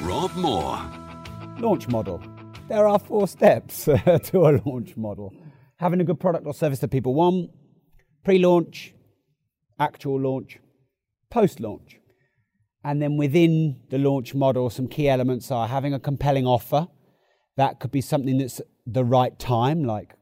Rob 0.00 0.34
Moore. 0.36 0.78
Launch 1.58 1.88
model. 1.88 2.22
There 2.68 2.86
are 2.86 2.98
four 2.98 3.26
steps 3.26 3.84
to 3.84 3.98
a 4.34 4.60
launch 4.64 4.96
model 4.96 5.32
having 5.76 6.00
a 6.00 6.04
good 6.04 6.20
product 6.20 6.46
or 6.46 6.54
service 6.54 6.78
that 6.80 6.90
people 6.90 7.14
want, 7.14 7.50
pre 8.24 8.38
launch, 8.38 8.94
actual 9.78 10.20
launch, 10.20 10.58
post 11.30 11.60
launch. 11.60 11.98
And 12.84 13.02
then 13.02 13.16
within 13.16 13.80
the 13.90 13.98
launch 13.98 14.34
model, 14.34 14.70
some 14.70 14.88
key 14.88 15.08
elements 15.08 15.50
are 15.50 15.66
having 15.68 15.92
a 15.92 16.00
compelling 16.00 16.46
offer. 16.46 16.88
That 17.56 17.80
could 17.80 17.90
be 17.90 18.00
something 18.00 18.38
that's 18.38 18.60
the 18.86 19.04
right 19.04 19.36
time, 19.38 19.84
like 19.84 20.14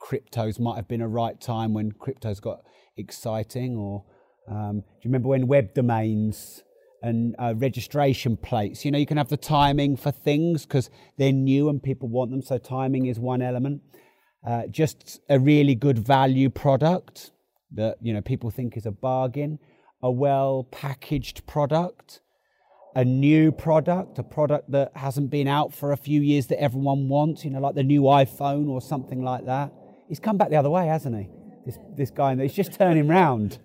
cryptos 0.00 0.60
might 0.60 0.76
have 0.76 0.86
been 0.86 1.00
a 1.00 1.08
right 1.08 1.40
time 1.40 1.74
when 1.74 1.92
cryptos 1.92 2.40
got 2.40 2.60
exciting. 2.96 3.76
Or 3.76 4.04
um, 4.48 4.80
do 4.80 4.86
you 5.02 5.08
remember 5.08 5.28
when 5.28 5.46
web 5.46 5.74
domains 5.74 6.62
and 7.04 7.36
uh, 7.38 7.54
registration 7.56 8.36
plates? 8.36 8.84
You 8.84 8.90
know, 8.90 8.98
you 8.98 9.06
can 9.06 9.16
have 9.16 9.28
the 9.28 9.36
timing 9.36 9.96
for 9.96 10.10
things 10.10 10.64
because 10.64 10.90
they're 11.18 11.32
new 11.32 11.68
and 11.68 11.82
people 11.82 12.08
want 12.08 12.30
them. 12.30 12.42
So 12.42 12.58
timing 12.58 13.06
is 13.06 13.18
one 13.18 13.42
element. 13.42 13.82
Uh, 14.46 14.66
just 14.66 15.20
a 15.28 15.38
really 15.38 15.74
good 15.74 15.98
value 15.98 16.50
product 16.50 17.30
that 17.72 17.96
you 18.00 18.12
know 18.12 18.20
people 18.20 18.50
think 18.50 18.76
is 18.76 18.86
a 18.86 18.92
bargain. 18.92 19.58
A 20.02 20.10
well 20.10 20.66
packaged 20.70 21.46
product 21.46 22.20
a 22.94 23.04
new 23.04 23.50
product, 23.50 24.18
a 24.18 24.22
product 24.22 24.70
that 24.70 24.92
hasn't 24.96 25.30
been 25.30 25.48
out 25.48 25.74
for 25.74 25.92
a 25.92 25.96
few 25.96 26.20
years 26.20 26.46
that 26.46 26.60
everyone 26.60 27.08
wants, 27.08 27.44
you 27.44 27.50
know, 27.50 27.60
like 27.60 27.74
the 27.74 27.82
new 27.82 28.02
iPhone 28.02 28.68
or 28.68 28.80
something 28.80 29.22
like 29.22 29.46
that. 29.46 29.72
He's 30.08 30.20
come 30.20 30.36
back 30.36 30.50
the 30.50 30.56
other 30.56 30.70
way, 30.70 30.86
hasn't 30.86 31.16
he? 31.16 31.28
This, 31.66 31.78
this 31.96 32.10
guy, 32.10 32.36
he's 32.36 32.54
just 32.54 32.74
turning 32.74 33.08
round 33.08 33.58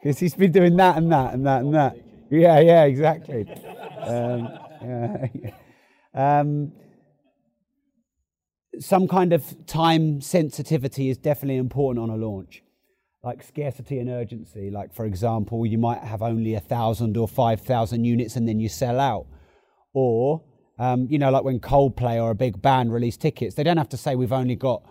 because 0.00 0.18
he's 0.18 0.34
been 0.34 0.52
doing 0.52 0.76
that 0.76 0.96
and 0.96 1.12
that 1.12 1.34
and 1.34 1.46
that 1.46 1.62
and 1.62 1.74
that. 1.74 1.96
Yeah, 2.30 2.60
yeah, 2.60 2.84
exactly. 2.84 3.46
Um, 4.02 4.48
yeah. 4.82 5.26
um, 6.14 6.72
some 8.78 9.06
kind 9.06 9.34
of 9.34 9.66
time 9.66 10.22
sensitivity 10.22 11.10
is 11.10 11.18
definitely 11.18 11.58
important 11.58 12.02
on 12.02 12.08
a 12.08 12.16
launch 12.16 12.62
like 13.22 13.42
scarcity 13.42 13.98
and 13.98 14.08
urgency. 14.08 14.70
Like, 14.70 14.94
for 14.94 15.04
example, 15.04 15.66
you 15.66 15.76
might 15.76 15.98
have 15.98 16.22
only 16.22 16.54
a 16.54 16.60
thousand 16.60 17.16
or 17.18 17.28
five 17.28 17.60
thousand 17.60 18.04
units 18.04 18.36
and 18.36 18.48
then 18.48 18.58
you 18.58 18.68
sell 18.68 18.98
out. 18.98 19.26
Or, 19.92 20.42
um, 20.78 21.06
you 21.10 21.18
know, 21.18 21.30
like 21.30 21.44
when 21.44 21.60
Coldplay 21.60 22.22
or 22.22 22.30
a 22.30 22.34
big 22.34 22.62
band 22.62 22.92
release 22.92 23.18
tickets, 23.18 23.54
they 23.54 23.62
don't 23.62 23.76
have 23.76 23.90
to 23.90 23.98
say 23.98 24.14
we've 24.16 24.32
only 24.32 24.56
got 24.56 24.82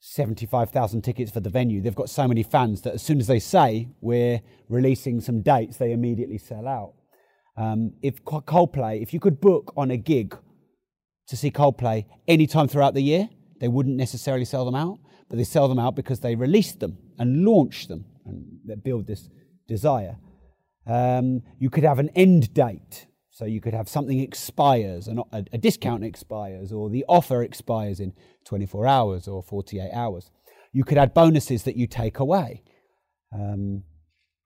75,000 0.00 1.02
tickets 1.02 1.30
for 1.30 1.40
the 1.40 1.50
venue. 1.50 1.80
They've 1.80 1.94
got 1.94 2.10
so 2.10 2.28
many 2.28 2.42
fans 2.42 2.82
that 2.82 2.94
as 2.94 3.02
soon 3.02 3.20
as 3.20 3.26
they 3.26 3.38
say 3.38 3.88
we're 4.00 4.40
releasing 4.68 5.20
some 5.20 5.42
dates, 5.42 5.76
they 5.76 5.92
immediately 5.92 6.38
sell 6.38 6.66
out. 6.68 6.94
Um, 7.56 7.94
if 8.02 8.24
Coldplay, 8.24 9.02
if 9.02 9.12
you 9.12 9.18
could 9.18 9.40
book 9.40 9.72
on 9.76 9.90
a 9.90 9.96
gig 9.96 10.36
to 11.26 11.36
see 11.36 11.50
Coldplay 11.50 12.06
anytime 12.28 12.68
throughout 12.68 12.94
the 12.94 13.02
year, 13.02 13.28
they 13.60 13.68
wouldn't 13.68 13.96
necessarily 13.96 14.44
sell 14.44 14.64
them 14.64 14.76
out, 14.76 14.98
but 15.28 15.36
they 15.36 15.44
sell 15.44 15.66
them 15.66 15.78
out 15.78 15.96
because 15.96 16.20
they 16.20 16.36
released 16.36 16.78
them 16.78 16.96
and 17.18 17.44
launch 17.44 17.88
them 17.88 18.04
and 18.24 18.82
build 18.84 19.06
this 19.06 19.28
desire. 19.66 20.16
Um, 20.86 21.42
you 21.58 21.68
could 21.68 21.84
have 21.84 21.98
an 21.98 22.10
end 22.14 22.54
date. 22.54 23.07
So 23.38 23.44
you 23.44 23.60
could 23.60 23.72
have 23.72 23.88
something 23.88 24.18
expires, 24.18 25.06
a, 25.06 25.44
a 25.52 25.58
discount 25.58 26.02
expires, 26.02 26.72
or 26.72 26.90
the 26.90 27.04
offer 27.08 27.44
expires 27.44 28.00
in 28.00 28.12
24 28.44 28.84
hours 28.84 29.28
or 29.28 29.44
48 29.44 29.92
hours. 29.92 30.32
You 30.72 30.82
could 30.82 30.98
add 30.98 31.14
bonuses 31.14 31.62
that 31.62 31.76
you 31.76 31.86
take 31.86 32.18
away. 32.18 32.64
Um, 33.32 33.84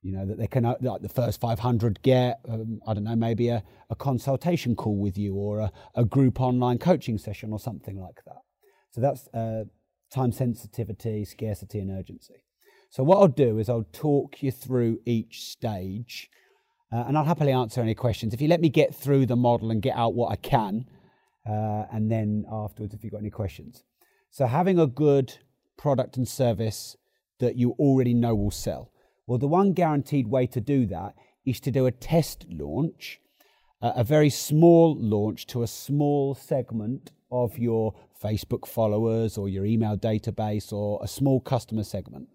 you 0.03 0.13
know, 0.13 0.27
that 0.27 0.37
they 0.37 0.47
can, 0.47 0.65
like 0.83 1.01
the 1.01 1.09
first 1.09 1.41
500 1.41 2.03
get, 2.03 2.41
um, 2.47 2.81
I 2.87 2.93
don't 2.93 3.05
know, 3.05 3.17
maybe 3.17 3.49
a, 3.49 3.65
a 3.89 3.95
consultation 3.95 4.77
call 4.77 4.99
with 4.99 5.17
you 5.17 5.37
or 5.37 5.61
a, 5.61 5.73
a 5.95 6.05
group 6.05 6.39
online 6.39 6.77
coaching 6.77 7.17
session 7.17 7.51
or 7.51 7.59
something 7.59 7.99
like 7.99 8.23
that. 8.27 8.43
So 8.91 9.01
that's 9.01 9.27
uh, 9.29 9.65
time 10.13 10.33
sensitivity, 10.33 11.25
scarcity, 11.25 11.79
and 11.79 11.91
urgency. 11.91 12.45
So, 12.91 13.05
what 13.05 13.21
I'll 13.21 13.29
do 13.29 13.59
is 13.59 13.71
I'll 13.71 13.87
talk 13.91 14.43
you 14.43 14.51
through 14.51 14.99
each 15.07 15.45
stage 15.45 16.29
uh, 16.93 17.05
and 17.07 17.17
I'll 17.17 17.25
happily 17.25 17.53
answer 17.53 17.81
any 17.81 17.95
questions. 17.95 18.35
If 18.35 18.41
you 18.41 18.49
let 18.49 18.61
me 18.61 18.69
get 18.69 18.95
through 18.95 19.27
the 19.27 19.37
model 19.37 19.71
and 19.71 19.81
get 19.81 19.97
out 19.97 20.15
what 20.15 20.31
I 20.31 20.37
can, 20.37 20.87
uh, 21.49 21.85
and 21.91 22.11
then 22.11 22.45
afterwards, 22.51 22.95
if 22.95 23.03
you've 23.03 23.13
got 23.13 23.21
any 23.21 23.31
questions. 23.31 23.83
So, 24.31 24.47
having 24.47 24.79
a 24.79 24.87
good 24.87 25.39
product 25.77 26.17
and 26.17 26.29
service 26.29 26.97
that 27.41 27.57
you 27.57 27.73
already 27.73 28.15
know 28.15 28.35
will 28.35 28.51
sell. 28.51 28.93
Well, 29.27 29.39
the 29.39 29.49
one 29.49 29.73
guaranteed 29.73 30.29
way 30.29 30.47
to 30.49 30.61
do 30.61 30.87
that 30.87 31.15
is 31.45 31.61
to 31.61 31.71
do 31.71 31.87
a 31.87 31.91
test 31.91 32.47
launch, 32.49 33.21
uh, 33.81 33.93
a 33.97 34.05
very 34.05 34.31
small 34.31 34.97
launch 34.97 35.47
to 35.49 35.63
a 35.63 35.67
small 35.67 36.35
segment 36.35 37.11
of 37.31 37.59
your 37.59 37.95
Facebook 38.23 38.67
followers 38.67 39.37
or 39.37 39.49
your 39.49 39.65
email 39.65 39.97
database 39.97 40.73
or 40.73 41.01
a 41.03 41.09
small 41.09 41.41
customer 41.41 41.83
segment 41.83 42.29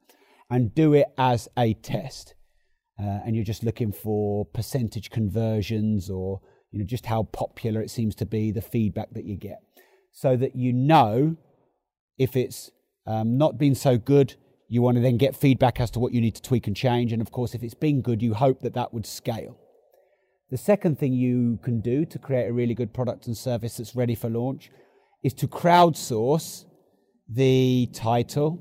and 0.50 0.73
do 0.73 0.94
it 0.94 1.07
as 1.17 1.47
a 1.57 1.73
test. 1.75 2.34
Uh, 3.00 3.19
and 3.25 3.35
you're 3.35 3.46
just 3.46 3.63
looking 3.63 3.91
for 3.91 4.46
percentage 4.46 5.09
conversions 5.12 6.09
or 6.09 6.41
you 6.72 6.80
know 6.80 6.85
just 6.85 7.06
how 7.06 7.24
popular 7.24 7.81
it 7.81 7.91
seems 7.91 8.16
to 8.16 8.25
be, 8.25 8.52
the 8.52 8.62
feedback 8.62 9.09
that 9.13 9.25
you 9.25 9.35
get, 9.38 9.62
so 10.12 10.35
that 10.35 10.56
you 10.56 10.74
know 10.74 11.38
if 12.18 12.35
it's 12.35 12.72
um, 13.06 13.38
not 13.38 13.58
been 13.58 13.75
so 13.75 13.97
good. 13.97 14.35
You 14.69 14.81
want 14.81 14.97
to 14.97 15.02
then 15.02 15.16
get 15.16 15.34
feedback 15.34 15.80
as 15.80 15.90
to 15.91 16.00
what 16.00 16.12
you 16.12 16.19
need 16.19 16.35
to 16.35 16.41
tweak 16.41 16.68
and 16.68 16.75
change. 16.75 17.13
And 17.13 17.22
of 17.22 17.31
course, 17.31 17.56
if 17.56 17.63
it's 17.63 17.74
been 17.74 18.02
good, 18.02 18.22
you 18.22 18.34
hope 18.34 18.62
that 18.62 18.74
that 18.74 18.94
would 18.94 19.06
scale. 19.06 19.58
The 20.50 20.58
second 20.58 21.00
thing 21.00 21.14
you 21.14 21.59
can 21.64 21.79
do 21.79 22.06
to 22.06 22.19
create 22.19 22.47
a 22.47 22.53
really 22.53 22.74
good 22.74 22.94
product 22.94 23.28
and 23.28 23.38
service 23.38 23.78
that's 23.78 23.96
ready 23.96 24.16
for 24.16 24.29
launch 24.29 24.69
is 25.24 25.34
to 25.35 25.47
crowdsource 25.47 26.66
the 27.29 27.90
title, 27.94 28.59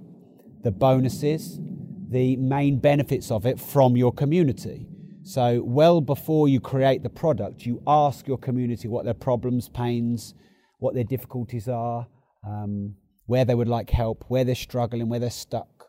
the 0.62 0.70
bonuses, 0.70 1.60
the 2.08 2.36
main 2.36 2.78
benefits 2.78 3.30
of 3.30 3.46
it 3.46 3.58
from 3.58 3.96
your 3.96 4.12
community. 4.12 4.86
So, 5.22 5.62
well 5.64 6.00
before 6.00 6.48
you 6.48 6.60
create 6.60 7.02
the 7.02 7.10
product, 7.10 7.66
you 7.66 7.82
ask 7.86 8.28
your 8.28 8.38
community 8.38 8.86
what 8.86 9.04
their 9.04 9.14
problems, 9.14 9.68
pains, 9.68 10.34
what 10.78 10.94
their 10.94 11.04
difficulties 11.04 11.68
are, 11.68 12.06
um, 12.46 12.94
where 13.26 13.44
they 13.44 13.54
would 13.54 13.68
like 13.68 13.90
help, 13.90 14.24
where 14.28 14.44
they're 14.44 14.54
struggling, 14.54 15.08
where 15.08 15.18
they're 15.18 15.30
stuck, 15.30 15.86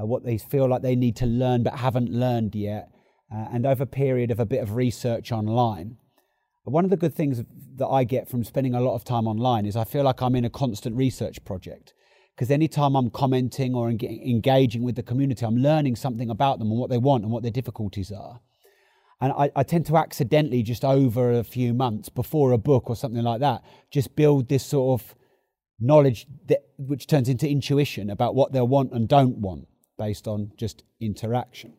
uh, 0.00 0.04
what 0.04 0.24
they 0.24 0.36
feel 0.36 0.68
like 0.68 0.82
they 0.82 0.96
need 0.96 1.14
to 1.16 1.26
learn 1.26 1.62
but 1.62 1.74
haven't 1.74 2.10
learned 2.10 2.56
yet, 2.56 2.90
uh, 3.32 3.46
and 3.52 3.66
over 3.66 3.84
a 3.84 3.86
period 3.86 4.32
of 4.32 4.40
a 4.40 4.46
bit 4.46 4.62
of 4.62 4.74
research 4.74 5.30
online. 5.30 5.96
One 6.64 6.82
of 6.82 6.90
the 6.90 6.96
good 6.96 7.14
things 7.14 7.44
that 7.76 7.86
I 7.86 8.02
get 8.02 8.28
from 8.28 8.42
spending 8.42 8.74
a 8.74 8.80
lot 8.80 8.96
of 8.96 9.04
time 9.04 9.28
online 9.28 9.66
is 9.66 9.76
I 9.76 9.84
feel 9.84 10.02
like 10.02 10.20
I'm 10.20 10.34
in 10.34 10.44
a 10.44 10.50
constant 10.50 10.96
research 10.96 11.44
project 11.44 11.94
because 12.36 12.50
anytime 12.50 12.94
I'm 12.94 13.08
commenting 13.08 13.74
or 13.74 13.88
engaging 13.88 14.82
with 14.82 14.94
the 14.94 15.02
community, 15.02 15.46
I'm 15.46 15.56
learning 15.56 15.96
something 15.96 16.28
about 16.28 16.58
them 16.58 16.70
and 16.70 16.78
what 16.78 16.90
they 16.90 16.98
want 16.98 17.24
and 17.24 17.32
what 17.32 17.42
their 17.42 17.50
difficulties 17.50 18.12
are. 18.12 18.40
And 19.22 19.32
I, 19.32 19.50
I, 19.56 19.62
tend 19.62 19.86
to 19.86 19.96
accidentally, 19.96 20.62
just 20.62 20.84
over 20.84 21.32
a 21.32 21.42
few 21.42 21.72
months 21.72 22.10
before 22.10 22.52
a 22.52 22.58
book 22.58 22.90
or 22.90 22.96
something 22.96 23.22
like 23.22 23.40
that, 23.40 23.64
just 23.90 24.14
build 24.14 24.50
this 24.50 24.62
sort 24.66 25.00
of 25.00 25.14
knowledge 25.80 26.26
that, 26.48 26.66
which 26.76 27.06
turns 27.06 27.30
into 27.30 27.48
intuition 27.48 28.10
about 28.10 28.34
what 28.34 28.52
they'll 28.52 28.68
want 28.68 28.92
and 28.92 29.08
don't 29.08 29.38
want 29.38 29.66
based 29.98 30.28
on 30.28 30.52
just 30.58 30.82
interaction. 31.00 31.72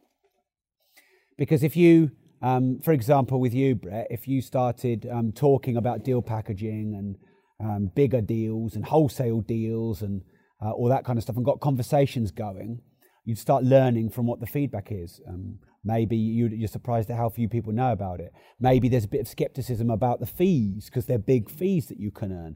Because 1.37 1.61
if 1.61 1.77
you, 1.77 2.09
um, 2.41 2.79
for 2.79 2.93
example, 2.93 3.39
with 3.39 3.53
you, 3.53 3.75
Brett, 3.75 4.07
if 4.09 4.27
you 4.27 4.41
started 4.41 5.07
um, 5.11 5.31
talking 5.31 5.77
about 5.77 6.03
deal 6.03 6.23
packaging 6.23 6.95
and 6.97 7.17
um, 7.59 7.91
bigger 7.93 8.21
deals 8.21 8.75
and 8.75 8.83
wholesale 8.83 9.41
deals 9.41 10.01
and 10.01 10.23
uh, 10.63 10.71
all 10.71 10.89
that 10.89 11.05
kind 11.05 11.17
of 11.17 11.23
stuff 11.23 11.35
and 11.35 11.45
got 11.45 11.59
conversations 11.59 12.31
going, 12.31 12.81
you'd 13.25 13.37
start 13.37 13.63
learning 13.63 14.09
from 14.09 14.25
what 14.25 14.39
the 14.39 14.45
feedback 14.45 14.87
is. 14.91 15.21
Um, 15.27 15.59
maybe 15.83 16.15
you're 16.15 16.67
surprised 16.67 17.09
at 17.09 17.17
how 17.17 17.29
few 17.29 17.49
people 17.49 17.73
know 17.73 17.91
about 17.91 18.19
it. 18.19 18.33
Maybe 18.59 18.89
there's 18.89 19.05
a 19.05 19.09
bit 19.09 19.21
of 19.21 19.27
skepticism 19.27 19.89
about 19.89 20.19
the 20.19 20.25
fees 20.25 20.85
because 20.85 21.05
they're 21.05 21.17
big 21.17 21.49
fees 21.49 21.87
that 21.87 21.99
you 21.99 22.11
can 22.11 22.31
earn. 22.31 22.55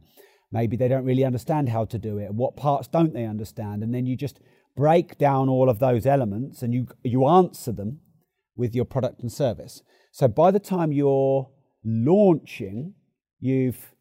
Maybe 0.52 0.76
they 0.76 0.88
don't 0.88 1.06
really 1.06 1.24
understand 1.24 1.70
how 1.70 1.86
to 1.86 1.98
do 1.98 2.18
it. 2.18 2.34
What 2.34 2.56
parts 2.56 2.88
don't 2.88 3.14
they 3.14 3.26
understand? 3.26 3.84
And 3.84 3.94
then 3.94 4.06
you 4.06 4.18
just 4.18 4.40
break 4.76 5.18
down 5.18 5.50
all 5.50 5.70
of 5.70 5.80
those 5.80 6.06
elements 6.06 6.62
and 6.62 6.74
you, 6.74 6.88
you 7.04 7.28
answer 7.28 7.72
them 7.72 8.00
with 8.56 8.76
your 8.76 8.86
product 8.86 9.22
and 9.22 9.32
service. 9.32 9.82
So 10.12 10.28
by 10.28 10.52
the 10.52 10.60
time 10.60 10.92
you're 10.92 11.50
launching, 11.84 12.94
you've 13.40 13.94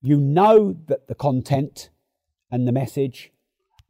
you 0.00 0.18
know 0.18 0.76
that 0.86 1.08
the 1.08 1.14
content 1.14 1.90
and 2.50 2.66
the 2.66 2.72
message 2.72 3.32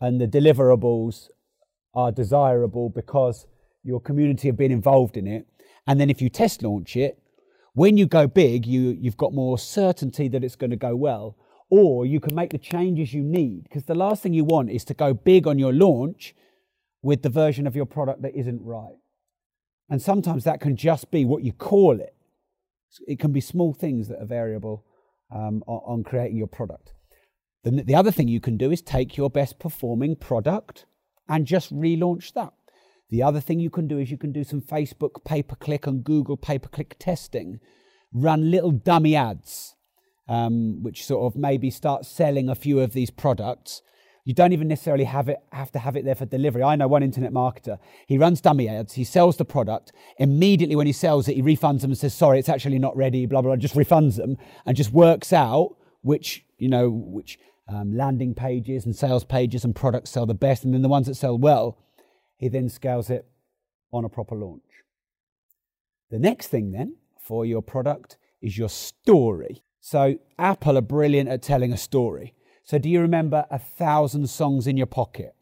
and 0.01 0.21
the 0.21 0.27
deliverables 0.27 1.29
are 1.95 2.13
desirable 2.13 2.89
because 2.91 3.47
your 3.83 4.01
community 4.01 4.49
have 4.49 4.57
been 4.57 4.73
involved 4.73 5.17
in 5.17 5.27
it. 5.27 5.47
And 5.87 6.01
then 6.01 6.11
if 6.11 6.21
you 6.21 6.29
test 6.29 6.63
launch 6.63 6.97
it, 6.97 7.19
when 7.73 7.97
you 7.97 8.07
go 8.07 8.27
big, 8.27 8.67
you, 8.67 8.97
you've 9.01 9.17
got 9.17 9.33
more 9.33 9.59
certainty 9.59 10.29
that 10.29 10.45
it's 10.45 10.57
going 10.57 10.71
to 10.71 10.77
go 10.77 10.95
well. 10.95 11.37
Or 11.71 12.07
you 12.07 12.19
can 12.21 12.35
make 12.35 12.51
the 12.51 12.59
changes 12.59 13.13
you 13.13 13.23
need. 13.23 13.65
Because 13.65 13.85
the 13.85 13.95
last 13.95 14.23
thing 14.23 14.33
you 14.33 14.45
want 14.45 14.71
is 14.71 14.85
to 14.87 14.95
go 14.95 15.15
big 15.15 15.47
on 15.47 15.59
your 15.59 15.73
launch 15.73 16.35
with 17.03 17.23
the 17.23 17.29
version 17.29 17.67
of 17.67 17.77
your 17.77 17.87
product 17.87 18.23
that 18.23 18.35
isn't 18.35 18.63
right. 18.63 18.97
And 19.89 20.03
sometimes 20.03 20.45
that 20.45 20.61
can 20.61 20.77
just 20.77 21.11
be 21.11 21.25
what 21.25 21.43
you 21.43 21.53
call 21.53 22.01
it. 22.01 22.15
It 23.07 23.19
can 23.19 23.33
be 23.33 23.41
small 23.41 23.73
things 23.73 24.09
that 24.09 24.19
are 24.21 24.27
variable 24.27 24.85
um, 25.35 25.63
on, 25.67 25.99
on, 25.99 26.05
creating 26.05 26.37
your 26.37 26.47
product. 26.47 26.93
The, 27.65 27.83
the 27.83 27.95
other 27.95 28.11
thing 28.11 28.29
you 28.29 28.41
can 28.41 28.57
do 28.57 28.71
is 28.71 28.83
take 28.83 29.17
your 29.17 29.31
best 29.31 29.59
performing 29.59 30.17
product 30.17 30.87
and 31.29 31.47
just 31.47 31.75
relaunch 31.75 32.33
that. 32.35 32.53
The 33.11 33.23
other 33.23 33.41
thing 33.41 33.59
you 33.59 33.71
can 33.71 33.89
do 33.89 33.99
is 33.99 34.11
you 34.11 34.19
can 34.19 34.33
do 34.33 34.45
some 34.45 34.61
Facebook 34.61 35.25
pay 35.25 35.43
per 35.43 35.57
click 35.57 35.87
and 35.87 36.05
Google 36.05 36.37
pay 36.37 36.59
per 36.59 36.69
click 36.69 36.97
testing. 36.99 37.61
Run 38.13 38.51
little 38.51 38.71
dummy 38.71 39.17
ads, 39.17 39.75
um, 40.29 40.83
which 40.83 41.05
sort 41.05 41.27
of 41.27 41.39
maybe 41.39 41.71
start 41.71 42.05
selling 42.05 42.49
a 42.49 42.55
few 42.55 42.81
of 42.81 42.93
these 42.93 43.11
products 43.11 43.83
you 44.29 44.35
don't 44.35 44.53
even 44.53 44.69
necessarily 44.69 45.05
have 45.05 45.31
it 45.31 45.39
have 45.53 45.73
to 45.73 45.79
have 45.79 45.97
it 45.97 46.05
there 46.05 46.15
for 46.15 46.27
delivery. 46.27 46.63
I 46.63 46.77
know 46.77 46.87
one 46.87 47.03
internet 47.03 47.33
marketer. 47.33 47.79
He 48.07 48.19
runs 48.19 48.43
dummy 48.43 48.69
ads. 48.69 48.93
He 48.93 49.03
sells 49.03 49.39
the 49.39 49.47
product. 49.47 49.91
Immediately 50.19 50.77
when 50.77 50.87
he 50.87 50.93
sells 50.93 51.29
it, 51.29 51.37
he 51.37 51.43
refunds 51.43 51.81
them 51.81 51.93
and 51.93 51.99
says, 51.99 52.13
"Sorry, 52.13 52.39
it's 52.39 52.51
actually 52.51 52.79
not 52.79 52.95
ready." 52.95 53.25
Blah 53.25 53.41
blah. 53.41 53.53
blah 53.53 53.57
just 53.57 53.75
refunds 53.75 54.17
them 54.17 54.37
and 54.67 54.77
just 54.77 54.93
works 54.93 55.33
out 55.33 55.77
which 56.03 56.45
you 56.59 56.69
know 56.69 56.91
which 56.91 57.39
um, 57.69 57.97
landing 57.97 58.35
pages 58.35 58.87
and 58.87 58.97
sales 58.97 59.25
pages 59.25 59.65
and 59.65 59.75
products 59.75 60.11
sell 60.11 60.27
the 60.27 60.35
best, 60.35 60.65
and 60.65 60.75
then 60.75 60.83
the 60.83 60.89
ones 60.89 61.07
that 61.07 61.15
sell 61.15 61.39
well, 61.39 61.79
he 62.37 62.49
then 62.49 62.69
scales 62.69 63.11
it 63.11 63.27
on 63.93 64.05
a 64.05 64.09
proper 64.09 64.35
launch. 64.35 64.63
The 66.11 66.19
next 66.19 66.49
thing 66.49 66.73
then 66.73 66.97
for 67.21 67.45
your 67.45 67.63
product 67.63 68.17
is 68.41 68.57
your 68.57 68.69
story. 68.69 69.63
So 69.81 70.19
Apple 70.39 70.79
are 70.79 70.83
brilliant 70.83 71.29
at 71.29 71.43
telling 71.43 71.73
a 71.73 71.77
story. 71.77 72.35
So, 72.65 72.77
do 72.79 72.91
you 72.91 73.01
remember 73.01 73.47
a 73.51 73.59
thousand 73.59 74.29
songs 74.29 74.67
in 74.67 74.77
your 74.77 74.87
pocket? 74.87 75.35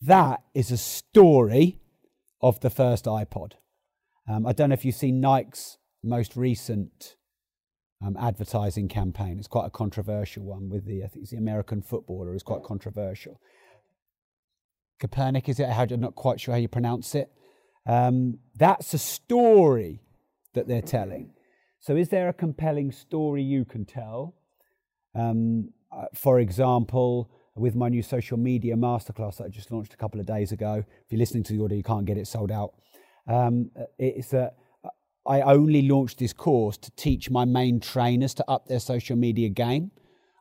That 0.00 0.42
is 0.54 0.70
a 0.70 0.76
story 0.76 1.80
of 2.40 2.60
the 2.60 2.70
first 2.70 3.06
iPod. 3.06 3.54
Um, 4.28 4.46
I 4.46 4.52
don't 4.52 4.68
know 4.68 4.74
if 4.74 4.84
you've 4.84 4.94
seen 4.94 5.20
Nike's 5.20 5.78
most 6.02 6.36
recent 6.36 7.16
um, 8.04 8.16
advertising 8.18 8.88
campaign. 8.88 9.38
It's 9.38 9.48
quite 9.48 9.66
a 9.66 9.70
controversial 9.70 10.44
one 10.44 10.68
with 10.68 10.86
the, 10.86 11.04
I 11.04 11.06
think 11.06 11.22
it's 11.22 11.30
the 11.30 11.38
American 11.38 11.82
footballer, 11.82 12.34
is 12.34 12.42
quite 12.42 12.62
controversial. 12.62 13.40
Copernic, 15.00 15.48
is 15.48 15.58
it? 15.60 15.64
I'm 15.64 16.00
not 16.00 16.14
quite 16.14 16.40
sure 16.40 16.54
how 16.54 16.60
you 16.60 16.68
pronounce 16.68 17.14
it. 17.14 17.30
Um, 17.86 18.38
that's 18.54 18.94
a 18.94 18.98
story 18.98 20.02
that 20.54 20.68
they're 20.68 20.82
telling. 20.82 21.32
So, 21.80 21.96
is 21.96 22.08
there 22.10 22.28
a 22.28 22.32
compelling 22.32 22.92
story 22.92 23.42
you 23.42 23.64
can 23.64 23.84
tell? 23.84 24.34
Um, 25.14 25.70
uh, 25.90 26.04
for 26.14 26.38
example, 26.38 27.30
with 27.56 27.74
my 27.74 27.88
new 27.88 28.02
social 28.02 28.36
media 28.36 28.76
masterclass 28.76 29.38
that 29.38 29.44
I 29.44 29.48
just 29.48 29.72
launched 29.72 29.92
a 29.92 29.96
couple 29.96 30.20
of 30.20 30.26
days 30.26 30.52
ago. 30.52 30.84
If 31.04 31.10
you're 31.10 31.18
listening 31.18 31.42
to 31.44 31.52
the 31.52 31.64
audio, 31.64 31.76
you 31.76 31.82
can't 31.82 32.06
get 32.06 32.16
it 32.16 32.26
sold 32.26 32.52
out. 32.52 32.74
Um, 33.26 33.70
it's 33.98 34.28
that 34.28 34.56
I 35.26 35.40
only 35.42 35.82
launched 35.82 36.18
this 36.18 36.32
course 36.32 36.76
to 36.78 36.90
teach 36.92 37.30
my 37.30 37.44
main 37.44 37.80
trainers 37.80 38.34
to 38.34 38.44
up 38.50 38.66
their 38.66 38.80
social 38.80 39.16
media 39.16 39.48
game. 39.48 39.92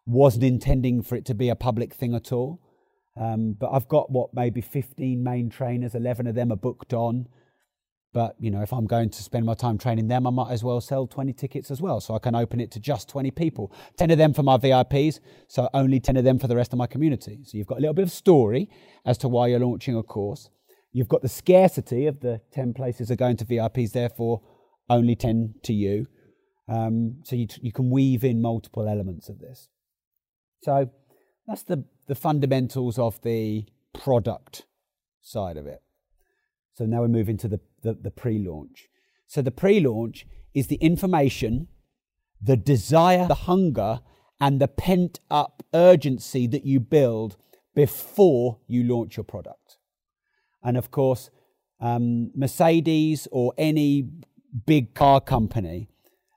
Wasn't 0.06 0.44
intending 0.44 1.04
for 1.04 1.16
it 1.16 1.26
to 1.26 1.36
be 1.36 1.50
a 1.50 1.56
public 1.56 1.94
thing 1.94 2.16
at 2.16 2.32
all. 2.32 2.60
Um, 3.20 3.56
but 3.60 3.70
I've 3.72 3.88
got 3.88 4.12
what 4.12 4.34
maybe 4.34 4.62
15 4.62 5.24
main 5.24 5.50
trainers, 5.50 5.94
11 5.94 6.28
of 6.28 6.36
them 6.36 6.52
are 6.52 6.58
booked 6.58 6.94
on. 6.94 7.28
But 8.14 8.36
you 8.40 8.52
know, 8.52 8.62
if 8.62 8.74
I'm 8.74 8.88
going 8.88 9.10
to 9.10 9.24
spend 9.24 9.46
my 9.46 9.54
time 9.54 9.78
training 9.78 10.08
them, 10.08 10.28
I 10.28 10.32
might 10.32 10.52
as 10.52 10.64
well 10.64 10.82
sell 10.82 11.08
20 11.08 11.32
tickets 11.34 11.72
as 11.72 11.82
well, 11.82 12.02
so 12.02 12.14
I 12.14 12.20
can 12.20 12.36
open 12.36 12.60
it 12.60 12.72
to 12.72 12.80
just 12.80 13.08
20 13.08 13.32
people. 13.32 13.72
10 13.98 14.12
of 14.12 14.18
them 14.18 14.34
for 14.34 14.44
my 14.44 14.58
VIPs, 14.58 15.20
so 15.48 15.70
only 15.74 16.00
10 16.00 16.18
of 16.18 16.26
them 16.26 16.38
for 16.38 16.48
the 16.48 16.56
rest 16.56 16.74
of 16.74 16.80
my 16.80 16.88
community. 16.88 17.40
So 17.44 17.58
you've 17.58 17.68
got 17.68 17.78
a 17.78 17.82
little 17.82 17.94
bit 17.94 18.04
of 18.04 18.12
story 18.12 18.70
as 19.06 19.18
to 19.20 19.30
why 19.30 19.48
you're 19.48 19.60
launching 19.60 19.96
a 19.96 20.04
course. 20.04 20.50
You've 20.92 21.08
got 21.08 21.22
the 21.22 21.30
scarcity 21.30 22.08
of 22.08 22.20
the 22.20 22.42
10 22.52 22.74
places 22.74 23.10
are 23.12 23.16
going 23.16 23.38
to 23.38 23.46
VIPs, 23.46 23.94
therefore 23.94 24.42
only 24.92 25.16
10 25.16 25.56
to 25.64 25.74
you. 25.74 26.08
Um, 26.68 27.22
so 27.24 27.36
you, 27.36 27.48
you 27.62 27.72
can 27.72 27.90
weave 27.90 28.24
in 28.24 28.42
multiple 28.42 28.88
elements 28.88 29.30
of 29.30 29.40
this. 29.40 29.70
So 30.64 30.90
that's 31.48 31.64
the, 31.64 31.86
the 32.08 32.16
fundamentals 32.16 33.00
of 33.00 33.22
the 33.24 33.66
product 33.94 34.66
side 35.22 35.58
of 35.58 35.66
it. 35.66 35.82
So 36.74 36.86
now 36.86 37.02
we're 37.02 37.08
moving 37.08 37.38
to 37.38 37.48
the, 37.48 37.60
the, 37.82 37.94
the 37.94 38.12
pre 38.12 38.40
launch. 38.40 38.88
So 39.28 39.42
the 39.42 39.52
pre 39.52 39.80
launch 39.80 40.26
is 40.54 40.68
the 40.68 40.76
information, 40.76 41.68
the 42.42 42.58
desire, 42.58 43.28
the 43.28 43.36
hunger, 43.36 44.02
and 44.40 44.60
the 44.60 44.68
pent 44.68 45.20
up 45.30 45.64
urgency 45.74 46.48
that 46.48 46.66
you 46.66 46.80
build 46.80 47.38
before 47.76 48.60
you 48.68 48.84
launch 48.84 49.18
your 49.18 49.24
product. 49.24 49.78
And 50.64 50.78
of 50.78 50.92
course, 50.92 51.30
um, 51.80 52.32
Mercedes 52.36 53.28
or 53.32 53.54
any 53.58 54.10
big 54.66 54.94
car 54.94 55.22
company, 55.22 55.90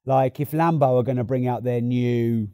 like 0.06 0.40
if 0.40 0.50
Lambo 0.52 0.98
are 0.98 1.02
going 1.02 1.16
to 1.16 1.24
bring 1.24 1.46
out 1.46 1.64
their 1.64 1.80
new 1.80 2.48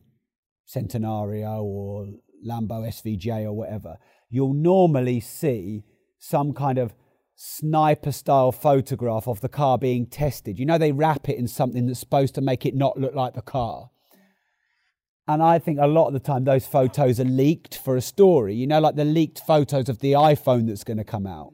Centenario 0.68 1.62
or 1.62 2.06
Lambo 2.46 2.86
SVJ 2.86 3.44
or 3.44 3.52
whatever, 3.52 3.98
you'll 4.28 4.54
normally 4.54 5.20
see 5.20 5.84
some 6.18 6.52
kind 6.52 6.78
of 6.78 6.94
sniper 7.34 8.12
style 8.12 8.52
photograph 8.52 9.26
of 9.26 9.40
the 9.40 9.48
car 9.48 9.78
being 9.78 10.06
tested. 10.06 10.58
You 10.58 10.66
know, 10.66 10.78
they 10.78 10.92
wrap 10.92 11.28
it 11.28 11.38
in 11.38 11.48
something 11.48 11.86
that's 11.86 12.00
supposed 12.00 12.34
to 12.34 12.40
make 12.40 12.66
it 12.66 12.74
not 12.74 13.00
look 13.00 13.14
like 13.14 13.34
the 13.34 13.42
car. 13.42 13.90
And 15.26 15.42
I 15.42 15.58
think 15.58 15.78
a 15.80 15.86
lot 15.86 16.08
of 16.08 16.12
the 16.12 16.20
time 16.20 16.44
those 16.44 16.66
photos 16.66 17.20
are 17.20 17.24
leaked 17.24 17.78
for 17.78 17.96
a 17.96 18.00
story. 18.00 18.54
You 18.54 18.66
know, 18.66 18.80
like 18.80 18.96
the 18.96 19.04
leaked 19.04 19.40
photos 19.40 19.88
of 19.88 20.00
the 20.00 20.12
iPhone 20.12 20.66
that's 20.66 20.84
going 20.84 20.98
to 20.98 21.04
come 21.04 21.26
out. 21.26 21.52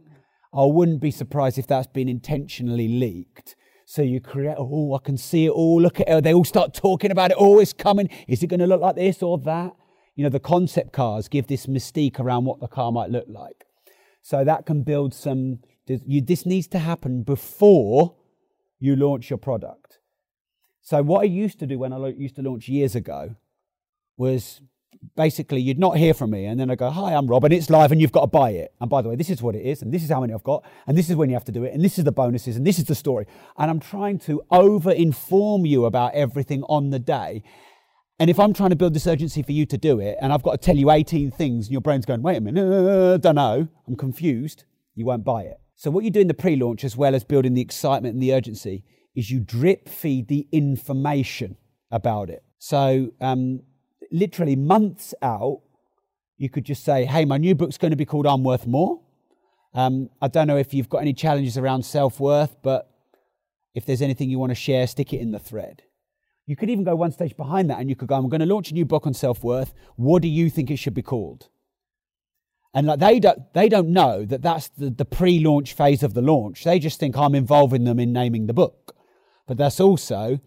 I 0.52 0.64
wouldn't 0.64 1.00
be 1.00 1.10
surprised 1.10 1.58
if 1.58 1.66
that's 1.66 1.86
been 1.86 2.08
intentionally 2.08 2.88
leaked. 2.88 3.54
So 3.88 4.02
you 4.02 4.20
create, 4.20 4.56
oh, 4.58 4.94
I 4.94 4.98
can 4.98 5.16
see 5.16 5.46
it 5.46 5.50
all. 5.50 5.80
Look 5.80 6.00
at 6.00 6.08
it. 6.08 6.24
They 6.24 6.34
all 6.34 6.44
start 6.44 6.74
talking 6.74 7.12
about 7.12 7.30
it. 7.30 7.36
Oh, 7.38 7.60
it's 7.60 7.72
coming. 7.72 8.10
Is 8.26 8.42
it 8.42 8.48
going 8.48 8.60
to 8.60 8.66
look 8.66 8.80
like 8.80 8.96
this 8.96 9.22
or 9.22 9.38
that? 9.38 9.74
You 10.16 10.24
know, 10.24 10.28
the 10.28 10.40
concept 10.40 10.92
cars 10.92 11.28
give 11.28 11.46
this 11.46 11.66
mystique 11.66 12.18
around 12.18 12.46
what 12.46 12.58
the 12.58 12.66
car 12.66 12.90
might 12.90 13.10
look 13.10 13.26
like. 13.28 13.64
So 14.22 14.44
that 14.44 14.66
can 14.66 14.82
build 14.82 15.14
some 15.14 15.60
this 15.86 16.44
needs 16.44 16.66
to 16.66 16.80
happen 16.80 17.22
before 17.22 18.16
you 18.80 18.96
launch 18.96 19.30
your 19.30 19.38
product. 19.38 20.00
So, 20.82 21.00
what 21.02 21.20
I 21.20 21.24
used 21.24 21.60
to 21.60 21.66
do 21.66 21.78
when 21.78 21.92
I 21.92 22.08
used 22.08 22.34
to 22.36 22.42
launch 22.42 22.68
years 22.68 22.96
ago 22.96 23.36
was 24.16 24.60
basically 25.14 25.60
you'd 25.60 25.78
not 25.78 25.96
hear 25.96 26.14
from 26.14 26.30
me, 26.30 26.46
and 26.46 26.58
then 26.58 26.70
I 26.70 26.74
go, 26.74 26.90
Hi, 26.90 27.14
I'm 27.14 27.26
Rob, 27.26 27.44
and 27.44 27.52
it's 27.52 27.70
live, 27.70 27.92
and 27.92 28.00
you've 28.00 28.12
got 28.12 28.22
to 28.22 28.26
buy 28.26 28.50
it. 28.50 28.72
And 28.80 28.90
by 28.90 29.02
the 29.02 29.08
way, 29.08 29.16
this 29.16 29.30
is 29.30 29.42
what 29.42 29.54
it 29.54 29.62
is, 29.62 29.82
and 29.82 29.92
this 29.92 30.02
is 30.02 30.10
how 30.10 30.20
many 30.20 30.32
I've 30.32 30.42
got, 30.42 30.64
and 30.86 30.96
this 30.96 31.10
is 31.10 31.16
when 31.16 31.28
you 31.28 31.34
have 31.36 31.44
to 31.44 31.52
do 31.52 31.64
it, 31.64 31.72
and 31.72 31.84
this 31.84 31.98
is 31.98 32.04
the 32.04 32.12
bonuses, 32.12 32.56
and 32.56 32.66
this 32.66 32.78
is 32.78 32.84
the 32.84 32.94
story. 32.94 33.26
And 33.58 33.70
I'm 33.70 33.80
trying 33.80 34.18
to 34.20 34.42
over 34.50 34.90
inform 34.90 35.66
you 35.66 35.84
about 35.84 36.14
everything 36.14 36.62
on 36.64 36.90
the 36.90 36.98
day. 36.98 37.42
And 38.18 38.30
if 38.30 38.40
I'm 38.40 38.54
trying 38.54 38.70
to 38.70 38.76
build 38.76 38.94
this 38.94 39.06
urgency 39.06 39.42
for 39.42 39.52
you 39.52 39.66
to 39.66 39.76
do 39.76 40.00
it, 40.00 40.16
and 40.20 40.32
I've 40.32 40.42
got 40.42 40.52
to 40.52 40.58
tell 40.58 40.76
you 40.76 40.90
18 40.90 41.30
things, 41.30 41.66
and 41.66 41.72
your 41.72 41.82
brain's 41.82 42.06
going, 42.06 42.22
Wait 42.22 42.38
a 42.38 42.40
minute, 42.40 42.64
uh, 42.64 43.16
don't 43.18 43.34
know, 43.34 43.68
I'm 43.86 43.96
confused, 43.96 44.64
you 44.94 45.04
won't 45.04 45.24
buy 45.24 45.42
it. 45.42 45.60
So, 45.74 45.90
what 45.90 46.04
you 46.04 46.10
do 46.10 46.20
in 46.20 46.28
the 46.28 46.34
pre 46.34 46.56
launch, 46.56 46.84
as 46.84 46.96
well 46.96 47.14
as 47.14 47.22
building 47.22 47.54
the 47.54 47.60
excitement 47.60 48.14
and 48.14 48.22
the 48.22 48.32
urgency, 48.32 48.82
is 49.14 49.30
you 49.30 49.40
drip 49.40 49.88
feed 49.88 50.28
the 50.28 50.46
information 50.50 51.56
about 51.90 52.30
it. 52.30 52.42
So, 52.58 53.12
um, 53.20 53.60
literally 54.16 54.56
months 54.56 55.14
out, 55.22 55.60
you 56.38 56.48
could 56.48 56.64
just 56.64 56.84
say, 56.84 57.04
Hey, 57.04 57.24
my 57.24 57.38
new 57.38 57.54
book's 57.54 57.78
going 57.78 57.90
to 57.90 57.96
be 57.96 58.04
called 58.04 58.26
I'm 58.26 58.44
Worth 58.44 58.66
More. 58.66 59.00
Um, 59.74 60.08
I 60.22 60.28
don't 60.28 60.46
know 60.46 60.56
if 60.56 60.72
you've 60.72 60.88
got 60.88 60.98
any 60.98 61.12
challenges 61.12 61.58
around 61.58 61.84
self 61.84 62.18
worth, 62.18 62.56
but 62.62 62.90
if 63.74 63.84
there's 63.84 64.02
anything 64.02 64.30
you 64.30 64.38
want 64.38 64.50
to 64.50 64.54
share, 64.54 64.86
stick 64.86 65.12
it 65.12 65.20
in 65.20 65.32
the 65.32 65.38
thread. 65.38 65.82
You 66.46 66.56
could 66.56 66.70
even 66.70 66.84
go 66.84 66.96
one 66.96 67.12
stage 67.12 67.36
behind 67.36 67.68
that 67.70 67.78
and 67.78 67.90
you 67.90 67.96
could 67.96 68.08
go, 68.08 68.14
I'm 68.14 68.28
going 68.28 68.40
to 68.40 68.46
launch 68.46 68.70
a 68.70 68.74
new 68.74 68.86
book 68.86 69.06
on 69.06 69.14
self 69.14 69.44
worth. 69.44 69.74
What 69.96 70.22
do 70.22 70.28
you 70.28 70.48
think 70.48 70.70
it 70.70 70.78
should 70.78 70.94
be 70.94 71.02
called? 71.02 71.48
And 72.72 72.86
like 72.86 73.00
they 73.00 73.20
don't, 73.20 73.52
they 73.52 73.68
don't 73.68 73.88
know 73.88 74.24
that 74.24 74.42
that's 74.42 74.68
the, 74.68 74.90
the 74.90 75.04
pre-launch 75.04 75.72
phase 75.72 76.02
of 76.02 76.14
the 76.14 76.22
launch. 76.22 76.64
They 76.64 76.78
just 76.78 77.00
think 77.00 77.16
I'm 77.16 77.34
involving 77.34 77.84
them 77.84 77.98
in 77.98 78.12
naming 78.12 78.46
the 78.46 78.54
book. 78.54 78.94
But 79.46 79.56
that's 79.56 79.80
also, 79.80 80.40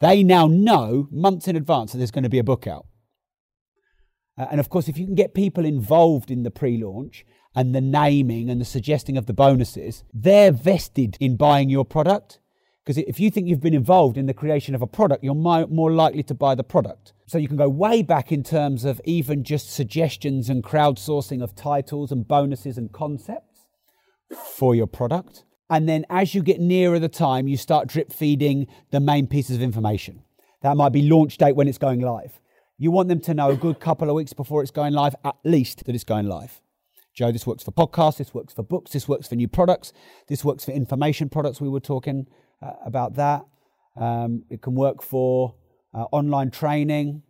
they 0.00 0.22
now 0.22 0.46
know 0.46 1.08
months 1.10 1.48
in 1.48 1.56
advance 1.56 1.92
that 1.92 1.98
there's 1.98 2.10
going 2.10 2.24
to 2.24 2.30
be 2.30 2.38
a 2.38 2.44
book 2.44 2.66
out. 2.66 2.86
Uh, 4.38 4.46
and 4.50 4.60
of 4.60 4.68
course, 4.70 4.88
if 4.88 4.98
you 4.98 5.04
can 5.04 5.14
get 5.14 5.34
people 5.34 5.64
involved 5.64 6.30
in 6.30 6.42
the 6.42 6.50
pre-launch 6.50 7.24
and 7.54 7.74
the 7.74 7.80
naming 7.80 8.48
and 8.48 8.60
the 8.60 8.64
suggesting 8.64 9.16
of 9.16 9.26
the 9.26 9.32
bonuses, 9.32 10.04
they're 10.12 10.52
vested 10.52 11.16
in 11.20 11.36
buying 11.36 11.68
your 11.68 11.84
product. 11.84 12.38
Because 12.84 12.98
if 12.98 13.20
you 13.20 13.30
think 13.30 13.46
you've 13.46 13.60
been 13.60 13.74
involved 13.74 14.16
in 14.16 14.26
the 14.26 14.34
creation 14.34 14.74
of 14.74 14.82
a 14.82 14.86
product, 14.88 15.22
you're 15.22 15.34
more 15.34 15.92
likely 15.92 16.22
to 16.24 16.34
buy 16.34 16.54
the 16.56 16.64
product. 16.64 17.12
So 17.26 17.38
you 17.38 17.46
can 17.46 17.56
go 17.56 17.68
way 17.68 18.02
back 18.02 18.32
in 18.32 18.42
terms 18.42 18.84
of 18.84 19.00
even 19.04 19.44
just 19.44 19.70
suggestions 19.70 20.50
and 20.50 20.64
crowdsourcing 20.64 21.42
of 21.42 21.54
titles 21.54 22.10
and 22.10 22.26
bonuses 22.26 22.76
and 22.78 22.90
concepts 22.90 23.60
for 24.56 24.74
your 24.74 24.88
product. 24.88 25.44
And 25.70 25.88
then 25.88 26.04
as 26.10 26.34
you 26.34 26.42
get 26.42 26.60
nearer 26.60 26.98
the 26.98 27.08
time, 27.08 27.46
you 27.46 27.56
start 27.56 27.86
drip 27.86 28.12
feeding 28.12 28.66
the 28.90 29.00
main 29.00 29.26
pieces 29.26 29.56
of 29.56 29.62
information. 29.62 30.22
That 30.62 30.76
might 30.76 30.92
be 30.92 31.02
launch 31.02 31.38
date 31.38 31.54
when 31.54 31.68
it's 31.68 31.78
going 31.78 32.00
live. 32.00 32.40
You 32.82 32.90
want 32.90 33.08
them 33.08 33.20
to 33.20 33.32
know 33.32 33.50
a 33.50 33.56
good 33.56 33.78
couple 33.78 34.10
of 34.10 34.16
weeks 34.16 34.32
before 34.32 34.60
it's 34.60 34.72
going 34.72 34.92
live, 34.92 35.14
at 35.24 35.36
least 35.44 35.84
that 35.84 35.94
it's 35.94 36.02
going 36.02 36.26
live. 36.26 36.60
Joe, 37.14 37.30
this 37.30 37.46
works 37.46 37.62
for 37.62 37.70
podcasts, 37.70 38.16
this 38.16 38.34
works 38.34 38.52
for 38.52 38.64
books, 38.64 38.90
this 38.90 39.06
works 39.06 39.28
for 39.28 39.36
new 39.36 39.46
products, 39.46 39.92
this 40.26 40.44
works 40.44 40.64
for 40.64 40.72
information 40.72 41.28
products. 41.28 41.60
We 41.60 41.68
were 41.68 41.78
talking 41.78 42.26
uh, 42.60 42.72
about 42.84 43.14
that. 43.14 43.46
Um, 43.96 44.42
it 44.50 44.62
can 44.62 44.74
work 44.74 45.00
for 45.00 45.54
uh, 45.94 46.06
online 46.10 46.50
training. 46.50 47.22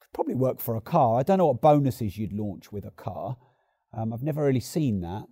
Could 0.00 0.12
probably 0.14 0.36
work 0.36 0.58
for 0.62 0.74
a 0.74 0.80
car. 0.80 1.20
I 1.20 1.22
don't 1.22 1.36
know 1.36 1.48
what 1.48 1.60
bonuses 1.60 2.16
you'd 2.16 2.32
launch 2.32 2.72
with 2.72 2.86
a 2.86 2.92
car. 2.92 3.36
Um, 3.92 4.10
I've 4.10 4.22
never 4.22 4.42
really 4.42 4.60
seen 4.60 5.02
that. 5.02 5.26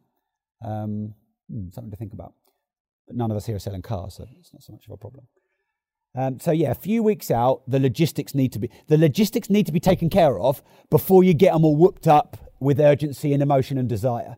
Um, 0.62 1.14
hmm, 1.50 1.70
something 1.70 1.90
to 1.90 1.96
think 1.96 2.12
about. 2.12 2.34
But 3.06 3.16
none 3.16 3.30
of 3.30 3.38
us 3.38 3.46
here 3.46 3.56
are 3.56 3.58
selling 3.58 3.80
cars, 3.80 4.16
so 4.16 4.26
it's 4.38 4.52
not 4.52 4.62
so 4.62 4.74
much 4.74 4.84
of 4.84 4.92
a 4.92 4.98
problem. 4.98 5.28
Um, 6.14 6.38
so 6.38 6.52
yeah, 6.52 6.70
a 6.70 6.74
few 6.76 7.02
weeks 7.02 7.30
out, 7.30 7.62
the 7.68 7.80
logistics 7.80 8.34
need 8.34 8.52
to 8.52 8.58
be 8.58 8.70
the 8.86 8.96
logistics 8.96 9.50
need 9.50 9.66
to 9.66 9.72
be 9.72 9.80
taken 9.80 10.08
care 10.08 10.38
of 10.38 10.62
before 10.90 11.24
you 11.24 11.34
get 11.34 11.52
them 11.52 11.64
all 11.64 11.76
whooped 11.76 12.06
up 12.06 12.36
with 12.60 12.78
urgency 12.80 13.32
and 13.32 13.42
emotion 13.42 13.78
and 13.78 13.88
desire. 13.88 14.36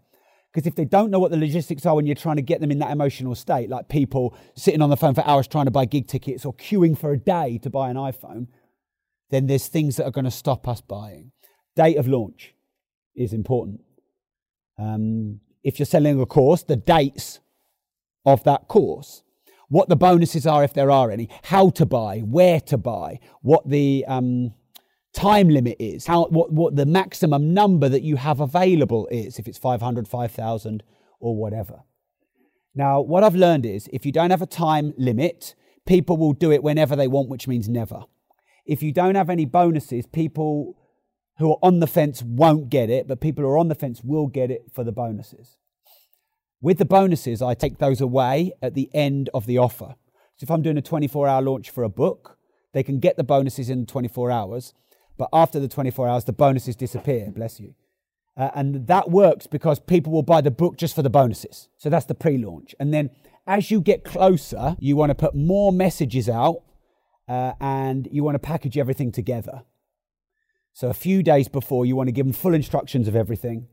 Because 0.53 0.67
if 0.67 0.75
they 0.75 0.87
don't 0.87 1.11
know 1.11 1.19
what 1.19 1.31
the 1.31 1.37
logistics 1.37 1.85
are 1.85 1.95
when 1.95 2.07
you're 2.07 2.15
trying 2.15 2.37
to 2.37 2.43
get 2.43 2.63
them 2.63 2.71
in 2.71 2.79
that 2.79 2.91
emotional 2.91 3.35
state, 3.35 3.69
like 3.69 3.91
people 3.91 4.35
sitting 4.55 4.81
on 4.81 4.89
the 4.89 4.97
phone 4.97 5.15
for 5.15 5.27
hours 5.27 5.47
trying 5.47 5.67
to 5.67 5.71
buy 5.71 5.85
gig 5.85 6.09
tickets 6.09 6.47
or 6.47 6.55
queuing 6.55 6.97
for 6.97 7.13
a 7.13 7.19
day 7.19 7.59
to 7.59 7.69
buy 7.69 7.91
an 7.91 7.97
iPhone, 7.97 8.47
then 9.29 9.49
there's 9.49 9.69
things 9.69 9.97
that 9.97 10.07
are 10.07 10.11
going 10.11 10.25
to 10.25 10.31
stop 10.31 10.67
us 10.67 10.81
buying. 10.81 11.33
Date 11.75 11.99
of 11.99 12.09
launch 12.09 12.55
is 13.15 13.35
important. 13.35 13.83
Um, 14.79 15.41
if 15.63 15.79
you're 15.79 15.85
selling 15.85 16.19
a 16.21 16.25
course, 16.25 16.63
the 16.63 16.77
dates 16.77 17.41
of 18.25 18.43
that 18.45 18.67
course, 18.67 19.23
what 19.69 19.89
the 19.89 19.97
bonuses 19.97 20.47
are 20.47 20.63
if 20.65 20.75
there 20.75 20.91
are 20.91 21.11
any, 21.11 21.29
how 21.45 21.71
to 21.71 21.87
buy, 21.87 22.21
where 22.21 22.61
to 22.61 22.79
buy, 22.79 23.19
what 23.43 23.69
the 23.69 24.05
um, 24.07 24.55
time 25.13 25.49
limit 25.49 25.77
is, 25.79 26.07
how 26.07 26.27
what, 26.27 26.53
what 26.53 26.77
the 26.77 26.87
maximum 26.87 27.53
number 27.53 27.89
that 27.89 28.03
you 28.03 28.17
have 28.17 28.41
available 28.41 29.09
is, 29.11 29.39
if 29.39 29.49
it's 29.49 29.59
500, 29.59 30.07
5,000, 30.07 30.83
or 31.19 31.37
whatever. 31.37 31.83
Now, 32.75 33.01
what 33.01 33.25
I've 33.25 33.35
learned 33.35 33.65
is 33.65 33.89
if 33.93 34.05
you 34.05 34.13
don't 34.13 34.31
have 34.31 34.43
a 34.43 34.47
time 34.47 34.93
limit, 34.99 35.55
people 35.87 36.17
will 36.17 36.35
do 36.35 36.53
it 36.53 36.63
whenever 36.63 36.95
they 36.95 37.09
want, 37.09 37.29
which 37.29 37.49
means 37.49 37.69
never. 37.69 38.05
If 38.67 38.83
you 38.83 38.93
don't 38.93 39.15
have 39.15 39.31
any 39.31 39.47
bonuses, 39.47 40.07
people 40.07 40.77
who 41.39 41.53
are 41.53 41.59
on 41.63 41.81
the 41.81 41.87
fence 41.87 42.23
won't 42.23 42.69
get 42.69 42.91
it, 42.91 43.09
but 43.09 43.21
people 43.21 43.45
who 43.45 43.51
are 43.51 43.59
on 43.59 43.69
the 43.69 43.75
fence 43.75 44.03
will 44.03 44.27
get 44.27 44.51
it 44.51 44.65
for 44.73 44.85
the 44.85 44.93
bonuses. 44.93 45.57
With 46.67 46.79
the 46.79 46.85
bonuses, 46.85 47.43
I 47.43 47.55
take 47.55 47.79
those 47.79 48.01
away 48.01 48.51
at 48.61 48.75
the 48.75 48.91
end 48.93 49.31
of 49.33 49.47
the 49.47 49.57
offer. 49.57 49.95
So 50.35 50.43
if 50.43 50.51
I'm 50.51 50.63
doing 50.63 50.77
a 50.77 50.83
24 50.83 51.29
hour 51.29 51.41
launch 51.41 51.71
for 51.71 51.85
a 51.85 51.89
book, 51.89 52.39
they 52.73 52.83
can 52.83 52.99
get 52.99 53.17
the 53.17 53.23
bonuses 53.23 53.71
in 53.71 53.87
24 53.87 54.33
hours. 54.33 54.75
But 55.17 55.29
after 55.33 55.61
the 55.61 55.69
24 55.69 56.09
hours, 56.09 56.25
the 56.25 56.33
bonuses 56.33 56.75
disappear. 56.75 57.31
Bless 57.31 57.61
you. 57.61 57.77
Uh, 58.37 58.51
and 58.53 58.89
that 58.89 59.13
works 59.13 59.47
because 59.47 59.79
people 59.79 60.13
will 60.13 60.25
buy 60.25 60.41
the 60.41 60.51
book 60.51 60.77
just 60.77 60.97
for 60.97 61.03
the 61.03 61.09
bonuses. 61.09 61.69
So 61.77 61.89
that's 61.89 62.07
the 62.07 62.17
pre 62.17 62.37
launch. 62.37 62.75
And 62.81 62.93
then 62.93 63.11
as 63.47 63.71
you 63.71 63.81
get 63.81 64.03
closer, 64.03 64.77
you 64.81 64.97
want 64.97 65.11
to 65.11 65.15
put 65.15 65.37
more 65.37 65.71
messages 65.71 66.29
out 66.29 66.65
uh, 67.29 67.53
and 67.61 68.09
you 68.11 68.25
want 68.25 68.35
to 68.35 68.41
package 68.41 68.77
everything 68.77 69.13
together. 69.13 69.63
So 70.73 70.89
a 70.89 70.95
few 70.95 71.23
days 71.23 71.47
before, 71.47 71.87
you 71.87 71.95
want 71.95 72.09
to 72.09 72.13
give 72.13 72.27
them 72.27 72.33
full 72.33 72.55
instructions 72.55 73.07
of 73.07 73.15
everything. 73.15 73.69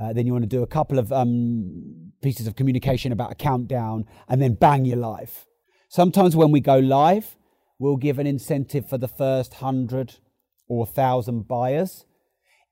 Uh, 0.00 0.12
then 0.12 0.26
you 0.26 0.32
want 0.32 0.42
to 0.42 0.48
do 0.48 0.62
a 0.62 0.66
couple 0.66 0.98
of 0.98 1.12
um, 1.12 2.12
pieces 2.22 2.46
of 2.46 2.54
communication 2.54 3.10
about 3.10 3.32
a 3.32 3.34
countdown, 3.34 4.04
and 4.28 4.40
then 4.40 4.54
bang, 4.54 4.84
you're 4.84 4.96
live. 4.96 5.46
Sometimes 5.88 6.36
when 6.36 6.52
we 6.52 6.60
go 6.60 6.78
live, 6.78 7.36
we'll 7.78 7.96
give 7.96 8.18
an 8.18 8.26
incentive 8.26 8.88
for 8.88 8.98
the 8.98 9.08
first 9.08 9.54
hundred 9.54 10.16
or 10.68 10.84
1,000 10.84 11.48
buyers. 11.48 12.04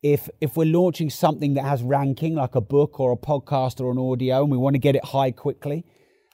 If, 0.02 0.28
if 0.40 0.56
we're 0.56 0.66
launching 0.66 1.10
something 1.10 1.54
that 1.54 1.64
has 1.64 1.82
ranking, 1.82 2.34
like 2.34 2.54
a 2.54 2.60
book 2.60 3.00
or 3.00 3.12
a 3.12 3.16
podcast 3.16 3.80
or 3.80 3.90
an 3.90 3.98
audio, 3.98 4.42
and 4.42 4.50
we 4.50 4.58
want 4.58 4.74
to 4.74 4.78
get 4.78 4.94
it 4.94 5.06
high 5.06 5.30
quickly, 5.30 5.84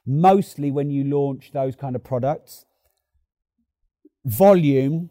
mostly 0.04 0.70
when 0.70 0.90
you 0.90 1.04
launch 1.04 1.52
those 1.52 1.76
kind 1.76 1.94
of 1.94 2.02
products, 2.02 2.66
volume, 4.24 5.10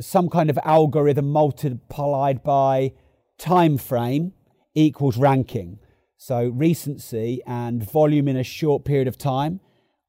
some 0.00 0.28
kind 0.28 0.50
of 0.50 0.58
algorithm 0.64 1.30
multiplied 1.30 2.42
by 2.42 2.92
time 3.38 3.78
frame 3.78 4.32
equals 4.74 5.16
ranking. 5.16 5.78
So 6.16 6.48
recency 6.48 7.42
and 7.46 7.88
volume 7.88 8.28
in 8.28 8.36
a 8.36 8.44
short 8.44 8.84
period 8.84 9.08
of 9.08 9.18
time 9.18 9.60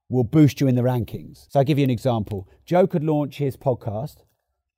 will 0.10 0.24
boost 0.24 0.62
you 0.62 0.68
in 0.68 0.76
the 0.76 0.82
rankings. 0.82 1.48
So 1.50 1.60
I'll 1.60 1.66
give 1.66 1.78
you 1.78 1.84
an 1.84 1.90
example. 1.90 2.48
Joe 2.66 2.88
could 2.88 3.04
launch 3.04 3.38
his 3.38 3.58
podcast 3.58 4.24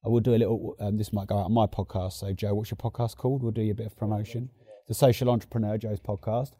I 0.06 0.08
will 0.08 0.22
do 0.22 0.34
a 0.34 0.38
little. 0.38 0.76
Um, 0.80 0.98
this 0.98 1.12
might 1.12 1.28
go 1.28 1.38
out 1.38 1.46
on 1.46 1.54
my 1.54 1.66
podcast. 1.66 2.14
So, 2.14 2.34
Joe, 2.34 2.54
what's 2.54 2.72
your 2.72 2.78
podcast 2.78 3.18
called? 3.18 3.44
We'll 3.44 3.52
do 3.52 3.62
you 3.62 3.72
a 3.72 3.76
bit 3.76 3.88
of 3.88 3.98
promotion. 3.98 4.50
The 4.88 4.94
Social 4.94 5.30
Entrepreneur, 5.30 5.78
Joe's 5.78 6.00
podcast. 6.00 6.52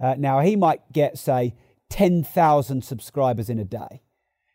Uh, 0.00 0.14
now, 0.16 0.40
he 0.40 0.56
might 0.56 0.80
get, 0.92 1.18
say, 1.18 1.54
10,000 1.90 2.82
subscribers 2.84 3.50
in 3.50 3.58
a 3.58 3.64
day. 3.64 4.02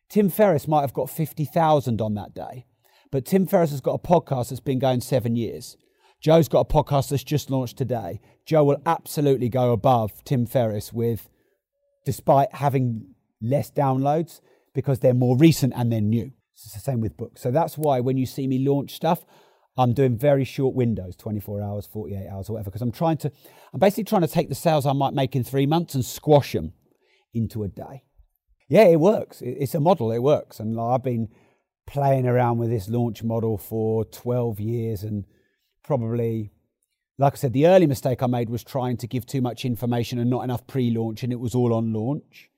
Tim 0.09 0.29
Ferriss 0.29 0.67
might 0.67 0.81
have 0.81 0.93
got 0.93 1.09
50,000 1.09 2.01
on 2.01 2.13
that 2.15 2.33
day. 2.33 2.65
But 3.11 3.25
Tim 3.25 3.45
Ferriss 3.45 3.71
has 3.71 3.81
got 3.81 3.93
a 3.93 4.07
podcast 4.07 4.49
that's 4.49 4.59
been 4.59 4.79
going 4.79 5.01
seven 5.01 5.35
years. 5.35 5.77
Joe's 6.19 6.49
got 6.49 6.61
a 6.61 6.65
podcast 6.65 7.09
that's 7.09 7.23
just 7.23 7.49
launched 7.49 7.77
today. 7.77 8.19
Joe 8.45 8.63
will 8.63 8.81
absolutely 8.85 9.49
go 9.49 9.71
above 9.71 10.23
Tim 10.25 10.45
Ferriss 10.45 10.91
with, 10.91 11.29
despite 12.05 12.53
having 12.53 13.15
less 13.41 13.71
downloads, 13.71 14.41
because 14.73 14.99
they're 14.99 15.13
more 15.13 15.37
recent 15.37 15.73
and 15.75 15.91
they're 15.91 16.01
new. 16.01 16.31
It's 16.53 16.73
the 16.73 16.79
same 16.79 16.99
with 16.99 17.15
books. 17.15 17.41
So 17.41 17.51
that's 17.51 17.77
why 17.77 18.01
when 18.01 18.17
you 18.17 18.25
see 18.25 18.47
me 18.47 18.59
launch 18.59 18.91
stuff, 18.91 19.25
I'm 19.77 19.93
doing 19.93 20.17
very 20.17 20.43
short 20.43 20.75
windows 20.75 21.15
24 21.15 21.61
hours, 21.61 21.87
48 21.87 22.27
hours, 22.27 22.49
or 22.49 22.53
whatever, 22.53 22.69
because 22.69 22.81
I'm 22.81 22.91
trying 22.91 23.15
to, 23.17 23.31
I'm 23.73 23.79
basically 23.79 24.03
trying 24.03 24.23
to 24.23 24.27
take 24.27 24.49
the 24.49 24.55
sales 24.55 24.85
I 24.85 24.91
might 24.91 25.13
make 25.13 25.37
in 25.37 25.43
three 25.45 25.65
months 25.65 25.95
and 25.95 26.03
squash 26.03 26.51
them 26.51 26.73
into 27.33 27.63
a 27.63 27.69
day. 27.69 28.03
Yeah, 28.67 28.83
it 28.83 28.99
works. 28.99 29.41
It's 29.41 29.73
a 29.73 29.79
model, 29.79 30.11
it 30.11 30.19
works. 30.19 30.59
And 30.59 30.77
I've 30.79 31.03
been 31.03 31.29
playing 31.87 32.27
around 32.27 32.57
with 32.57 32.69
this 32.69 32.89
launch 32.89 33.23
model 33.23 33.57
for 33.57 34.03
12 34.03 34.59
years 34.59 35.03
and 35.03 35.23
probably 35.89 36.51
like 37.17 37.33
I 37.33 37.35
said, 37.35 37.51
the 37.51 37.65
early 37.65 37.87
mistake 37.87 38.21
I 38.21 38.27
made 38.27 38.47
was 38.47 38.63
trying 38.63 38.95
to 38.97 39.07
give 39.07 39.25
too 39.25 39.41
much 39.41 39.65
information 39.65 40.19
and 40.19 40.29
not 40.29 40.43
enough 40.43 40.67
pre 40.67 40.91
launch, 40.91 41.23
and 41.23 41.33
it 41.33 41.39
was 41.39 41.55
all 41.55 41.73
on 41.73 41.91
launch. 41.91 42.49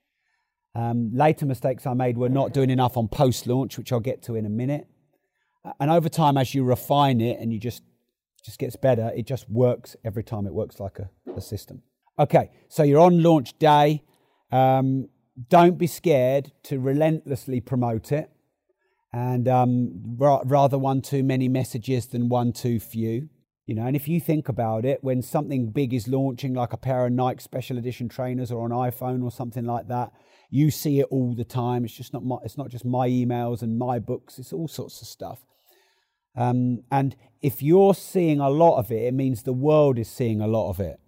Um, 0.76 1.12
later 1.14 1.46
mistakes 1.46 1.88
I 1.88 1.94
made 1.94 2.18
were 2.18 2.30
not 2.30 2.54
doing 2.54 2.70
enough 2.70 2.98
on 2.98 3.08
post 3.08 3.48
launch, 3.48 3.78
which 3.78 3.94
I'll 3.94 4.02
get 4.02 4.22
to 4.24 4.36
in 4.36 4.46
a 4.46 4.50
minute. 4.50 4.86
And 5.80 5.90
over 5.90 6.10
time, 6.10 6.36
as 6.38 6.54
you 6.54 6.66
refine 6.66 7.22
it 7.22 7.40
and 7.40 7.54
you 7.54 7.60
just 7.60 7.84
just 8.46 8.60
gets 8.60 8.76
better, 8.76 9.12
it 9.16 9.26
just 9.26 9.50
works 9.50 9.96
every 10.04 10.24
time. 10.24 10.46
It 10.46 10.54
works 10.54 10.80
like 10.80 11.00
a, 11.00 11.10
a 11.36 11.42
system. 11.42 11.84
Okay, 12.20 12.52
so 12.68 12.84
you're 12.84 13.00
on 13.00 13.24
launch 13.24 13.58
day. 13.60 14.04
Um, 14.52 15.08
don't 15.48 15.78
be 15.78 15.88
scared 15.88 16.52
to 16.64 16.80
relentlessly 16.80 17.62
promote 17.62 18.12
it, 18.12 18.30
and 19.14 19.48
um, 19.48 20.16
ra- 20.18 20.42
rather 20.46 20.78
one 20.78 21.02
too 21.02 21.24
many 21.24 21.48
messages 21.48 22.08
than 22.08 22.30
one 22.30 22.54
too 22.54 22.80
few. 22.80 23.30
You 23.68 23.76
know, 23.76 23.86
and 23.86 23.96
if 23.96 24.08
you 24.08 24.20
think 24.20 24.50
about 24.50 24.86
it, 24.86 25.04
when 25.04 25.22
something 25.22 25.72
big 25.72 25.94
is 25.94 26.08
launching, 26.08 26.54
like 26.54 26.74
a 26.74 26.78
pair 26.78 27.06
of 27.06 27.14
Nike 27.14 27.42
special 27.42 27.78
edition 27.78 28.10
trainers 28.10 28.52
or 28.52 28.66
an 28.66 28.72
iPhone 28.72 29.24
or 29.24 29.32
something 29.32 29.66
like 29.66 29.88
that, 29.88 30.12
you 30.50 30.72
see 30.72 31.00
it 31.00 31.08
all 31.10 31.34
the 31.34 31.46
time. 31.46 31.86
It's 31.86 31.94
just 31.94 32.12
not 32.12 32.26
my, 32.26 32.38
it's 32.44 32.58
not 32.58 32.70
just 32.70 32.84
my 32.84 33.08
emails 33.08 33.62
and 33.62 33.78
my 33.78 34.00
books. 34.00 34.40
It's 34.40 34.52
all 34.52 34.68
sorts 34.68 35.02
of 35.02 35.08
stuff. 35.08 35.46
Um, 36.36 36.84
and 36.92 37.16
if 37.42 37.62
you're 37.62 37.94
seeing 37.94 38.40
a 38.40 38.50
lot 38.50 38.78
of 38.78 38.92
it, 38.92 39.04
it 39.04 39.14
means 39.14 39.44
the 39.44 39.54
world 39.54 39.98
is 39.98 40.10
seeing 40.10 40.42
a 40.42 40.48
lot 40.48 40.70
of 40.70 40.80
it. 40.80 41.00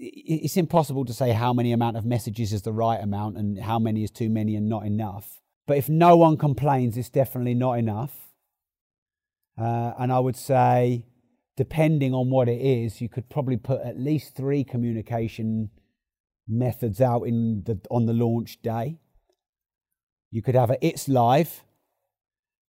It's 0.00 0.56
impossible 0.56 1.04
to 1.04 1.12
say 1.12 1.32
how 1.32 1.52
many 1.52 1.72
amount 1.72 1.96
of 1.96 2.04
messages 2.04 2.52
is 2.52 2.62
the 2.62 2.72
right 2.72 3.00
amount 3.00 3.36
and 3.36 3.60
how 3.60 3.78
many 3.78 4.04
is 4.04 4.10
too 4.10 4.28
many 4.28 4.54
and 4.54 4.68
not 4.68 4.86
enough. 4.86 5.40
But 5.68 5.76
if 5.76 5.88
no 5.88 6.16
one 6.16 6.38
complains, 6.38 6.96
it's 6.96 7.10
definitely 7.10 7.54
not 7.54 7.74
enough. 7.74 8.32
Uh, 9.60 9.92
and 9.98 10.10
I 10.10 10.18
would 10.18 10.34
say, 10.34 11.04
depending 11.56 12.14
on 12.14 12.30
what 12.30 12.48
it 12.48 12.60
is, 12.60 13.02
you 13.02 13.08
could 13.10 13.28
probably 13.28 13.58
put 13.58 13.82
at 13.82 14.00
least 14.00 14.34
three 14.34 14.64
communication 14.64 15.70
methods 16.48 17.02
out 17.02 17.24
in 17.24 17.64
the, 17.66 17.78
on 17.90 18.06
the 18.06 18.14
launch 18.14 18.62
day. 18.62 18.98
You 20.30 20.40
could 20.40 20.54
have 20.54 20.70
a 20.70 20.78
It's 20.84 21.06
Live. 21.06 21.64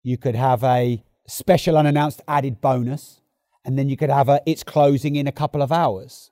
You 0.03 0.17
could 0.17 0.35
have 0.35 0.63
a 0.63 1.01
special 1.25 1.77
unannounced 1.77 2.21
added 2.27 2.59
bonus. 2.59 3.21
and 3.65 3.77
then 3.77 3.89
you 3.89 3.97
could 3.97 4.09
have 4.09 4.29
a 4.29 4.41
it's 4.45 4.63
closing 4.63 5.15
in 5.15 5.27
a 5.27 5.31
couple 5.31 5.61
of 5.61 5.71
hours. 5.71 6.31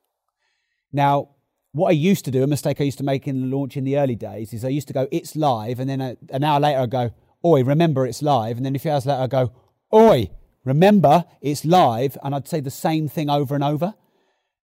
Now, 0.92 1.30
what 1.72 1.90
I 1.90 1.92
used 1.92 2.26
to 2.26 2.32
do, 2.32 2.44
a 2.44 2.48
mistake 2.48 2.82
I 2.82 2.86
used 2.86 2.98
to 2.98 3.04
make 3.04 3.28
in 3.28 3.42
the 3.42 3.56
launch 3.56 3.78
in 3.78 3.84
the 3.84 3.98
early 3.98 4.16
days, 4.16 4.54
is 4.54 4.66
I 4.66 4.70
used 4.70 4.88
to 4.88 4.94
go 4.94 5.08
it's 5.12 5.36
live, 5.36 5.80
and 5.80 5.90
then 5.90 6.02
a, 6.02 6.18
an 6.30 6.44
hour 6.44 6.60
later 6.60 6.80
I 6.80 6.86
go, 6.86 7.12
oi, 7.46 7.64
remember 7.64 8.06
it's 8.06 8.22
live, 8.22 8.58
and 8.58 8.66
then 8.66 8.76
a 8.76 8.80
few 8.80 8.92
hours 8.92 9.06
later 9.06 9.22
I 9.22 9.28
go, 9.28 9.52
oi, 9.94 10.30
remember 10.66 11.26
it's 11.42 11.66
live, 11.66 12.18
and 12.24 12.34
I'd 12.34 12.48
say 12.48 12.60
the 12.60 12.72
same 12.72 13.08
thing 13.08 13.30
over 13.30 13.56
and 13.56 13.64
over, 13.64 13.94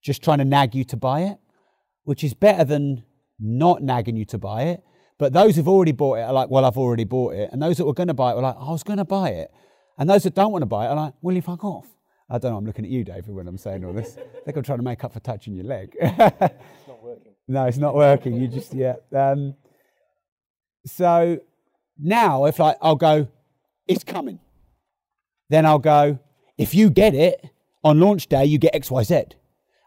just 0.03 0.23
trying 0.23 0.39
to 0.39 0.45
nag 0.45 0.75
you 0.75 0.85
to 0.85 0.97
buy 0.97 1.23
it, 1.23 1.39
which 2.03 2.25
is 2.25 2.35
better 2.35 2.65
than 2.65 3.05
not 3.39 3.83
nagging 3.83 4.17
you 4.17 4.25
to 4.27 4.39
buy 4.39 4.65
it. 4.65 4.83
But 5.19 5.33
those 5.33 5.57
who've 5.57 5.69
already 5.69 5.93
bought 5.93 6.19
it 6.19 6.23
are 6.23 6.33
like, 6.33 6.51
well, 6.51 6.65
I've 6.65 6.77
already 6.77 7.05
bought 7.05 7.35
it. 7.35 7.51
And 7.53 7.63
those 7.63 7.77
that 7.77 7.85
were 7.85 7.95
going 7.95 8.09
to 8.09 8.15
buy 8.15 8.33
it 8.33 8.37
were 8.37 8.43
like, 8.43 8.57
I 8.59 8.71
was 8.71 8.83
going 8.83 8.99
to 8.99 9.05
buy 9.05 9.31
it. 9.31 9.51
And 9.97 10.11
those 10.11 10.25
that 10.25 10.35
don't 10.35 10.51
want 10.51 10.63
to 10.63 10.67
buy 10.67 10.87
it 10.87 10.89
are 10.89 10.97
like, 10.97 11.15
will 11.23 11.35
you 11.35 11.43
fuck 11.43 11.65
off? 11.65 11.87
I 12.29 12.39
don't 12.39 12.53
know, 12.53 12.57
I'm 12.57 12.65
looking 12.65 12.85
at 12.85 12.91
you, 12.91 13.05
David, 13.05 13.31
when 13.31 13.47
I'm 13.47 13.59
saying 13.59 13.85
all 13.85 13.93
this. 13.93 14.17
I 14.17 14.45
think 14.45 14.57
I'm 14.57 14.63
trying 14.63 14.79
to 14.79 14.85
make 14.85 15.05
up 15.05 15.13
for 15.13 15.21
touching 15.21 15.55
your 15.55 15.65
leg. 15.65 15.95
it's 16.01 16.89
not 16.89 17.03
working. 17.03 17.33
No, 17.47 17.65
it's 17.67 17.77
not 17.77 17.95
working. 17.95 18.35
You 18.41 18.49
just, 18.49 18.73
yeah. 18.75 18.95
Um, 19.15 19.55
so 20.87 21.39
now, 21.99 22.47
if 22.47 22.59
like, 22.59 22.77
I'll 22.81 22.97
go, 22.97 23.29
it's 23.87 24.05
coming. 24.05 24.41
Then 25.51 25.67
I'll 25.67 25.79
go, 25.79 26.19
if 26.57 26.75
you 26.75 26.89
get 26.89 27.15
it 27.15 27.51
on 27.83 28.01
launch 28.01 28.29
day, 28.29 28.47
you 28.47 28.59
get 28.59 28.75
XYZ. 28.75 29.33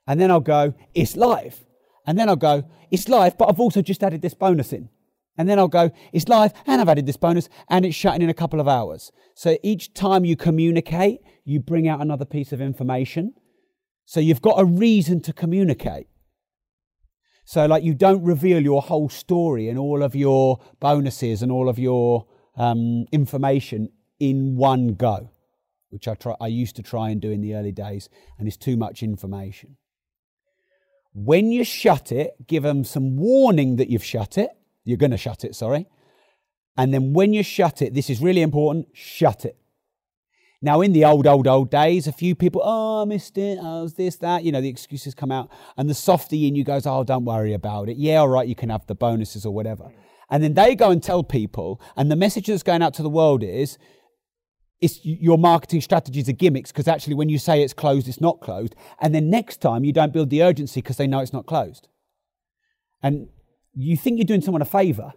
And 0.06 0.22
then 0.22 0.30
I'll 0.30 0.40
go, 0.40 0.76
it's 0.94 1.16
live. 1.16 1.66
And 2.06 2.18
then 2.18 2.30
I'll 2.30 2.36
go, 2.36 2.64
it's 2.92 3.10
live, 3.10 3.38
but 3.38 3.50
I've 3.50 3.60
also 3.60 3.82
just 3.82 4.04
added 4.04 4.22
this 4.22 4.34
bonus 4.34 4.72
in. 4.72 4.90
And 5.38 5.48
then 5.48 5.60
I'll 5.60 5.68
go, 5.68 5.92
it's 6.14 6.28
live 6.28 6.52
and 6.66 6.82
I've 6.82 6.90
added 6.90 7.06
this 7.06 7.18
bonus 7.18 7.48
and 7.70 7.86
it's 7.86 7.96
shutting 7.96 8.22
in 8.22 8.30
a 8.30 8.34
couple 8.34 8.60
of 8.60 8.68
hours. 8.68 9.12
So 9.36 9.58
each 9.62 9.94
time 9.94 10.26
you 10.26 10.36
communicate, 10.36 11.20
you 11.48 11.62
bring 11.62 11.88
out 11.88 12.02
another 12.02 12.26
piece 12.26 12.52
of 12.52 12.60
information. 12.60 13.34
So 14.04 14.20
you've 14.20 14.42
got 14.42 14.60
a 14.60 14.66
reason 14.66 15.22
to 15.22 15.34
communicate. 15.34 16.08
So, 17.46 17.66
like, 17.66 17.86
you 17.86 17.94
don't 17.94 18.22
reveal 18.22 18.62
your 18.62 18.82
whole 18.82 19.08
story 19.08 19.70
and 19.70 19.80
all 19.80 20.04
of 20.04 20.14
your 20.14 20.60
bonuses 20.82 21.42
and 21.42 21.50
all 21.50 21.70
of 21.70 21.80
your 21.80 22.28
um, 22.58 23.06
information 23.14 23.90
in 24.20 24.58
one 24.58 24.96
go, 24.96 25.32
which 25.90 26.10
I, 26.10 26.16
try, 26.16 26.36
I 26.42 26.48
used 26.48 26.76
to 26.76 26.84
try 26.84 27.12
and 27.12 27.22
do 27.22 27.32
in 27.32 27.40
the 27.40 27.56
early 27.56 27.72
days, 27.72 28.10
and 28.38 28.46
it's 28.46 28.58
too 28.58 28.76
much 28.76 29.02
information. 29.02 29.78
When 31.14 31.50
you 31.50 31.64
shut 31.64 32.12
it, 32.12 32.32
give 32.46 32.64
them 32.64 32.84
some 32.84 33.16
warning 33.16 33.78
that 33.78 33.90
you've 33.90 34.04
shut 34.04 34.38
it. 34.38 34.50
You're 34.84 34.98
going 34.98 35.12
to 35.12 35.18
shut 35.18 35.46
it, 35.46 35.56
sorry. 35.56 35.88
And 36.76 36.94
then 36.94 37.14
when 37.14 37.32
you 37.32 37.42
shut 37.42 37.82
it, 37.82 37.94
this 37.94 38.10
is 38.10 38.22
really 38.22 38.42
important 38.42 38.88
shut 38.94 39.46
it. 39.46 39.56
Now, 40.62 40.82
in 40.82 40.92
the 40.92 41.06
old, 41.06 41.28
old, 41.28 41.48
old 41.48 41.70
days, 41.70 42.08
a 42.08 42.12
few 42.12 42.34
people, 42.34 42.62
oh, 42.64 43.04
I 43.04 43.06
missed 43.06 43.38
it, 43.38 43.60
oh, 43.62 43.84
was 43.84 43.94
this, 43.94 44.16
that, 44.18 44.44
you 44.44 44.52
know, 44.52 44.60
the 44.60 44.70
excuses 44.70 45.14
come 45.14 45.32
out. 45.32 45.52
And 45.78 45.88
the 45.88 45.94
softy 45.94 46.48
in 46.48 46.56
you 46.56 46.64
goes, 46.64 46.88
oh, 46.88 47.04
don't 47.04 47.26
worry 47.26 47.54
about 47.54 47.90
it. 47.90 47.98
Yeah, 47.98 48.18
all 48.18 48.28
right, 48.28 48.48
you 48.48 48.56
can 48.56 48.70
have 48.70 48.88
the 48.88 48.96
bonuses 48.96 49.46
or 49.46 49.54
whatever. 49.54 49.92
And 50.32 50.44
then 50.44 50.56
they 50.56 50.76
go 50.76 50.90
and 50.90 51.02
tell 51.02 51.24
people, 51.24 51.80
and 51.96 52.10
the 52.10 52.16
message 52.16 52.48
that's 52.48 52.64
going 52.64 52.82
out 52.82 52.96
to 52.96 53.04
the 53.04 53.10
world 53.10 53.44
is, 53.44 53.78
it's 54.80 55.04
your 55.04 55.38
marketing 55.38 55.82
strategies 55.82 56.30
are 56.30 56.34
gimmicks 56.34 56.72
because 56.72 56.88
actually 56.88 57.16
when 57.16 57.30
you 57.30 57.40
say 57.40 57.64
it's 57.64 57.74
closed, 57.74 58.08
it's 58.08 58.22
not 58.22 58.42
closed. 58.42 58.76
And 59.02 59.14
then 59.14 59.30
next 59.30 59.58
time 59.58 59.84
you 59.84 59.92
don't 59.92 60.14
build 60.14 60.30
the 60.30 60.44
urgency 60.44 60.82
because 60.82 60.98
they 60.98 61.08
know 61.08 61.20
it's 61.20 61.34
not 61.34 61.48
closed. 61.48 61.88
And 63.02 63.30
you 63.74 63.98
think 63.98 64.18
you're 64.18 64.26
doing 64.26 64.42
someone 64.42 64.62
a 64.62 64.66
favor. 64.66 65.14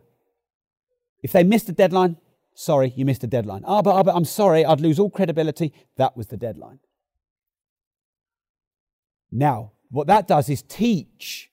If 1.23 1.33
they 1.33 1.45
missed 1.45 1.67
the 1.67 1.73
deadline, 1.73 2.17
Sorry, 2.55 2.93
you 2.95 3.05
missed 3.05 3.25
a 3.25 3.27
deadline. 3.27 3.63
Ah, 3.65 3.83
but, 3.83 3.99
oh, 3.99 4.03
but 4.03 4.15
I'm 4.15 4.25
sorry, 4.25 4.65
I'd 4.65 4.81
lose 4.81 4.99
all 4.99 5.11
credibility. 5.11 5.73
That 5.97 6.17
was 6.17 6.27
the 6.27 6.37
deadline. 6.37 6.81
Now, 9.33 9.73
what 9.91 10.07
that 10.09 10.29
does 10.29 10.49
is 10.49 10.63
teach 10.63 11.51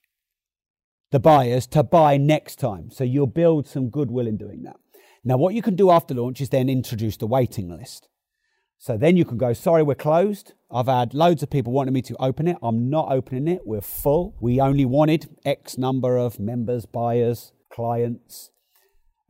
the 1.10 1.20
buyers 1.20 1.66
to 1.68 1.82
buy 1.82 2.16
next 2.16 2.56
time. 2.56 2.90
So 2.90 3.04
you'll 3.04 3.26
build 3.26 3.66
some 3.66 3.88
goodwill 3.88 4.26
in 4.26 4.36
doing 4.36 4.62
that. 4.64 4.76
Now, 5.24 5.36
what 5.36 5.54
you 5.54 5.62
can 5.62 5.76
do 5.76 5.90
after 5.90 6.14
launch 6.14 6.40
is 6.40 6.50
then 6.50 6.68
introduce 6.68 7.16
the 7.16 7.26
waiting 7.26 7.68
list. 7.68 8.08
So 8.78 8.96
then 8.96 9.16
you 9.16 9.24
can 9.24 9.38
go, 9.38 9.52
sorry, 9.52 9.82
we're 9.82 9.96
closed. 9.96 10.52
I've 10.70 10.86
had 10.86 11.12
loads 11.12 11.42
of 11.42 11.50
people 11.50 11.72
wanting 11.72 11.94
me 11.94 12.02
to 12.02 12.16
open 12.20 12.46
it. 12.46 12.56
I'm 12.62 12.88
not 12.88 13.10
opening 13.10 13.48
it. 13.48 13.62
We're 13.64 13.80
full. 13.80 14.36
We 14.40 14.60
only 14.60 14.84
wanted 14.84 15.36
X 15.44 15.76
number 15.76 16.16
of 16.16 16.38
members, 16.38 16.86
buyers, 16.86 17.52
clients. 17.70 18.50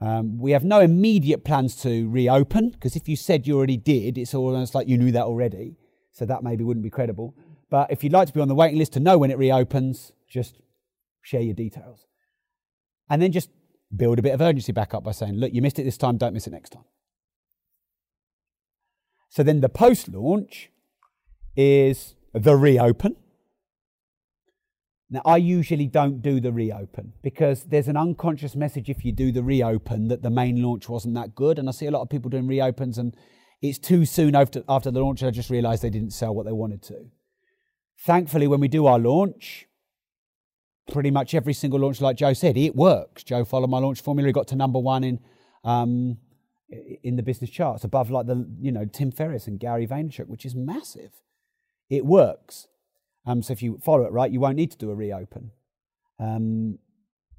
Um, 0.00 0.38
we 0.38 0.52
have 0.52 0.64
no 0.64 0.80
immediate 0.80 1.44
plans 1.44 1.74
to 1.82 2.08
reopen 2.08 2.70
because 2.70 2.94
if 2.94 3.08
you 3.08 3.16
said 3.16 3.46
you 3.46 3.56
already 3.56 3.76
did, 3.76 4.16
it's 4.16 4.34
almost 4.34 4.74
like 4.74 4.87
you 4.87 4.96
knew 4.96 5.12
that 5.12 5.24
already. 5.24 5.76
So 6.12 6.24
that 6.26 6.42
maybe 6.42 6.64
wouldn't 6.64 6.84
be 6.84 6.90
credible. 6.90 7.34
But 7.70 7.90
if 7.90 8.02
you'd 8.02 8.12
like 8.12 8.28
to 8.28 8.34
be 8.34 8.40
on 8.40 8.48
the 8.48 8.54
waiting 8.54 8.78
list 8.78 8.92
to 8.94 9.00
know 9.00 9.18
when 9.18 9.30
it 9.30 9.38
reopens, 9.38 10.12
just 10.28 10.61
share 11.22 11.40
your 11.40 11.54
details. 11.54 12.06
And 13.11 13.20
then 13.20 13.32
just 13.32 13.50
build 13.94 14.18
a 14.18 14.22
bit 14.22 14.34
of 14.34 14.40
urgency 14.40 14.72
back 14.72 14.94
up 14.94 15.04
by 15.04 15.12
saying, 15.12 15.34
look, 15.34 15.52
you 15.52 15.62
missed 15.62 15.78
it 15.78 15.84
this 15.84 15.96
time, 15.96 16.16
don't 16.16 16.34
miss 16.34 16.46
it 16.46 16.52
next 16.52 16.70
time. 16.70 16.84
So 19.28 19.42
then 19.42 19.61
the 19.61 19.68
post 19.68 20.08
launch 20.08 20.70
is 21.56 22.14
the 22.32 22.56
reopen. 22.56 23.16
Now, 25.11 25.23
I 25.25 25.38
usually 25.38 25.87
don't 25.87 26.21
do 26.21 26.38
the 26.38 26.53
reopen 26.53 27.14
because 27.23 27.64
there's 27.64 27.88
an 27.88 27.97
unconscious 27.97 28.55
message 28.55 28.90
if 28.90 29.05
you 29.05 29.12
do 29.12 29.33
the 29.33 29.42
reopen 29.42 30.09
that 30.09 30.23
the 30.23 30.31
main 30.31 30.62
launch 30.62 30.88
wasn't 30.88 31.14
that 31.14 31.35
good. 31.35 31.59
And 31.59 31.66
I 31.68 31.73
see 31.73 31.87
a 31.87 31.90
lot 31.90 32.03
of 32.03 32.11
people 32.11 32.29
doing 32.29 32.47
reopens 32.47 32.99
and 32.99 33.16
it's 33.62 33.79
too 33.79 34.05
soon 34.05 34.35
after, 34.35 34.62
after 34.68 34.90
the 34.90 35.01
launch. 35.01 35.23
I 35.23 35.31
just 35.31 35.49
realized 35.49 35.83
they 35.83 35.90
didn't 35.90 36.12
sell 36.12 36.35
what 36.35 36.44
they 36.44 36.53
wanted 36.53 36.83
to. 36.85 37.07
Thankfully, 38.05 38.47
when 38.47 38.61
we 38.61 38.68
do 38.68 38.87
our 38.87 38.99
launch, 38.99 39.66
pretty 40.92 41.11
much 41.11 41.35
every 41.35 41.55
single 41.55 41.81
launch, 41.81 42.01
like 42.01 42.16
Joe 42.16 42.35
said, 42.35 42.57
it 42.57 42.77
works. 42.77 43.25
Joe 43.25 43.44
followed 43.44 43.71
my 43.71 43.79
launch 43.79 44.01
formula, 44.01 44.29
he 44.29 44.33
got 44.33 44.49
to 44.49 44.57
number 44.57 44.79
one 44.79 45.05
in 45.05 45.21
um, 45.64 46.18
in 47.03 47.16
the 47.16 47.23
business 47.23 47.51
charts, 47.51 47.83
above 47.83 48.11
like 48.11 48.27
the 48.27 48.49
you 48.61 48.71
know 48.71 48.85
Tim 48.85 49.11
Ferriss 49.11 49.47
and 49.47 49.59
Gary 49.59 49.87
Vaynerchuk, 49.87 50.29
which 50.29 50.44
is 50.44 50.55
massive. 50.55 51.12
It 51.88 52.05
works. 52.05 52.68
Um, 53.28 53.42
so 53.42 53.52
if 53.52 53.62
you 53.62 53.78
follow 53.84 54.04
it 54.04 54.12
right, 54.12 54.32
you 54.32 54.40
won't 54.40 54.56
need 54.56 54.70
to 54.70 54.78
do 54.78 54.90
a 54.90 54.94
reopen. 54.94 55.50
Um, 56.18 56.78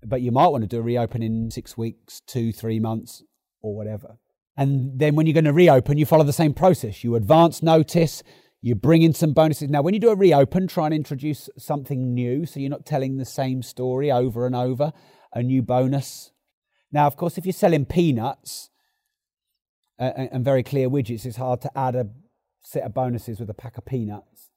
but 0.05 0.21
you 0.21 0.31
might 0.31 0.49
want 0.49 0.61
to 0.61 0.67
do 0.67 0.77
a 0.77 0.83
reopen 0.83 1.23
in 1.23 1.49
six 1.49 1.75
weeks, 1.75 2.21
two, 2.27 2.53
three 2.53 2.79
months, 2.79 3.23
or 3.63 3.75
whatever. 3.75 4.17
And 4.55 4.99
then 4.99 5.15
when 5.15 5.25
you're 5.25 5.33
going 5.33 5.45
to 5.45 5.53
reopen, 5.53 5.97
you 5.97 6.05
follow 6.05 6.23
the 6.23 6.31
same 6.31 6.53
process. 6.53 7.03
You 7.03 7.15
advance 7.15 7.63
notice, 7.63 8.21
you 8.61 8.75
bring 8.75 9.01
in 9.01 9.15
some 9.15 9.33
bonuses. 9.33 9.69
Now, 9.69 9.81
when 9.81 9.95
you 9.95 9.99
do 9.99 10.11
a 10.11 10.15
reopen, 10.15 10.67
try 10.67 10.85
and 10.85 10.93
introduce 10.93 11.49
something 11.57 12.13
new 12.13 12.45
so 12.45 12.59
you're 12.59 12.69
not 12.69 12.85
telling 12.85 13.17
the 13.17 13.25
same 13.25 13.63
story 13.63 14.11
over 14.11 14.45
and 14.45 14.55
over, 14.55 14.93
a 15.33 15.41
new 15.41 15.63
bonus. 15.63 16.31
Now, 16.91 17.07
of 17.07 17.17
course, 17.17 17.39
if 17.39 17.47
you're 17.47 17.53
selling 17.53 17.85
peanuts 17.85 18.69
and 19.97 20.45
very 20.45 20.61
clear 20.61 20.87
widgets, 20.87 21.25
it's 21.25 21.37
hard 21.37 21.61
to 21.61 21.75
add 21.75 21.95
a 21.95 22.09
set 22.61 22.83
of 22.83 22.93
bonuses 22.93 23.39
with 23.39 23.49
a 23.49 23.55
pack 23.55 23.79
of 23.79 23.85
peanuts 23.85 24.48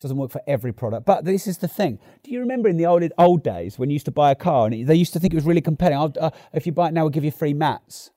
doesn't 0.00 0.16
work 0.16 0.30
for 0.30 0.40
every 0.46 0.72
product. 0.72 1.04
But 1.04 1.24
this 1.24 1.46
is 1.46 1.58
the 1.58 1.68
thing. 1.68 1.98
Do 2.22 2.30
you 2.30 2.40
remember 2.40 2.68
in 2.68 2.76
the 2.76 2.86
old 2.86 3.04
old 3.18 3.42
days 3.42 3.78
when 3.78 3.90
you 3.90 3.94
used 3.94 4.06
to 4.06 4.10
buy 4.10 4.30
a 4.30 4.34
car 4.34 4.66
and 4.66 4.86
they 4.86 4.94
used 4.94 5.12
to 5.12 5.20
think 5.20 5.32
it 5.32 5.36
was 5.36 5.44
really 5.44 5.60
compelling? 5.60 6.14
Uh, 6.18 6.30
if 6.52 6.66
you 6.66 6.72
buy 6.72 6.88
it 6.88 6.94
now, 6.94 7.02
we'll 7.02 7.10
give 7.10 7.24
you 7.24 7.30
free 7.30 7.54
mats. 7.54 8.10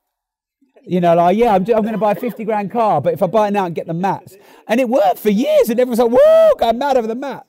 You 0.85 0.99
know, 0.99 1.15
like, 1.15 1.37
yeah, 1.37 1.55
I'm, 1.55 1.61
I'm 1.61 1.81
going 1.81 1.93
to 1.93 1.97
buy 1.97 2.11
a 2.11 2.15
50 2.15 2.43
grand 2.43 2.71
car, 2.71 2.99
but 2.99 3.13
if 3.13 3.23
I 3.23 3.27
buy 3.27 3.47
it 3.47 3.51
now 3.51 3.65
and 3.65 3.73
get 3.73 3.87
the 3.87 3.93
mats. 3.93 4.35
And 4.67 4.81
it 4.81 4.89
worked 4.89 5.17
for 5.17 5.29
years, 5.29 5.69
and 5.69 5.79
everyone's 5.79 5.99
like, 5.99 6.11
whoa, 6.11 6.51
I'm 6.61 6.77
mad 6.77 6.97
over 6.97 7.07
the 7.07 7.15
mats. 7.15 7.47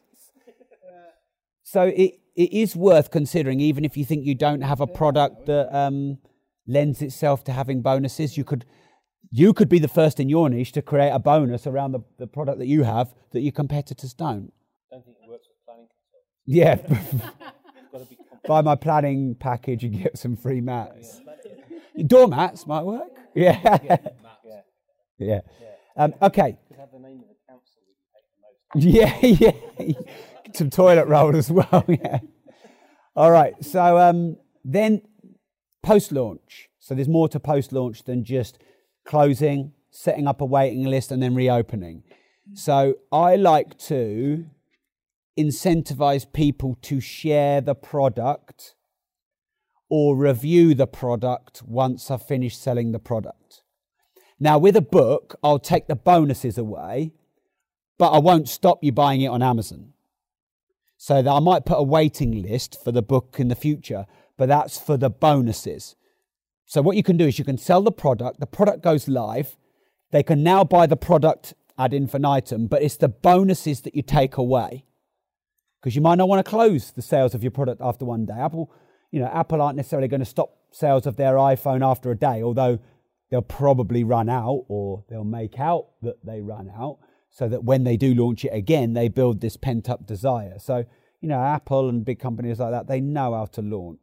So 1.64 1.82
it, 1.82 2.20
it 2.36 2.52
is 2.52 2.76
worth 2.76 3.10
considering, 3.10 3.58
even 3.58 3.84
if 3.84 3.96
you 3.96 4.04
think 4.04 4.24
you 4.24 4.36
don't 4.36 4.60
have 4.60 4.80
a 4.80 4.86
product 4.86 5.46
that 5.46 5.74
um, 5.76 6.18
lends 6.66 7.02
itself 7.02 7.42
to 7.44 7.52
having 7.52 7.82
bonuses, 7.82 8.36
you 8.36 8.44
could 8.44 8.64
you 9.36 9.52
could 9.52 9.68
be 9.68 9.80
the 9.80 9.88
first 9.88 10.20
in 10.20 10.28
your 10.28 10.48
niche 10.48 10.70
to 10.70 10.80
create 10.80 11.10
a 11.10 11.18
bonus 11.18 11.66
around 11.66 11.90
the, 11.90 11.98
the 12.18 12.26
product 12.26 12.60
that 12.60 12.68
you 12.68 12.84
have 12.84 13.12
that 13.32 13.40
your 13.40 13.50
competitors 13.50 14.14
don't. 14.14 14.52
Don't 14.92 15.04
think 15.04 15.16
it 15.20 15.28
works 15.28 15.48
with 15.48 15.58
planning 15.66 15.88
Yeah. 16.46 16.76
Buy 18.46 18.60
my 18.60 18.76
planning 18.76 19.34
package 19.34 19.82
and 19.82 20.00
get 20.00 20.16
some 20.16 20.36
free 20.36 20.60
mats. 20.60 21.20
Yeah. 21.96 22.04
Doormats 22.06 22.64
might 22.68 22.84
work. 22.84 23.08
Yeah. 23.34 23.58
Yeah. 23.82 23.96
yeah. 25.18 25.40
Um, 25.96 26.14
okay. 26.22 26.56
Yeah, 28.76 29.18
yeah. 29.20 29.52
some 30.52 30.70
toilet 30.70 31.08
roll 31.08 31.34
as 31.34 31.50
well. 31.50 31.84
Yeah. 31.88 32.20
All 33.16 33.32
right. 33.32 33.54
So 33.64 33.98
um, 33.98 34.36
then 34.64 35.02
post 35.82 36.12
launch. 36.12 36.68
So 36.78 36.94
there's 36.94 37.08
more 37.08 37.28
to 37.30 37.40
post 37.40 37.72
launch 37.72 38.04
than 38.04 38.24
just 38.24 38.58
closing, 39.04 39.72
setting 39.90 40.26
up 40.26 40.40
a 40.40 40.44
waiting 40.44 40.84
list, 40.84 41.12
and 41.12 41.22
then 41.22 41.34
reopening. 41.34 42.02
So 42.52 42.96
I 43.10 43.36
like 43.36 43.78
to 43.78 44.46
incentivize 45.38 46.30
people 46.32 46.76
to 46.82 47.00
share 47.00 47.60
the 47.60 47.74
product 47.74 48.74
or 49.88 50.16
review 50.16 50.74
the 50.74 50.86
product 50.86 51.62
once 51.62 52.10
I've 52.10 52.26
finished 52.26 52.62
selling 52.62 52.92
the 52.92 52.98
product. 52.98 53.62
Now, 54.40 54.58
with 54.58 54.76
a 54.76 54.82
book, 54.82 55.36
I'll 55.42 55.58
take 55.58 55.86
the 55.86 55.96
bonuses 55.96 56.58
away, 56.58 57.12
but 57.98 58.10
I 58.10 58.18
won't 58.18 58.48
stop 58.48 58.82
you 58.82 58.92
buying 58.92 59.20
it 59.20 59.28
on 59.28 59.42
Amazon. 59.42 59.92
So 60.96 61.22
that 61.22 61.30
I 61.30 61.40
might 61.40 61.66
put 61.66 61.78
a 61.78 61.82
waiting 61.82 62.42
list 62.42 62.82
for 62.82 62.90
the 62.92 63.02
book 63.02 63.36
in 63.38 63.48
the 63.48 63.54
future, 63.54 64.06
but 64.36 64.48
that's 64.48 64.78
for 64.78 64.96
the 64.96 65.10
bonuses. 65.10 65.96
So 66.66 66.82
what 66.82 66.96
you 66.96 67.02
can 67.02 67.16
do 67.16 67.26
is 67.26 67.38
you 67.38 67.44
can 67.44 67.58
sell 67.58 67.82
the 67.82 67.92
product, 67.92 68.40
the 68.40 68.46
product 68.46 68.82
goes 68.82 69.08
live, 69.08 69.56
they 70.10 70.22
can 70.22 70.42
now 70.42 70.64
buy 70.64 70.86
the 70.86 70.96
product 70.96 71.54
ad 71.78 71.92
infinitum, 71.92 72.66
but 72.66 72.82
it's 72.82 72.96
the 72.96 73.08
bonuses 73.08 73.82
that 73.82 73.94
you 73.94 74.02
take 74.02 74.36
away. 74.36 74.84
Because 75.80 75.94
you 75.94 76.02
might 76.02 76.16
not 76.16 76.28
want 76.28 76.44
to 76.44 76.48
close 76.48 76.92
the 76.92 77.02
sales 77.02 77.34
of 77.34 77.42
your 77.42 77.50
product 77.50 77.80
after 77.82 78.04
one 78.04 78.24
day. 78.24 78.34
Apple, 78.34 78.72
you 79.10 79.20
know, 79.20 79.26
Apple 79.26 79.60
aren't 79.60 79.76
necessarily 79.76 80.08
going 80.08 80.20
to 80.20 80.26
stop 80.26 80.56
sales 80.70 81.06
of 81.06 81.16
their 81.16 81.34
iPhone 81.34 81.84
after 81.84 82.10
a 82.10 82.16
day, 82.16 82.42
although 82.42 82.78
they'll 83.30 83.42
probably 83.42 84.02
run 84.02 84.28
out 84.28 84.64
or 84.68 85.04
they'll 85.10 85.24
make 85.24 85.58
out 85.58 85.88
that 86.02 86.24
they 86.24 86.40
run 86.40 86.70
out 86.76 86.98
so 87.30 87.48
that 87.48 87.64
when 87.64 87.84
they 87.84 87.96
do 87.96 88.14
launch 88.14 88.44
it 88.44 88.52
again, 88.54 88.92
they 88.92 89.08
build 89.08 89.40
this 89.40 89.56
pent 89.56 89.90
up 89.90 90.06
desire. 90.06 90.58
So, 90.58 90.84
you 91.20 91.28
know, 91.28 91.40
Apple 91.40 91.88
and 91.88 92.04
big 92.04 92.20
companies 92.20 92.60
like 92.60 92.70
that, 92.70 92.86
they 92.86 93.00
know 93.00 93.34
how 93.34 93.46
to 93.46 93.62
launch. 93.62 93.98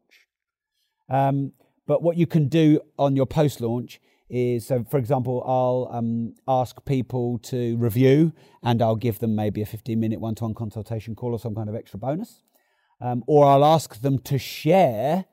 Um, 1.10 1.54
but 1.88 2.02
what 2.02 2.18
you 2.18 2.28
can 2.28 2.48
do 2.48 2.80
on 2.98 3.16
your 3.16 3.26
post 3.26 3.62
launch 3.62 4.00
is 4.30 4.68
so 4.68 4.84
for 4.90 4.98
example 4.98 5.44
i'll 5.46 5.96
um, 5.96 6.34
ask 6.48 6.84
people 6.86 7.38
to 7.40 7.76
review 7.78 8.32
and 8.64 8.82
i'll 8.82 8.96
give 8.96 9.20
them 9.20 9.36
maybe 9.36 9.62
a 9.62 9.66
15 9.66 10.00
minute 10.00 10.20
one-to-one 10.20 10.54
consultation 10.54 11.16
call 11.16 11.34
or 11.34 11.40
some 11.40 11.54
kind 11.54 11.70
of 11.70 11.76
extra 11.76 12.00
bonus. 12.00 12.44
Um, 13.02 13.24
or 13.28 13.46
i'll 13.46 13.66
ask 13.66 14.02
them 14.02 14.20
to 14.20 14.38
share 14.38 15.26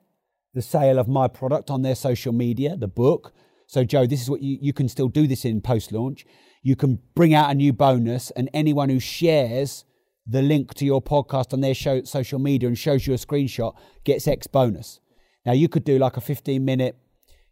the 0.53 0.61
sale 0.61 0.99
of 0.99 1.07
my 1.07 1.27
product 1.27 1.69
on 1.69 1.83
their 1.83 1.95
social 1.95 2.33
media 2.33 2.75
the 2.75 2.87
book. 2.87 3.33
So 3.67 3.83
joe 3.83 4.05
this 4.05 4.21
is 4.21 4.29
what 4.29 4.41
you, 4.41 4.57
you 4.61 4.73
can 4.73 4.89
still 4.89 5.07
do 5.07 5.27
this 5.27 5.45
in 5.45 5.61
post 5.61 5.91
launch 5.91 6.25
you 6.61 6.75
can 6.75 6.99
bring 7.15 7.33
out 7.33 7.49
a 7.49 7.53
new 7.53 7.71
bonus 7.73 8.31
and 8.31 8.49
anyone 8.53 8.89
who 8.89 8.99
shares 8.99 9.85
the 10.27 10.41
link 10.41 10.73
to 10.75 10.85
your 10.85 11.01
podcast 11.01 11.53
on 11.53 11.61
their 11.61 11.73
show, 11.73 12.03
social 12.03 12.39
media 12.39 12.67
and 12.67 12.77
shows 12.77 13.07
you 13.07 13.13
a 13.13 13.17
screenshot 13.17 13.75
gets 14.03 14.27
x 14.27 14.47
bonus 14.47 14.99
now 15.45 15.53
you 15.53 15.69
could 15.69 15.83
do 15.83 15.97
like 15.97 16.17
a 16.17 16.21
15 16.21 16.63
minute, 16.63 16.97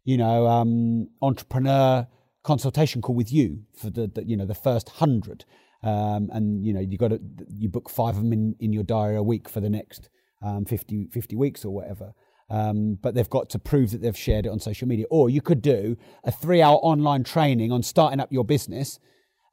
you 0.03 0.17
know, 0.17 0.47
um, 0.47 1.09
entrepreneur 1.21 2.07
consultation 2.43 3.01
call 3.01 3.13
with 3.15 3.31
you 3.31 3.63
for 3.75 3.89
the, 3.89 4.07
the 4.07 4.23
you 4.23 4.37
know 4.37 4.45
the 4.45 4.55
first 4.55 4.89
hundred, 4.89 5.43
um, 5.83 6.29
and 6.31 6.65
you 6.65 6.73
know 6.73 6.79
you 6.79 6.97
got 6.97 7.09
to 7.09 7.19
you 7.49 7.67
book 7.69 7.89
five 7.89 8.15
of 8.15 8.23
them 8.23 8.31
in, 8.31 8.55
in 8.59 8.71
your 8.71 8.83
diary 8.83 9.17
a 9.17 9.23
week 9.23 9.49
for 9.49 9.59
the 9.59 9.69
next 9.69 10.09
um, 10.41 10.65
50, 10.65 11.09
50 11.11 11.35
weeks 11.35 11.65
or 11.65 11.73
whatever. 11.73 12.13
Um, 12.49 12.97
but 13.01 13.13
they've 13.13 13.29
got 13.29 13.49
to 13.49 13.59
prove 13.59 13.91
that 13.91 14.01
they've 14.01 14.17
shared 14.17 14.45
it 14.45 14.49
on 14.49 14.59
social 14.59 14.87
media. 14.87 15.05
Or 15.11 15.29
you 15.29 15.41
could 15.41 15.61
do 15.61 15.97
a 16.23 16.31
three-hour 16.31 16.77
online 16.77 17.25
training 17.25 17.73
on 17.73 17.83
starting 17.83 18.21
up 18.21 18.31
your 18.31 18.45
business, 18.45 18.99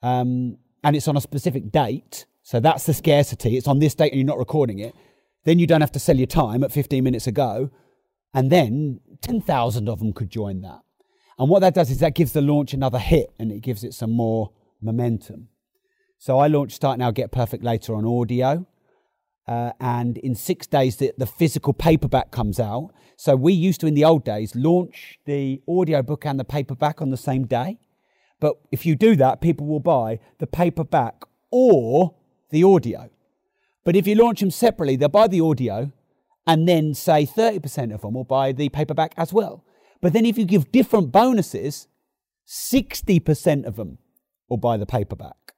um, 0.03 0.59
and 0.85 0.95
it's 0.95 1.09
on 1.09 1.17
a 1.17 1.21
specific 1.21 1.73
date. 1.73 2.27
So 2.43 2.61
that's 2.61 2.87
the 2.87 2.95
scarcity. 2.95 3.57
It's 3.57 3.67
on 3.67 3.81
this 3.81 3.95
date, 3.95 4.13
and 4.13 4.21
you're 4.21 4.27
not 4.27 4.39
recording 4.39 4.79
it. 4.79 4.95
Then 5.45 5.59
you 5.59 5.67
don't 5.67 5.81
have 5.81 5.93
to 5.93 5.99
sell 5.99 6.17
your 6.17 6.29
time 6.29 6.63
at 6.63 6.71
15 6.71 7.03
minutes 7.03 7.27
ago 7.27 7.71
and 8.35 8.51
then 8.51 9.01
10,000 9.23 9.89
of 9.89 10.01
them 10.01 10.13
could 10.13 10.29
join 10.29 10.61
that. 10.63 10.81
And 11.39 11.49
what 11.49 11.61
that 11.61 11.75
does 11.75 11.91
is 11.91 11.99
that 12.01 12.15
gives 12.15 12.33
the 12.33 12.43
launch 12.43 12.75
another 12.75 12.99
hit 12.99 13.33
and 13.39 13.51
it 13.51 13.61
gives 13.61 13.85
it 13.85 13.95
some 13.95 14.11
more 14.11 14.51
momentum. 14.83 15.49
So 16.19 16.39
I 16.39 16.49
launched 16.49 16.77
Start 16.77 16.99
Now, 16.99 17.11
Get 17.11 17.33
Perfect 17.33 17.65
later 17.65 17.95
on 17.95 18.05
audio. 18.05 18.67
Uh, 19.47 19.73
and 19.79 20.17
in 20.19 20.35
six 20.35 20.67
days, 20.67 20.97
the, 20.97 21.13
the 21.19 21.27
physical 21.27 21.73
paperback 21.73 22.31
comes 22.31 22.59
out. 22.59 22.91
So 23.17 23.37
we 23.37 23.53
used 23.53 23.81
to, 23.81 23.87
in 23.87 23.95
the 23.95 24.05
old 24.05 24.25
days, 24.25 24.55
launch 24.55 25.19
the 25.27 25.61
audio 25.69 26.03
book 26.03 26.25
and 26.25 26.41
the 26.41 26.45
paperback 26.45 27.03
on 27.03 27.11
the 27.11 27.17
same 27.17 27.47
day. 27.47 27.79
But 28.41 28.57
if 28.73 28.87
you 28.87 28.97
do 28.97 29.17
that, 29.17 29.41
people 29.41 29.67
will 29.67 29.81
buy 29.81 30.19
the 30.39 30.47
paperback 30.47 31.25
or 31.51 32.15
the 32.51 32.65
audio. 32.65 33.11
But 33.85 33.97
if 33.97 34.07
you 34.07 34.15
launch 34.15 34.41
them 34.41 34.51
separately, 34.51 34.97
they'll 34.97 35.09
buy 35.09 35.29
the 35.29 35.41
audio 35.41 35.93
and 36.47 36.69
then 36.69 36.95
say 36.95 37.27
30% 37.27 37.95
of 37.95 38.03
them 38.03 38.15
will 38.15 38.25
buy 38.25 38.53
the 38.53 38.69
paperback 38.69 39.15
as 39.17 39.33
well. 39.33 39.65
But 40.01 40.13
then 40.13 40.27
if 40.27 40.37
you 40.37 40.45
give 40.45 40.71
different 40.73 41.13
bonuses, 41.13 41.89
60% 42.47 43.65
of 43.65 43.77
them 43.77 43.99
will 44.49 44.59
buy 44.59 44.77
the 44.77 44.87
paperback. 44.87 45.55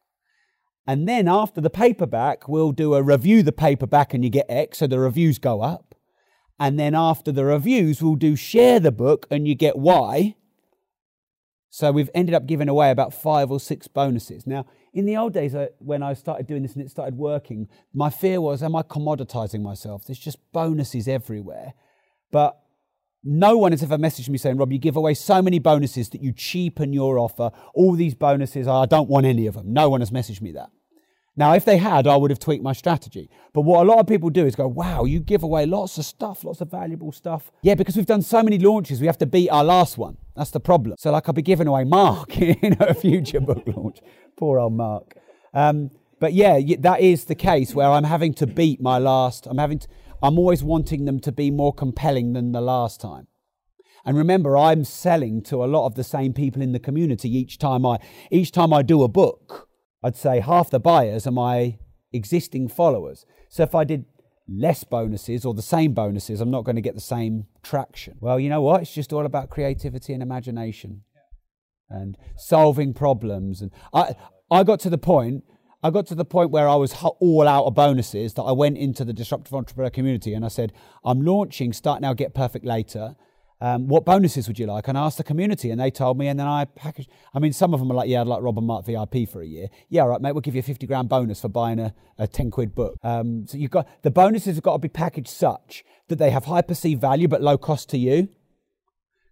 And 0.87 1.09
then 1.09 1.27
after 1.27 1.61
the 1.61 1.71
paperback, 1.71 2.49
we'll 2.49 2.71
do 2.71 2.95
a 2.95 3.03
review 3.03 3.43
the 3.43 3.51
paperback 3.51 4.15
and 4.15 4.23
you 4.23 4.31
get 4.31 4.47
X, 4.49 4.79
so 4.79 4.87
the 4.87 5.01
reviews 5.01 5.39
go 5.39 5.63
up. 5.63 5.97
And 6.59 6.79
then 6.79 6.95
after 6.95 7.33
the 7.33 7.45
reviews, 7.45 8.01
we'll 8.01 8.15
do 8.15 8.37
share 8.37 8.79
the 8.79 8.93
book 8.93 9.27
and 9.31 9.49
you 9.49 9.55
get 9.55 9.77
Y. 9.77 10.37
So 11.69 11.91
we've 11.93 12.11
ended 12.15 12.35
up 12.35 12.47
giving 12.47 12.69
away 12.69 12.91
about 12.91 13.13
five 13.13 13.51
or 13.51 13.61
six 13.61 13.89
bonuses. 13.89 14.47
Now, 14.47 14.65
in 14.97 15.05
the 15.05 15.19
old 15.19 15.35
days, 15.35 15.55
uh, 15.55 15.67
when 15.79 16.03
I 16.03 16.15
started 16.15 16.47
doing 16.47 16.63
this 16.63 16.73
and 16.73 16.83
it 16.83 16.91
started 16.91 17.19
working, 17.19 17.69
my 17.93 18.09
fear 18.09 18.41
was, 18.41 18.63
am 18.63 18.75
I 18.75 18.83
commoditizing 18.83 19.61
myself? 19.61 20.07
There's 20.07 20.19
just 20.19 20.39
bonuses 20.53 21.07
everywhere. 21.07 21.75
But 22.33 22.59
no 23.23 23.59
one 23.59 23.73
has 23.73 23.83
ever 23.83 23.99
messaged 23.99 24.31
me 24.31 24.39
saying, 24.39 24.57
Rob, 24.57 24.73
you 24.73 24.79
give 24.79 24.97
away 24.97 25.13
so 25.13 25.43
many 25.43 25.59
bonuses 25.59 26.09
that 26.11 26.23
you 26.23 26.33
cheapen 26.33 26.95
your 26.95 27.19
offer. 27.19 27.51
All 27.75 27.93
these 27.93 28.15
bonuses, 28.15 28.67
I 28.67 28.87
don't 28.87 29.11
want 29.11 29.27
any 29.27 29.47
of 29.47 29.55
them. 29.55 29.71
No 29.71 29.91
one 29.91 30.01
has 30.01 30.11
messaged 30.11 30.41
me 30.41 30.53
that. 30.53 30.71
Now, 31.39 31.53
if 31.53 31.67
they 31.67 31.77
had, 31.77 32.07
I 32.07 32.17
would 32.17 32.31
have 32.31 32.39
tweaked 32.39 32.65
my 32.65 32.73
strategy. 32.73 33.29
But 33.53 33.63
what 33.63 33.83
a 33.83 33.89
lot 33.89 33.99
of 33.99 34.07
people 34.07 34.31
do 34.31 34.47
is 34.47 34.57
go, 34.57 34.67
wow, 34.67 35.05
you 35.05 35.21
give 35.21 35.43
away 35.43 35.67
lots 35.67 35.99
of 35.99 36.07
stuff, 36.07 36.45
lots 36.45 36.63
of 36.63 36.71
valuable 36.71 37.13
stuff. 37.13 37.53
Yeah, 37.63 37.75
because 37.75 37.95
we've 37.95 38.07
done 38.07 38.23
so 38.23 38.43
many 38.43 38.59
launches, 38.59 39.01
we 39.01 39.07
have 39.07 39.19
to 39.19 39.27
beat 39.27 39.51
our 39.51 39.65
last 39.65 39.99
one. 39.99 40.17
That's 40.35 40.51
the 40.51 40.61
problem. 40.61 40.97
So, 40.99 41.11
like, 41.13 41.29
I'll 41.29 41.35
be 41.35 41.43
giving 41.43 41.67
away 41.67 41.85
Mark 41.85 42.39
in 42.41 42.77
a 42.81 42.95
future 42.95 43.41
book 43.41 43.65
launch. 43.67 44.01
Poor 44.37 44.59
old 44.59 44.73
Mark. 44.73 45.15
Um, 45.53 45.91
but 46.19 46.33
yeah, 46.33 46.59
that 46.79 47.01
is 47.01 47.25
the 47.25 47.35
case 47.35 47.75
where 47.75 47.91
I'm 47.91 48.05
having 48.05 48.33
to 48.35 48.47
beat 48.47 48.81
my 48.81 48.99
last. 48.99 49.47
I'm 49.47 49.59
having 49.59 49.81
to, 49.81 49.89
I'm 50.23 50.39
always 50.39 50.63
wanting 50.63 51.05
them 51.05 51.21
to 51.21 51.33
be 51.33 51.51
more 51.51 51.75
compelling 51.75 52.33
than 52.33 52.53
the 52.53 52.63
last 52.63 53.01
time. 53.01 53.27
And 54.07 54.17
remember, 54.17 54.57
I'm 54.57 54.85
selling 54.85 55.43
to 55.43 55.65
a 55.65 55.67
lot 55.67 55.87
of 55.87 55.97
the 55.97 56.05
same 56.05 56.33
people 56.33 56.63
in 56.63 56.73
the 56.73 56.79
community 56.79 57.29
each 57.37 57.59
time 57.59 57.85
I 57.85 57.99
each 58.31 58.53
time 58.53 58.73
I 58.73 58.83
do 58.83 59.03
a 59.03 59.09
book. 59.09 59.66
I'd 60.03 60.17
say 60.17 60.41
half 60.41 60.71
the 60.71 60.81
buyers 60.81 61.27
are 61.27 61.33
my 61.33 61.79
existing 62.13 62.69
followers. 62.69 63.25
So 63.49 63.63
if 63.63 63.75
I 63.75 63.85
did 63.85 64.05
less 64.49 64.85
bonuses 64.85 65.45
or 65.45 65.55
the 65.55 65.63
same 65.63 65.93
bonuses, 65.93 66.41
I'm 66.41 66.51
not 66.51 66.65
going 66.65 66.77
to 66.77 66.83
get 66.83 66.95
the 66.95 67.01
same 67.01 67.47
traction. 67.63 68.17
Well, 68.21 68.39
you 68.39 68.49
know 68.49 68.63
what? 68.63 68.83
It's 68.83 68.95
just 68.95 69.13
all 69.13 69.27
about 69.27 69.51
creativity 69.51 70.13
and 70.13 70.23
imagination 70.23 71.03
and 71.91 72.17
solving 72.37 72.95
problems. 72.95 73.61
And 73.63 73.71
I, 73.93 74.15
I 74.51 74.63
got 74.63 74.81
to 74.81 74.91
the 74.91 74.99
point, 74.99 75.45
I 75.83 75.91
got 75.91 76.07
to 76.07 76.15
the 76.15 76.25
point 76.25 76.51
where 76.51 76.69
I 76.69 76.77
was 76.77 76.95
all 77.21 77.49
out 77.49 77.65
of 77.65 77.75
bonuses 77.75 78.35
that 78.35 78.43
I 78.43 78.53
went 78.53 78.79
into 78.79 79.05
the 79.05 79.13
disruptive 79.13 79.55
entrepreneur 79.55 79.91
community 79.91 80.35
and 80.35 80.45
I 80.45 80.49
said, 80.49 80.73
I'm 81.05 81.23
launching 81.23 81.73
Start 81.73 82.01
Now, 82.01 82.15
Get 82.15 82.35
Perfect 82.35 82.65
Later 82.65 83.17
um, 83.61 83.89
what 83.89 84.05
bonuses 84.05 84.49
would 84.49 84.59
you 84.59 84.67
like? 84.67 84.87
And 84.89 84.99
I 84.99 85.07
asked 85.07 85.17
the 85.17 85.25
community, 85.25 85.71
and 85.71 85.81
they 85.81 85.91
told 85.91 86.19
me, 86.19 86.29
and 86.29 86.39
then 86.39 86.47
I 86.47 86.67
packaged. 86.67 87.09
I 87.33 87.39
mean, 87.39 87.53
some 87.53 87.73
of 87.73 87.81
them 87.81 87.91
are 87.91 87.95
like, 87.95 88.09
yeah, 88.09 88.21
I'd 88.21 88.27
like 88.27 88.43
Rob 88.43 88.59
and 88.59 88.67
Mark 88.67 88.85
VIP 88.85 89.29
for 89.31 89.41
a 89.41 89.47
year. 89.47 89.69
Yeah, 89.89 90.03
all 90.03 90.09
right, 90.09 90.21
mate, 90.21 90.33
we'll 90.33 90.43
give 90.43 90.55
you 90.55 90.61
a 90.61 90.63
50 90.63 90.87
grand 90.87 91.09
bonus 91.09 91.41
for 91.41 91.49
buying 91.49 91.79
a, 91.79 91.95
a 92.19 92.27
10 92.27 92.51
quid 92.51 92.75
book. 92.75 92.99
Um, 93.03 93.47
so 93.47 93.57
you've 93.57 93.71
got 93.71 93.89
the 94.03 94.11
bonuses 94.11 94.57
have 94.57 94.63
got 94.63 94.75
to 94.75 94.79
be 94.79 94.89
packaged 94.89 95.29
such 95.29 95.85
that 96.09 96.17
they 96.17 96.31
have 96.31 96.45
high 96.45 96.63
perceived 96.63 97.01
value 97.01 97.29
but 97.29 97.41
low 97.41 97.57
cost 97.57 97.89
to 97.91 97.99
you. 97.99 98.29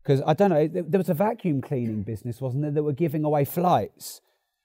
Because 0.02 0.22
I 0.26 0.34
don't 0.34 0.50
know, 0.50 0.68
there 0.68 0.98
was 0.98 1.08
a 1.08 1.14
vacuum 1.14 1.60
cleaning 1.62 2.02
business, 2.02 2.40
wasn't 2.40 2.62
there, 2.62 2.70
that 2.70 2.82
were 2.82 2.92
giving 2.92 3.24
away 3.24 3.44
flights. 3.44 4.20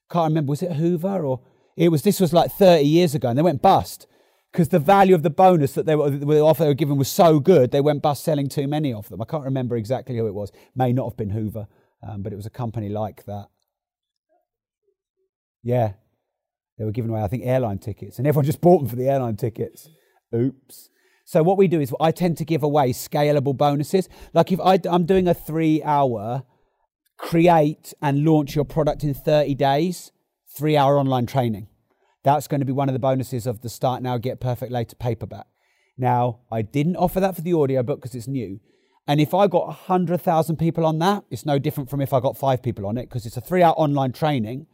Can't 0.10 0.32
remember, 0.32 0.50
was 0.50 0.62
it 0.62 0.74
Hoover 0.74 1.26
or 1.26 1.42
it 1.78 1.90
was? 1.90 2.02
This 2.02 2.20
was 2.20 2.34
like 2.34 2.52
30 2.52 2.84
years 2.84 3.16
ago, 3.16 3.30
and 3.30 3.38
they 3.38 3.44
went 3.44 3.62
bust 3.62 4.06
because 4.52 4.70
the 4.70 4.80
value 4.80 5.14
of 5.14 5.24
the 5.24 5.30
bonus 5.30 5.74
that 5.74 5.86
they 5.86 5.96
were 5.96 6.10
the 6.10 6.40
offer 6.40 6.64
they 6.64 6.70
were 6.70 6.74
given 6.74 6.98
was 6.98 7.10
so 7.10 7.40
good, 7.40 7.72
they 7.72 7.82
went 7.82 8.02
bust 8.02 8.24
selling 8.24 8.50
too 8.50 8.68
many 8.68 8.94
of 8.94 9.08
them. 9.10 9.22
I 9.22 9.26
can't 9.26 9.44
remember 9.44 9.76
exactly 9.76 10.18
who 10.18 10.28
it 10.28 10.34
was. 10.34 10.52
May 10.76 10.92
not 10.94 11.10
have 11.10 11.18
been 11.18 11.30
Hoover, 11.30 11.68
um, 12.08 12.22
but 12.22 12.34
it 12.34 12.36
was 12.36 12.46
a 12.46 12.52
company 12.52 12.90
like 12.90 13.26
that. 13.26 13.48
Yeah, 15.62 15.94
they 16.78 16.86
were 16.86 16.92
giving 16.92 17.12
away, 17.12 17.22
I 17.22 17.28
think, 17.28 17.44
airline 17.46 17.80
tickets, 17.80 18.18
and 18.18 18.28
everyone 18.28 18.46
just 18.46 18.62
bought 18.62 18.80
them 18.80 18.88
for 18.88 18.96
the 18.96 19.10
airline 19.10 19.36
tickets. 19.36 19.90
Oops. 20.34 20.90
So 21.26 21.44
what 21.44 21.58
we 21.58 21.68
do 21.68 21.80
is 21.80 21.94
I 22.00 22.12
tend 22.12 22.38
to 22.38 22.46
give 22.46 22.64
away 22.64 22.92
scalable 22.92 23.56
bonuses. 23.56 24.10
Like 24.34 24.52
if 24.52 24.60
I, 24.60 24.80
I'm 24.90 25.06
doing 25.06 25.28
a 25.28 25.34
three-hour 25.36 26.44
create 27.20 27.94
and 28.02 28.26
launch 28.26 28.56
your 28.56 28.66
product 28.66 29.04
in 29.04 29.14
30 29.14 29.54
days, 29.54 30.12
three-hour 30.58 30.98
online 30.98 31.28
training. 31.28 31.68
That's 32.24 32.48
going 32.48 32.60
to 32.60 32.66
be 32.66 32.74
one 32.74 32.90
of 32.90 32.94
the 32.94 33.00
bonuses 33.00 33.48
of 33.48 33.62
the 33.62 33.70
Start 33.70 34.04
Now, 34.04 34.18
Get 34.18 34.40
Perfect 34.40 34.72
Later 34.72 34.96
paperback. 34.96 35.48
Now, 35.98 36.40
I 36.52 36.62
didn't 36.62 36.96
offer 36.96 37.20
that 37.20 37.36
for 37.36 37.42
the 37.42 37.54
audiobook 37.54 38.00
because 38.00 38.16
it's 38.16 38.28
new. 38.28 38.60
And 39.08 39.20
if 39.20 39.34
I 39.34 39.48
got 39.48 39.68
100,000 39.68 40.58
people 40.58 40.86
on 40.86 41.00
that, 41.00 41.24
it's 41.30 41.46
no 41.46 41.60
different 41.60 41.90
from 41.90 42.00
if 42.00 42.14
I 42.14 42.20
got 42.20 42.38
five 42.38 42.62
people 42.62 42.86
on 42.86 42.98
it 42.98 43.10
because 43.10 43.26
it's 43.26 43.38
a 43.38 43.42
three 43.42 43.64
hour 43.64 43.74
online 43.74 44.12
training 44.12 44.68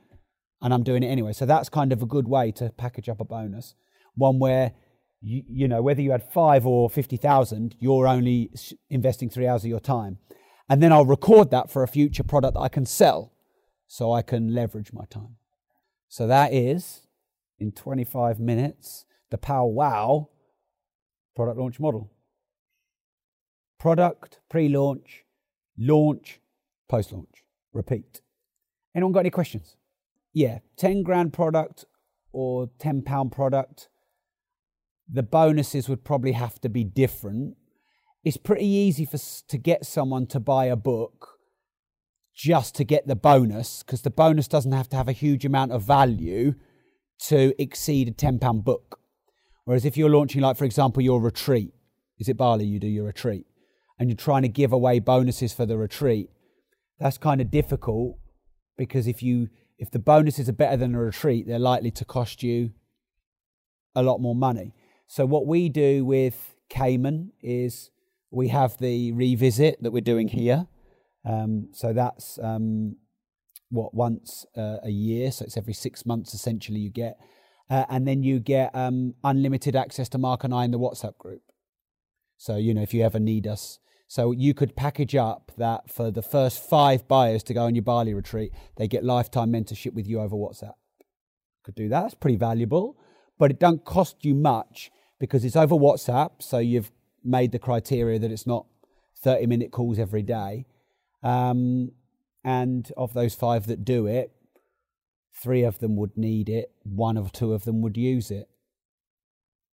and 0.62 0.73
I'm 0.73 0.84
doing 0.84 1.03
it 1.03 1.08
anyway. 1.08 1.34
So 1.34 1.45
that's 1.45 1.69
kind 1.69 1.93
of 1.93 2.01
a 2.01 2.05
good 2.05 2.27
way 2.27 2.51
to 2.53 2.69
package 2.77 3.08
up 3.08 3.21
a 3.21 3.23
bonus. 3.23 3.75
One 4.15 4.39
where, 4.39 4.73
you, 5.21 5.43
you 5.47 5.67
know, 5.67 5.81
whether 5.81 6.01
you 6.01 6.12
had 6.12 6.23
five 6.34 6.65
or 6.65 6.89
50,000, 6.89 7.75
you're 7.79 8.08
only 8.08 8.51
investing 8.89 9.29
three 9.29 9.47
hours 9.47 9.63
of 9.63 9.69
your 9.69 9.79
time. 9.79 10.17
And 10.67 10.81
then 10.81 10.91
I'll 10.91 11.05
record 11.05 11.51
that 11.51 11.71
for 11.71 11.84
a 11.84 11.88
future 11.88 12.23
product 12.23 12.55
that 12.55 12.62
I 12.62 12.69
can 12.69 12.86
sell 12.86 13.31
so 13.88 14.12
I 14.12 14.21
can 14.21 14.53
leverage 14.53 14.91
my 14.91 15.05
time. 15.05 15.38
So 16.10 16.27
that 16.27 16.53
is 16.53 17.04
in 17.59 17.71
25 17.71 18.39
minutes 18.39 19.05
the 19.31 19.37
Pow 19.37 19.65
Wow 19.65 20.29
product 21.35 21.57
launch 21.57 21.79
model. 21.79 22.11
Product, 23.79 24.39
pre 24.49 24.69
launch, 24.69 25.25
launch, 25.77 26.39
post 26.87 27.11
launch. 27.11 27.43
Repeat. 27.73 28.21
Anyone 28.95 29.11
got 29.11 29.19
any 29.21 29.29
questions? 29.29 29.75
Yeah, 30.33 30.59
10 30.77 31.03
grand 31.03 31.33
product 31.33 31.85
or 32.31 32.69
10 32.79 33.01
pound 33.01 33.31
product. 33.31 33.89
The 35.11 35.23
bonuses 35.23 35.87
would 35.89 36.03
probably 36.03 36.31
have 36.31 36.59
to 36.61 36.69
be 36.69 36.83
different. 36.83 37.57
It's 38.23 38.37
pretty 38.37 38.65
easy 38.65 39.05
for 39.05 39.17
to 39.49 39.57
get 39.57 39.85
someone 39.85 40.25
to 40.27 40.39
buy 40.39 40.65
a 40.65 40.75
book 40.75 41.39
just 42.33 42.75
to 42.75 42.83
get 42.83 43.07
the 43.07 43.15
bonus 43.15 43.83
because 43.83 44.01
the 44.01 44.09
bonus 44.09 44.47
doesn't 44.47 44.71
have 44.71 44.89
to 44.89 44.97
have 44.97 45.07
a 45.07 45.13
huge 45.13 45.45
amount 45.45 45.71
of 45.71 45.83
value 45.83 46.55
to 47.28 47.54
exceed 47.62 48.08
a 48.08 48.12
10 48.12 48.39
pound 48.39 48.63
book. 48.63 48.99
Whereas 49.65 49.86
if 49.86 49.97
you're 49.97 50.10
launching, 50.10 50.41
like, 50.41 50.58
for 50.58 50.65
example, 50.65 51.01
your 51.01 51.19
retreat, 51.19 51.73
is 52.19 52.30
it 52.30 52.38
Bali 52.38 52.65
you 52.65 52.80
do 52.80 52.88
your 52.88 53.06
retreat, 53.06 53.45
and 53.99 54.10
you're 54.10 54.17
trying 54.17 54.43
to 54.43 54.47
give 54.47 54.71
away 54.71 54.99
bonuses 54.99 55.54
for 55.54 55.65
the 55.65 55.78
retreat, 55.78 56.30
that's 56.99 57.17
kind 57.17 57.41
of 57.41 57.51
difficult 57.51 58.17
because 58.78 59.08
if 59.08 59.21
you 59.21 59.49
if 59.78 59.91
the 59.91 59.99
bonuses 59.99 60.47
are 60.47 60.54
better 60.54 60.78
than 60.78 60.95
a 60.95 60.99
retreat, 60.99 61.47
they're 61.47 61.60
likely 61.60 61.91
to 61.91 62.06
cost 62.06 62.41
you 62.41 62.71
a 63.93 64.01
lot 64.01 64.21
more 64.21 64.36
money. 64.36 64.73
So 65.08 65.25
what 65.25 65.45
we 65.45 65.67
do 65.67 66.06
with 66.06 66.56
Cayman 66.69 67.34
is 67.41 67.89
we 68.32 68.47
have 68.49 68.78
the 68.78 69.12
revisit 69.12 69.84
that 69.84 69.91
we're 69.91 70.01
doing 70.01 70.30
here. 70.30 70.67
Um, 71.25 71.69
so 71.73 71.91
that's 71.91 72.39
um, 72.41 72.95
what 73.69 73.93
once 73.93 74.45
uh, 74.58 74.78
a 74.84 74.89
year. 74.89 75.32
So 75.32 75.45
it's 75.45 75.58
every 75.58 75.73
six 75.73 76.06
months 76.06 76.34
essentially 76.34 76.80
you 76.80 76.89
get, 76.89 77.17
uh, 77.69 77.86
and 77.89 78.08
then 78.08 78.23
you 78.23 78.39
get 78.39 78.75
um, 78.75 79.15
unlimited 79.23 79.75
access 79.75 80.10
to 80.10 80.17
Mark 80.17 80.43
and 80.43 80.54
I 80.54 80.65
in 80.65 80.71
the 80.71 80.80
WhatsApp 80.80 81.17
group. 81.17 81.41
So 82.38 82.58
you 82.58 82.73
know 82.73 82.82
if 82.82 82.93
you 82.93 83.04
ever 83.04 83.19
need 83.19 83.47
us. 83.47 83.80
So 84.08 84.32
you 84.32 84.54
could 84.54 84.75
package 84.75 85.15
up 85.15 85.51
that 85.58 85.89
for 85.89 86.12
the 86.12 86.21
first 86.21 86.63
five 86.63 87.08
buyers 87.08 87.41
to 87.43 87.54
go 87.54 87.63
on 87.63 87.75
your 87.75 87.84
Bali 87.84 88.13
retreat, 88.13 88.51
they 88.78 88.88
get 88.88 89.04
lifetime 89.04 89.51
mentorship 89.51 89.93
with 89.93 90.08
you 90.08 90.19
over 90.19 90.36
WhatsApp. 90.36 90.75
Could 91.63 91.75
do 91.75 91.89
that. 91.89 92.06
It's 92.06 92.15
pretty 92.15 92.38
valuable, 92.38 92.97
but 93.39 93.49
it 93.49 93.60
don't 93.60 93.84
cost 93.84 94.23
you 94.23 94.36
much 94.36 94.91
because 95.19 95.43
it's 95.43 95.56
over 95.56 95.75
WhatsApp. 95.75 96.41
So 96.41 96.60
you've 96.60 96.91
made 97.23 97.51
the 97.51 97.60
criteria 97.60 98.19
that 98.19 98.32
it's 98.32 98.45
not 98.45 98.67
30 99.23 99.47
minute 99.47 99.71
calls 99.71 99.97
every 99.97 100.21
day. 100.21 100.65
Um, 101.23 101.91
and 102.45 102.91
of 102.95 103.13
those 103.13 103.34
five 103.34 103.65
that 103.65 103.84
do 103.84 104.05
it, 104.05 104.31
three 105.34 105.63
of 105.63 105.79
them 105.79 105.95
would 105.97 106.15
need 106.15 106.47
it, 106.47 106.71
one 106.84 107.17
or 107.17 107.27
two 107.27 107.53
of 107.53 107.65
them 107.65 107.81
would 107.81 107.97
use 107.97 108.29
it. 108.29 108.47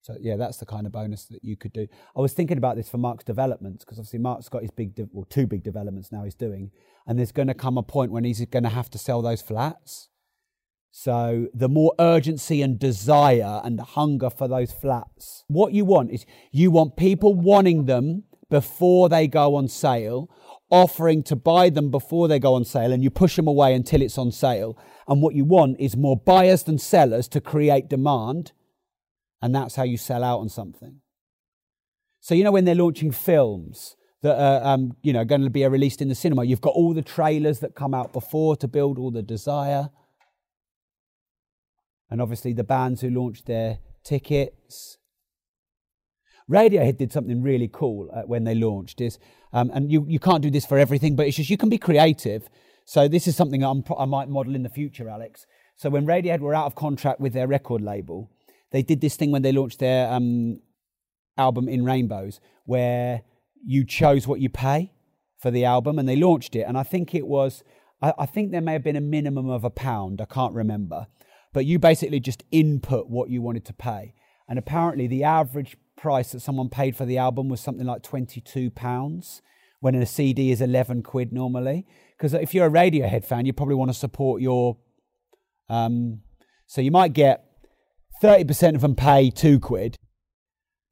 So 0.04 0.16
yeah, 0.20 0.38
that's 0.38 0.58
the 0.58 0.66
kind 0.66 0.88
of 0.88 0.94
bonus 0.94 1.26
that 1.26 1.44
you 1.44 1.58
could 1.58 1.74
do. 1.74 1.88
I 2.18 2.22
was 2.22 2.34
thinking 2.34 2.58
about 2.58 2.78
this 2.78 2.90
for 2.90 2.98
Mark's 2.98 3.26
developments 3.26 3.84
because 3.84 4.00
obviously 4.00 4.20
Mark's 4.20 4.50
got 4.50 4.62
his 4.62 4.72
big, 4.72 4.96
de- 4.96 5.10
well, 5.12 5.26
two 5.30 5.46
big 5.46 5.64
developments 5.64 6.12
now 6.12 6.24
he's 6.24 6.34
doing, 6.34 6.72
and 7.06 7.20
there's 7.20 7.34
going 7.34 7.50
to 7.50 7.54
come 7.54 7.78
a 7.78 7.84
point 7.84 8.12
when 8.12 8.24
he's 8.24 8.44
going 8.46 8.64
to 8.64 8.70
have 8.70 8.90
to 8.92 8.98
sell 8.98 9.22
those 9.22 9.42
flats. 9.42 10.08
So 10.92 11.48
the 11.54 11.70
more 11.70 11.94
urgency 12.00 12.62
and 12.62 12.80
desire 12.80 13.62
and 13.64 13.80
hunger 13.80 14.30
for 14.30 14.48
those 14.48 14.72
flats, 14.72 15.44
what 15.48 15.74
you 15.74 15.86
want 15.86 16.12
is 16.12 16.26
you 16.52 16.72
want 16.72 16.96
people 16.96 17.36
wanting 17.36 17.86
them 17.86 18.24
before 18.50 19.08
they 19.10 19.28
go 19.28 19.56
on 19.56 19.68
sale, 19.68 20.30
offering 20.72 21.22
to 21.24 21.36
buy 21.36 21.70
them 21.70 21.92
before 21.92 22.28
they 22.28 22.40
go 22.40 22.56
on 22.56 22.66
sale, 22.66 22.92
and 22.92 23.04
you 23.04 23.10
push 23.12 23.36
them 23.36 23.48
away 23.48 23.76
until 23.76 24.02
it's 24.02 24.18
on 24.18 24.32
sale. 24.32 24.78
And 25.08 25.22
what 25.22 25.36
you 25.36 25.46
want 25.46 25.80
is 25.80 25.96
more 25.96 26.18
buyers 26.18 26.64
than 26.64 26.78
sellers 26.78 27.28
to 27.30 27.42
create 27.42 27.90
demand 27.90 28.54
and 29.42 29.56
that's 29.56 29.76
how 29.76 29.84
you 29.84 29.98
sell 29.98 30.24
out 30.24 30.40
on 30.40 30.50
something. 30.50 31.02
So, 32.20 32.36
you 32.36 32.44
know, 32.44 32.52
when 32.52 32.66
they're 32.66 32.76
launching 32.76 33.12
films 33.12 33.96
that 34.22 34.38
are, 34.40 34.74
um, 34.74 34.96
you 35.02 35.12
know, 35.12 35.26
going 35.26 35.42
to 35.42 35.50
be 35.50 35.66
released 35.66 36.02
in 36.02 36.10
the 36.10 36.16
cinema, 36.16 36.44
you've 36.44 36.62
got 36.62 36.76
all 36.76 36.94
the 36.94 37.02
trailers 37.02 37.60
that 37.60 37.74
come 37.74 37.94
out 37.94 38.14
before 38.14 38.56
to 38.58 38.68
build 38.68 39.00
all 39.00 39.10
the 39.10 39.24
desire. 39.24 39.90
And 42.12 42.22
obviously, 42.22 42.54
the 42.54 42.64
bands 42.64 43.02
who 43.02 43.10
launched 43.10 43.48
their 43.48 43.80
tickets. 44.04 44.98
Radiohead 46.50 46.98
did 46.98 47.12
something 47.12 47.42
really 47.42 47.70
cool 47.72 48.10
uh, 48.14 48.24
when 48.24 48.44
they 48.44 48.54
launched. 48.54 49.02
Is 49.02 49.18
um, 49.54 49.72
and 49.74 49.92
you, 49.92 50.06
you 50.08 50.20
can't 50.20 50.42
do 50.42 50.52
this 50.52 50.66
for 50.66 50.78
everything, 50.78 51.16
but 51.16 51.28
it's 51.28 51.38
just 51.38 51.50
you 51.50 51.58
can 51.58 51.70
be 51.70 51.78
creative. 51.78 52.50
So 52.86 53.08
this 53.08 53.28
is 53.28 53.36
something 53.36 53.64
I'm, 53.64 53.84
I 53.98 54.06
might 54.06 54.30
model 54.30 54.56
in 54.56 54.64
the 54.64 54.70
future, 54.70 55.10
Alex. 55.10 55.46
So 55.76 55.90
when 55.90 56.06
Radiohead 56.06 56.40
were 56.40 56.54
out 56.54 56.66
of 56.66 56.76
contract 56.76 57.20
with 57.20 57.34
their 57.34 57.48
record 57.48 57.82
label, 57.82 58.30
they 58.72 58.82
did 58.82 59.02
this 59.02 59.16
thing 59.16 59.32
when 59.32 59.42
they 59.42 59.52
launched 59.52 59.80
their 59.80 60.12
um, 60.12 60.60
album 61.38 61.68
In 61.68 61.86
Rainbows, 61.86 62.40
where 62.66 63.22
you 63.66 63.86
chose 63.86 64.28
what 64.28 64.40
you 64.40 64.50
pay 64.50 64.94
for 65.40 65.52
the 65.52 65.66
album, 65.66 66.00
and 66.00 66.08
they 66.08 66.16
launched 66.16 66.56
it. 66.56 66.62
And 66.68 66.78
I 66.78 66.84
think 66.84 67.14
it 67.14 67.28
was, 67.28 67.64
I, 68.02 68.14
I 68.20 68.26
think 68.26 68.52
there 68.52 68.62
may 68.62 68.74
have 68.74 68.84
been 68.84 68.96
a 68.96 69.02
minimum 69.02 69.50
of 69.50 69.64
a 69.64 69.70
pound. 69.70 70.22
I 70.22 70.26
can't 70.26 70.54
remember, 70.54 71.08
but 71.54 71.66
you 71.66 71.80
basically 71.80 72.20
just 72.20 72.44
input 72.52 73.10
what 73.10 73.30
you 73.30 73.42
wanted 73.42 73.66
to 73.66 73.74
pay. 73.74 74.14
And 74.52 74.60
apparently, 74.60 75.08
the 75.08 75.24
average 75.24 75.78
price 75.96 76.34
that 76.34 76.42
someone 76.42 76.68
paid 76.68 76.98
for 76.98 77.06
the 77.06 77.18
album 77.18 77.48
was 77.48 77.62
something 77.62 77.88
like 77.88 78.04
twenty-two 78.04 78.70
pounds, 78.72 79.42
when 79.80 79.96
a 79.96 80.06
CD 80.06 80.52
is 80.52 80.60
eleven 80.60 81.04
quid 81.04 81.32
normally. 81.32 81.86
Because 82.18 82.34
if 82.34 82.54
you're 82.54 82.68
a 82.68 82.70
Radiohead 82.70 83.24
fan, 83.24 83.46
you 83.46 83.54
probably 83.54 83.76
want 83.76 83.92
to 83.92 83.98
support 83.98 84.42
your. 84.42 84.76
Um, 85.70 86.24
so 86.68 86.82
you 86.82 86.92
might 86.92 87.14
get 87.14 87.46
30% 88.22 88.76
of 88.76 88.82
them 88.82 88.94
pay 88.94 89.30
two 89.30 89.58
quid, 89.58 89.96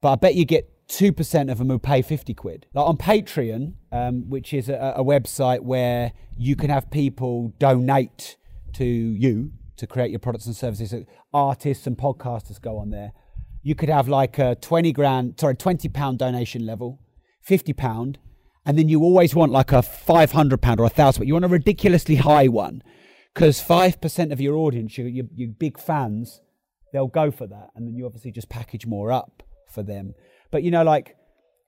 but 0.00 0.12
I 0.12 0.16
bet 0.16 0.36
you 0.36 0.46
get 0.46 0.88
2% 0.88 1.52
of 1.52 1.58
them 1.58 1.68
who 1.68 1.78
pay 1.78 2.00
50 2.00 2.32
quid. 2.32 2.66
Like 2.72 2.86
on 2.86 2.96
Patreon, 2.96 3.74
um, 3.92 4.30
which 4.30 4.54
is 4.54 4.70
a, 4.70 4.94
a, 4.96 5.04
website 5.04 5.60
where 5.60 6.12
you 6.38 6.56
can 6.56 6.70
have 6.70 6.90
people 6.90 7.52
donate 7.58 8.36
to 8.72 8.84
you 8.86 9.52
to 9.76 9.86
create 9.86 10.10
your 10.10 10.18
products 10.18 10.46
and 10.46 10.56
services. 10.56 10.94
Artists 11.34 11.86
and 11.86 11.98
podcasters 11.98 12.58
go 12.58 12.78
on 12.78 12.88
there. 12.88 13.12
You 13.62 13.74
could 13.74 13.88
have 13.88 14.08
like 14.08 14.38
a 14.38 14.54
20 14.56 14.92
grand, 14.92 15.38
sorry, 15.38 15.54
20 15.54 15.88
pound 15.88 16.18
donation 16.18 16.64
level, 16.64 17.00
50 17.42 17.72
pound, 17.74 18.18
and 18.64 18.78
then 18.78 18.88
you 18.88 19.02
always 19.02 19.34
want 19.34 19.52
like 19.52 19.72
a 19.72 19.82
500 19.82 20.60
pound 20.60 20.80
or 20.80 20.84
a 20.84 20.90
thousand, 20.90 21.20
but 21.20 21.26
you 21.26 21.34
want 21.34 21.44
a 21.44 21.48
ridiculously 21.48 22.16
high 22.16 22.48
one 22.48 22.82
because 23.34 23.62
5% 23.62 24.32
of 24.32 24.40
your 24.40 24.56
audience, 24.56 24.98
your, 24.98 25.08
your, 25.08 25.26
your 25.34 25.48
big 25.48 25.78
fans, 25.78 26.40
they'll 26.92 27.06
go 27.06 27.30
for 27.30 27.46
that. 27.46 27.68
And 27.74 27.86
then 27.86 27.94
you 27.94 28.06
obviously 28.06 28.32
just 28.32 28.48
package 28.48 28.86
more 28.86 29.12
up 29.12 29.42
for 29.68 29.82
them. 29.82 30.14
But, 30.50 30.62
you 30.62 30.70
know, 30.70 30.82
like 30.82 31.16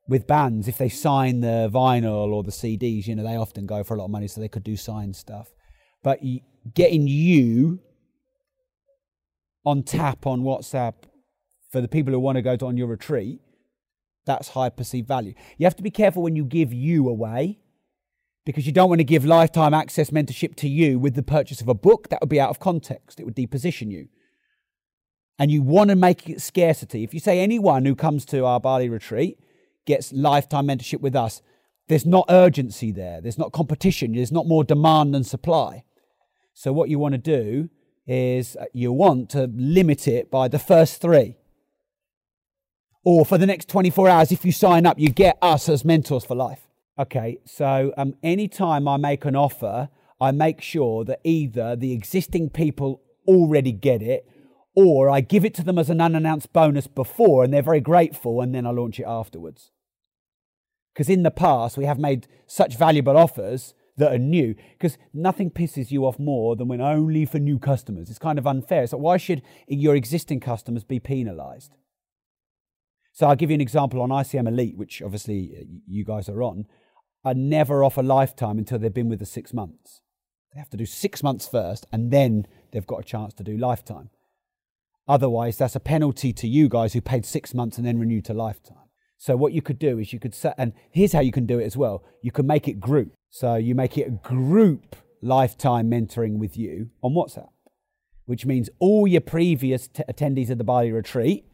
with 0.08 0.26
bands, 0.26 0.68
if 0.68 0.78
they 0.78 0.88
sign 0.88 1.40
the 1.40 1.70
vinyl 1.72 2.32
or 2.32 2.42
the 2.42 2.50
CDs, 2.50 3.06
you 3.06 3.14
know, 3.14 3.22
they 3.22 3.36
often 3.36 3.66
go 3.66 3.84
for 3.84 3.94
a 3.94 3.98
lot 3.98 4.06
of 4.06 4.10
money, 4.10 4.28
so 4.28 4.40
they 4.40 4.48
could 4.48 4.64
do 4.64 4.76
sign 4.76 5.14
stuff. 5.14 5.48
But 6.02 6.20
getting 6.74 7.06
you 7.06 7.80
on 9.64 9.84
tap 9.84 10.26
on 10.26 10.42
WhatsApp 10.42 10.94
for 11.72 11.80
the 11.80 11.88
people 11.88 12.12
who 12.12 12.20
want 12.20 12.36
to 12.36 12.42
go 12.42 12.56
to, 12.56 12.66
on 12.66 12.76
your 12.76 12.86
retreat, 12.86 13.40
that's 14.24 14.50
high 14.50 14.68
perceived 14.68 15.08
value. 15.08 15.34
You 15.58 15.66
have 15.66 15.76
to 15.76 15.82
be 15.82 15.90
careful 15.90 16.22
when 16.22 16.36
you 16.36 16.44
give 16.44 16.72
you 16.72 17.08
away 17.08 17.58
because 18.46 18.66
you 18.66 18.72
don't 18.72 18.88
want 18.88 19.00
to 19.00 19.04
give 19.04 19.24
lifetime 19.24 19.74
access 19.74 20.10
mentorship 20.10 20.54
to 20.56 20.68
you 20.68 20.98
with 20.98 21.14
the 21.14 21.22
purchase 21.22 21.60
of 21.60 21.68
a 21.68 21.74
book. 21.74 22.08
That 22.10 22.20
would 22.20 22.28
be 22.28 22.40
out 22.40 22.50
of 22.50 22.60
context, 22.60 23.18
it 23.18 23.24
would 23.24 23.34
deposition 23.34 23.90
you 23.90 24.08
and 25.38 25.50
you 25.50 25.60
want 25.60 25.90
to 25.90 25.96
make 25.96 26.28
it 26.28 26.40
scarcity, 26.40 27.02
if 27.02 27.12
you 27.12 27.18
say 27.20 27.40
anyone 27.40 27.84
who 27.84 27.96
comes 27.96 28.24
to 28.26 28.44
our 28.44 28.60
Bali 28.60 28.88
retreat 28.88 29.38
gets 29.86 30.12
lifetime 30.12 30.68
mentorship 30.68 31.00
with 31.00 31.16
us, 31.16 31.42
there's 31.88 32.06
not 32.06 32.26
urgency 32.28 32.92
there. 32.92 33.20
There's 33.20 33.38
not 33.38 33.52
competition. 33.52 34.12
There's 34.12 34.30
not 34.30 34.46
more 34.46 34.62
demand 34.62 35.14
than 35.14 35.24
supply. 35.24 35.82
So, 36.54 36.72
what 36.72 36.90
you 36.90 37.00
want 37.00 37.14
to 37.14 37.18
do 37.18 37.70
is 38.06 38.56
uh, 38.56 38.66
you 38.72 38.92
want 38.92 39.30
to 39.30 39.50
limit 39.52 40.06
it 40.06 40.30
by 40.30 40.46
the 40.48 40.60
first 40.60 41.00
three. 41.00 41.36
Or 43.04 43.26
for 43.26 43.36
the 43.36 43.46
next 43.46 43.68
24 43.68 44.08
hours, 44.08 44.32
if 44.32 44.44
you 44.44 44.52
sign 44.52 44.86
up, 44.86 44.98
you 44.98 45.08
get 45.08 45.36
us 45.42 45.68
as 45.68 45.84
mentors 45.84 46.24
for 46.24 46.34
life. 46.34 46.68
Okay, 46.98 47.38
so 47.44 47.92
um, 47.96 48.14
anytime 48.22 48.86
I 48.86 48.96
make 48.96 49.24
an 49.24 49.34
offer, 49.34 49.88
I 50.20 50.30
make 50.30 50.60
sure 50.60 51.04
that 51.04 51.20
either 51.24 51.74
the 51.74 51.92
existing 51.92 52.50
people 52.50 53.02
already 53.26 53.72
get 53.72 54.02
it 54.02 54.26
or 54.74 55.10
I 55.10 55.20
give 55.20 55.44
it 55.44 55.54
to 55.54 55.64
them 55.64 55.78
as 55.78 55.90
an 55.90 56.00
unannounced 56.00 56.52
bonus 56.52 56.86
before 56.86 57.44
and 57.44 57.52
they're 57.52 57.62
very 57.62 57.80
grateful 57.80 58.40
and 58.40 58.54
then 58.54 58.66
I 58.66 58.70
launch 58.70 59.00
it 59.00 59.06
afterwards. 59.06 59.70
Because 60.92 61.08
in 61.08 61.22
the 61.22 61.30
past, 61.30 61.76
we 61.76 61.86
have 61.86 61.98
made 61.98 62.28
such 62.46 62.76
valuable 62.76 63.16
offers 63.16 63.74
that 63.96 64.12
are 64.12 64.18
new, 64.18 64.54
because 64.72 64.96
nothing 65.12 65.50
pisses 65.50 65.90
you 65.90 66.06
off 66.06 66.18
more 66.18 66.56
than 66.56 66.68
when 66.68 66.80
only 66.80 67.24
for 67.24 67.38
new 67.38 67.58
customers. 67.58 68.08
It's 68.08 68.18
kind 68.18 68.38
of 68.38 68.46
unfair. 68.46 68.86
So, 68.86 68.96
why 68.96 69.16
should 69.18 69.42
your 69.68 69.94
existing 69.94 70.40
customers 70.40 70.82
be 70.82 70.98
penalized? 70.98 71.74
So, 73.12 73.26
I'll 73.26 73.36
give 73.36 73.50
you 73.50 73.54
an 73.54 73.60
example 73.60 74.00
on 74.00 74.08
ICM 74.08 74.48
Elite, 74.48 74.76
which 74.76 75.02
obviously 75.02 75.54
uh, 75.60 75.64
you 75.86 76.04
guys 76.04 76.28
are 76.28 76.42
on. 76.42 76.66
I 77.24 77.34
never 77.34 77.84
offer 77.84 78.02
lifetime 78.02 78.58
until 78.58 78.78
they've 78.78 78.92
been 78.92 79.08
with 79.08 79.22
us 79.22 79.30
six 79.30 79.52
months. 79.52 80.00
They 80.52 80.58
have 80.58 80.70
to 80.70 80.76
do 80.76 80.86
six 80.86 81.22
months 81.22 81.48
first, 81.48 81.86
and 81.92 82.10
then 82.10 82.46
they've 82.72 82.86
got 82.86 83.00
a 83.00 83.04
chance 83.04 83.32
to 83.34 83.44
do 83.44 83.56
lifetime. 83.56 84.10
Otherwise, 85.08 85.58
that's 85.58 85.76
a 85.76 85.80
penalty 85.80 86.32
to 86.32 86.48
you 86.48 86.68
guys 86.68 86.92
who 86.92 87.00
paid 87.00 87.24
six 87.24 87.54
months 87.54 87.76
and 87.76 87.86
then 87.86 87.98
renewed 87.98 88.24
to 88.26 88.34
lifetime. 88.34 88.76
So 89.18 89.36
what 89.36 89.52
you 89.52 89.62
could 89.62 89.78
do 89.78 89.98
is 89.98 90.12
you 90.12 90.18
could 90.18 90.34
set, 90.34 90.54
and 90.58 90.72
here's 90.90 91.12
how 91.12 91.20
you 91.20 91.32
can 91.32 91.46
do 91.46 91.58
it 91.58 91.64
as 91.64 91.76
well. 91.76 92.04
You 92.22 92.32
can 92.32 92.46
make 92.46 92.66
it 92.66 92.80
group. 92.80 93.12
So 93.30 93.54
you 93.54 93.74
make 93.74 93.96
it 93.96 94.08
a 94.08 94.10
group 94.10 94.96
lifetime 95.22 95.90
mentoring 95.90 96.38
with 96.38 96.56
you 96.56 96.90
on 97.02 97.12
WhatsApp, 97.12 97.50
which 98.26 98.44
means 98.44 98.68
all 98.78 99.06
your 99.06 99.20
previous 99.20 99.88
t- 99.88 100.02
attendees 100.08 100.50
of 100.50 100.58
the 100.58 100.64
Bali 100.64 100.92
retreat, 100.92 101.46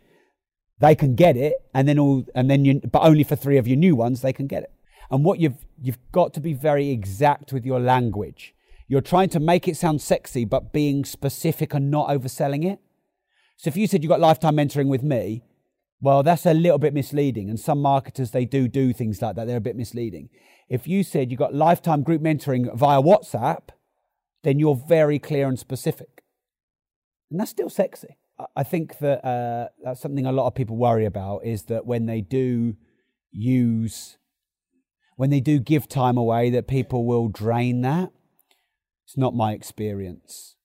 they 0.81 0.95
can 0.95 1.15
get 1.15 1.37
it, 1.37 1.55
and 1.75 1.89
then 1.89 1.99
all, 1.99 2.25
and 2.35 2.51
then 2.51 2.65
you, 2.65 2.81
but 2.81 3.03
only 3.03 3.25
for 3.25 3.37
three 3.37 3.59
of 3.59 3.67
your 3.67 3.77
new 3.77 3.97
ones, 3.97 4.23
they 4.23 4.33
can 4.33 4.47
get 4.47 4.63
it. 4.63 4.73
And 5.11 5.25
what 5.25 5.41
you've 5.41 5.65
you've 5.81 5.99
got 6.13 6.35
to 6.35 6.41
be 6.41 6.53
very 6.53 6.91
exact 6.91 7.53
with 7.53 7.65
your 7.65 7.81
language. 7.81 8.55
You're 8.87 9.01
trying 9.01 9.29
to 9.31 9.41
make 9.41 9.69
it 9.69 9.77
sound 9.77 10.01
sexy, 10.01 10.45
but 10.45 10.73
being 10.73 11.05
specific 11.05 11.75
and 11.75 11.91
not 11.91 12.09
overselling 12.09 12.65
it. 12.65 12.79
So 13.57 13.69
if 13.69 13.77
you 13.77 13.87
said 13.87 14.03
you've 14.03 14.09
got 14.09 14.21
lifetime 14.21 14.57
mentoring 14.57 14.89
with 14.89 15.03
me, 15.03 15.43
well, 16.01 16.23
that's 16.23 16.47
a 16.47 16.55
little 16.55 16.79
bit 16.79 16.95
misleading. 16.95 17.51
And 17.51 17.59
some 17.59 17.83
marketers, 17.83 18.31
they 18.31 18.45
do 18.45 18.69
do 18.69 18.93
things 18.93 19.21
like 19.21 19.37
that. 19.37 19.47
They're 19.47 19.57
a 19.57 19.61
bit 19.61 19.77
misleading. 19.77 20.31
If 20.69 20.87
you 20.87 21.03
said 21.03 21.31
you've 21.31 21.39
got 21.39 21.55
lifetime 21.55 22.03
group 22.03 22.23
mentoring 22.23 22.75
via 22.75 23.03
WhatsApp, 23.03 23.71
then 24.43 24.59
you're 24.59 24.77
very 24.77 25.19
clear 25.19 25.49
and 25.49 25.59
specific. 25.59 26.23
And 27.31 27.41
that's 27.41 27.51
still 27.51 27.69
sexy. 27.69 28.17
I 28.57 28.63
think 28.63 28.99
that 28.99 29.25
uh, 29.25 29.69
that's 29.83 30.01
something 30.01 30.27
a 30.27 30.33
lot 30.33 30.47
of 30.47 30.55
people 30.55 30.77
worry 30.77 31.05
about 31.05 31.45
is 31.45 31.65
that 31.65 31.87
when 31.87 32.07
they 32.07 32.21
do 32.21 32.77
use, 33.31 34.19
when 35.17 35.31
they 35.31 35.41
do 35.41 35.59
give 35.59 35.89
time 35.89 36.17
away, 36.17 36.51
that 36.51 36.69
people 36.69 37.05
will 37.05 37.29
drain 37.29 37.81
that. 37.83 38.13
It's 39.05 39.17
not 39.17 39.35
my 39.35 39.53
experience. 39.53 40.57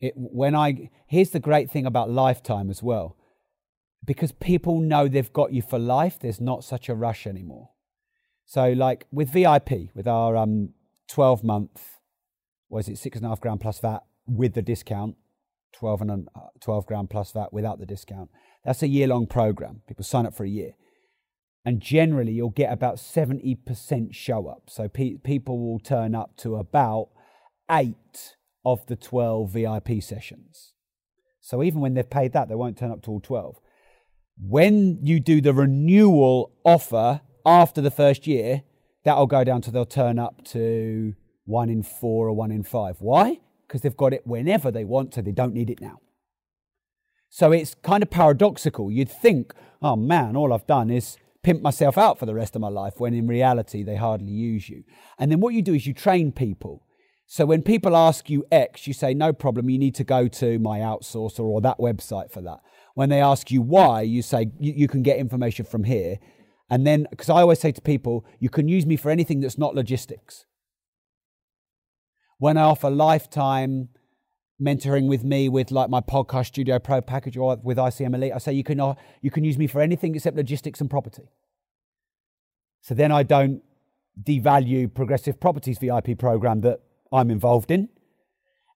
It, 0.00 0.12
when 0.16 0.54
I 0.54 0.90
here's 1.06 1.30
the 1.30 1.40
great 1.40 1.70
thing 1.70 1.86
about 1.86 2.10
lifetime 2.10 2.68
as 2.68 2.82
well, 2.82 3.16
because 4.04 4.32
people 4.32 4.80
know 4.80 5.08
they've 5.08 5.32
got 5.32 5.52
you 5.52 5.62
for 5.62 5.78
life. 5.78 6.18
There's 6.18 6.40
not 6.40 6.64
such 6.64 6.88
a 6.88 6.94
rush 6.94 7.26
anymore. 7.26 7.70
So 8.44 8.72
like 8.72 9.06
with 9.10 9.30
VIP, 9.30 9.90
with 9.94 10.06
our 10.06 10.36
um, 10.36 10.70
12 11.08 11.42
month, 11.42 12.00
was 12.68 12.88
it 12.88 12.98
six 12.98 13.16
and 13.16 13.24
a 13.24 13.28
half 13.28 13.40
grand 13.40 13.60
plus 13.60 13.78
VAT 13.78 14.02
with 14.26 14.54
the 14.54 14.62
discount, 14.62 15.16
12 15.74 16.00
and 16.02 16.28
uh, 16.34 16.40
12 16.60 16.86
grand 16.86 17.10
plus 17.10 17.32
VAT 17.32 17.52
without 17.52 17.78
the 17.78 17.86
discount. 17.86 18.30
That's 18.64 18.82
a 18.82 18.88
year 18.88 19.06
long 19.08 19.26
program. 19.26 19.82
People 19.86 20.04
sign 20.04 20.26
up 20.26 20.34
for 20.34 20.44
a 20.44 20.48
year. 20.48 20.72
And 21.64 21.80
generally, 21.80 22.32
you'll 22.32 22.50
get 22.50 22.72
about 22.72 22.96
70% 22.96 24.14
show 24.14 24.46
up. 24.48 24.64
So 24.68 24.88
pe- 24.88 25.16
people 25.16 25.58
will 25.58 25.78
turn 25.78 26.14
up 26.14 26.36
to 26.38 26.56
about 26.56 27.08
eight 27.70 28.36
of 28.64 28.84
the 28.86 28.96
12 28.96 29.50
VIP 29.50 30.02
sessions. 30.02 30.74
So 31.40 31.62
even 31.62 31.80
when 31.80 31.94
they've 31.94 32.08
paid 32.08 32.32
that, 32.32 32.48
they 32.48 32.54
won't 32.54 32.78
turn 32.78 32.90
up 32.90 33.02
to 33.02 33.10
all 33.10 33.20
12. 33.20 33.56
When 34.38 34.98
you 35.02 35.20
do 35.20 35.40
the 35.40 35.54
renewal 35.54 36.52
offer 36.64 37.20
after 37.46 37.80
the 37.80 37.90
first 37.90 38.26
year, 38.26 38.62
that'll 39.04 39.26
go 39.26 39.44
down 39.44 39.60
to 39.62 39.70
they'll 39.70 39.84
turn 39.84 40.18
up 40.18 40.44
to 40.46 41.14
one 41.44 41.68
in 41.68 41.82
four 41.82 42.28
or 42.28 42.32
one 42.32 42.50
in 42.50 42.62
five. 42.62 42.96
Why? 43.00 43.40
Because 43.66 43.80
they've 43.80 43.96
got 43.96 44.12
it 44.12 44.26
whenever 44.26 44.70
they 44.70 44.84
want 44.84 45.12
to, 45.12 45.22
they 45.22 45.32
don't 45.32 45.54
need 45.54 45.70
it 45.70 45.80
now. 45.80 45.98
So 47.28 47.50
it's 47.50 47.74
kind 47.74 48.02
of 48.02 48.10
paradoxical. 48.10 48.90
You'd 48.90 49.10
think, 49.10 49.52
oh 49.82 49.96
man, 49.96 50.36
all 50.36 50.52
I've 50.52 50.66
done 50.66 50.90
is 50.90 51.16
pimp 51.42 51.62
myself 51.62 51.98
out 51.98 52.18
for 52.18 52.26
the 52.26 52.34
rest 52.34 52.54
of 52.54 52.62
my 52.62 52.68
life, 52.68 52.94
when 52.98 53.14
in 53.14 53.26
reality, 53.26 53.82
they 53.82 53.96
hardly 53.96 54.32
use 54.32 54.68
you. 54.68 54.84
And 55.18 55.30
then 55.30 55.40
what 55.40 55.54
you 55.54 55.62
do 55.62 55.74
is 55.74 55.86
you 55.86 55.94
train 55.94 56.32
people. 56.32 56.86
So 57.26 57.46
when 57.46 57.62
people 57.62 57.96
ask 57.96 58.30
you 58.30 58.44
X, 58.52 58.86
you 58.86 58.92
say, 58.92 59.14
no 59.14 59.32
problem, 59.32 59.68
you 59.68 59.78
need 59.78 59.94
to 59.96 60.04
go 60.04 60.28
to 60.28 60.58
my 60.58 60.80
outsourcer 60.80 61.40
or 61.40 61.60
that 61.62 61.78
website 61.78 62.30
for 62.30 62.40
that. 62.42 62.60
When 62.94 63.08
they 63.08 63.20
ask 63.20 63.50
you 63.50 63.62
why, 63.62 64.02
you 64.02 64.22
say, 64.22 64.50
you 64.60 64.88
can 64.88 65.02
get 65.02 65.18
information 65.18 65.64
from 65.64 65.84
here. 65.84 66.18
And 66.70 66.86
then, 66.86 67.06
because 67.10 67.28
I 67.28 67.40
always 67.40 67.60
say 67.60 67.72
to 67.72 67.80
people, 67.80 68.24
you 68.38 68.48
can 68.48 68.68
use 68.68 68.86
me 68.86 68.96
for 68.96 69.10
anything 69.10 69.40
that's 69.40 69.58
not 69.58 69.74
logistics. 69.74 70.46
When 72.38 72.56
I 72.56 72.62
offer 72.62 72.90
lifetime 72.90 73.88
mentoring 74.60 75.08
with 75.08 75.24
me 75.24 75.48
with 75.48 75.70
like 75.70 75.90
my 75.90 76.00
podcast 76.00 76.46
studio 76.46 76.78
pro 76.78 77.00
package 77.00 77.36
or 77.36 77.56
with 77.62 77.78
ICM 77.78 78.14
Elite, 78.14 78.32
I 78.34 78.38
say 78.38 78.52
you 78.52 78.64
can, 78.64 78.80
uh, 78.80 78.94
you 79.20 79.30
can 79.30 79.44
use 79.44 79.58
me 79.58 79.66
for 79.66 79.80
anything 79.80 80.14
except 80.14 80.36
logistics 80.36 80.80
and 80.80 80.90
property. 80.90 81.28
So 82.80 82.94
then 82.94 83.12
I 83.12 83.22
don't 83.22 83.62
devalue 84.22 84.92
Progressive 84.92 85.40
Property's 85.40 85.78
VIP 85.78 86.18
program 86.18 86.60
that 86.62 86.80
I'm 87.12 87.30
involved 87.30 87.70
in. 87.70 87.88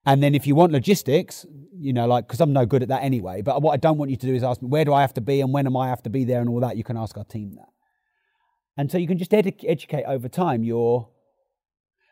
And 0.06 0.22
then 0.22 0.34
if 0.34 0.46
you 0.46 0.54
want 0.54 0.72
logistics, 0.72 1.44
you 1.74 1.92
know, 1.92 2.06
like, 2.06 2.26
because 2.26 2.40
I'm 2.40 2.52
no 2.52 2.64
good 2.64 2.82
at 2.82 2.88
that 2.88 3.02
anyway, 3.02 3.42
but 3.42 3.60
what 3.60 3.72
I 3.72 3.76
don't 3.76 3.98
want 3.98 4.10
you 4.10 4.16
to 4.16 4.26
do 4.26 4.34
is 4.34 4.42
ask 4.42 4.62
me, 4.62 4.68
where 4.68 4.84
do 4.84 4.94
I 4.94 5.02
have 5.02 5.12
to 5.14 5.20
be 5.20 5.40
and 5.40 5.52
when 5.52 5.66
am 5.66 5.76
I 5.76 5.88
have 5.88 6.02
to 6.04 6.10
be 6.10 6.24
there 6.24 6.40
and 6.40 6.48
all 6.48 6.60
that? 6.60 6.76
You 6.76 6.84
can 6.84 6.96
ask 6.96 7.18
our 7.18 7.24
team 7.24 7.52
that. 7.56 7.68
And 8.78 8.90
so 8.90 8.96
you 8.96 9.06
can 9.06 9.18
just 9.18 9.34
educate 9.34 10.04
over 10.04 10.28
time 10.28 10.64
your. 10.64 11.08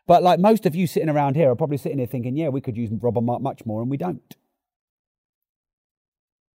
But 0.06 0.22
like 0.22 0.38
most 0.38 0.66
of 0.66 0.74
you 0.74 0.86
sitting 0.86 1.08
around 1.08 1.34
here 1.34 1.50
are 1.50 1.56
probably 1.56 1.78
sitting 1.78 1.98
here 1.98 2.06
thinking, 2.06 2.36
yeah, 2.36 2.48
we 2.48 2.60
could 2.60 2.76
use 2.76 2.90
Rob 2.92 3.16
and 3.16 3.26
Mark 3.26 3.42
much 3.42 3.66
more, 3.66 3.82
and 3.82 3.90
we 3.90 3.96
don't. 3.96 4.36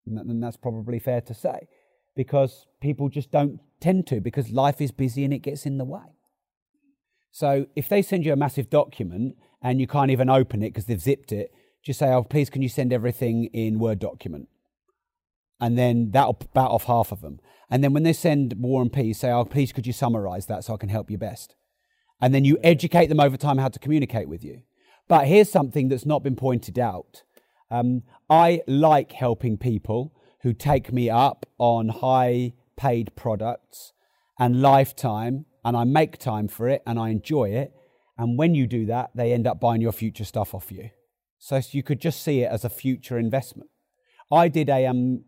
And 0.06 0.42
that's 0.42 0.58
probably 0.58 1.00
fair 1.00 1.22
to 1.22 1.34
say 1.34 1.68
because 2.16 2.66
people 2.82 3.10
just 3.10 3.32
don't 3.32 3.60
tend 3.80 4.08
to 4.08 4.20
because 4.20 4.50
life 4.50 4.82
is 4.82 4.92
busy 4.92 5.24
and 5.24 5.34
it 5.34 5.40
gets 5.40 5.66
in 5.66 5.78
the 5.78 5.86
way. 5.86 6.16
So 7.32 7.68
if 7.76 7.88
they 7.88 8.02
send 8.02 8.26
you 8.26 8.34
a 8.34 8.38
massive 8.38 8.70
document 8.70 9.36
and 9.62 9.80
you 9.80 9.88
can't 9.88 10.12
even 10.12 10.30
open 10.30 10.62
it 10.62 10.70
because 10.70 10.86
they've 10.86 11.02
zipped 11.02 11.32
it, 11.32 11.54
just 11.84 12.00
say, 12.00 12.10
oh, 12.10 12.24
please, 12.24 12.50
can 12.50 12.62
you 12.62 12.70
send 12.70 12.92
everything 12.92 13.46
in 13.54 13.80
Word 13.80 14.00
document? 14.00 14.50
And 15.60 15.78
then 15.78 16.12
that'll 16.12 16.38
bat 16.54 16.70
off 16.70 16.86
half 16.86 17.12
of 17.12 17.22
them. 17.22 17.40
And 17.70 17.84
then 17.84 17.94
when 17.94 18.04
they 18.04 18.14
send 18.14 18.56
War 18.58 18.82
and 18.82 18.92
Peace, 18.92 19.20
say, 19.20 19.32
oh, 19.32 19.46
please, 19.46 19.72
could 19.72 19.88
you 19.88 19.94
summarize 19.94 20.48
that 20.48 20.64
so 20.64 20.74
I 20.74 20.78
can 20.78 20.90
help 20.90 21.10
you 21.10 21.18
best? 21.18 21.56
And 22.22 22.34
then 22.34 22.46
you 22.46 22.58
educate 22.64 23.08
them 23.08 23.20
over 23.20 23.38
time 23.38 23.58
how 23.58 23.70
to 23.70 23.80
communicate 23.80 24.30
with 24.30 24.44
you. 24.44 24.62
But 25.08 25.28
here's 25.28 25.52
something 25.52 25.90
that's 25.90 26.06
not 26.06 26.24
been 26.24 26.36
pointed 26.36 26.78
out. 26.78 27.24
Um, 27.70 28.04
I 28.30 28.62
like 28.68 29.14
helping 29.14 29.58
people 29.58 30.14
who 30.42 30.54
take 30.54 30.94
me 30.94 31.10
up 31.10 31.46
on 31.58 31.90
high 31.90 32.54
paid 32.78 33.16
products 33.16 33.94
and 34.40 34.62
lifetime, 34.62 35.46
and 35.64 35.78
I 35.78 35.84
make 35.84 36.18
time 36.18 36.48
for 36.48 36.68
it 36.68 36.82
and 36.86 37.00
I 37.00 37.10
enjoy 37.10 37.50
it. 37.50 37.74
And 38.18 38.38
when 38.38 38.56
you 38.56 38.68
do 38.68 38.86
that, 38.88 39.12
they 39.16 39.34
end 39.34 39.48
up 39.48 39.60
buying 39.60 39.82
your 39.82 39.92
future 39.92 40.26
stuff 40.26 40.54
off 40.54 40.72
you. 40.72 40.90
So 41.40 41.60
you 41.72 41.84
could 41.84 42.00
just 42.00 42.24
see 42.24 42.42
it 42.42 42.52
as 42.52 42.64
a 42.64 42.70
future 42.70 43.18
investment. 43.18 43.70
I 44.32 44.48
did 44.48 44.70
a 44.70 44.86
um, 44.86 45.26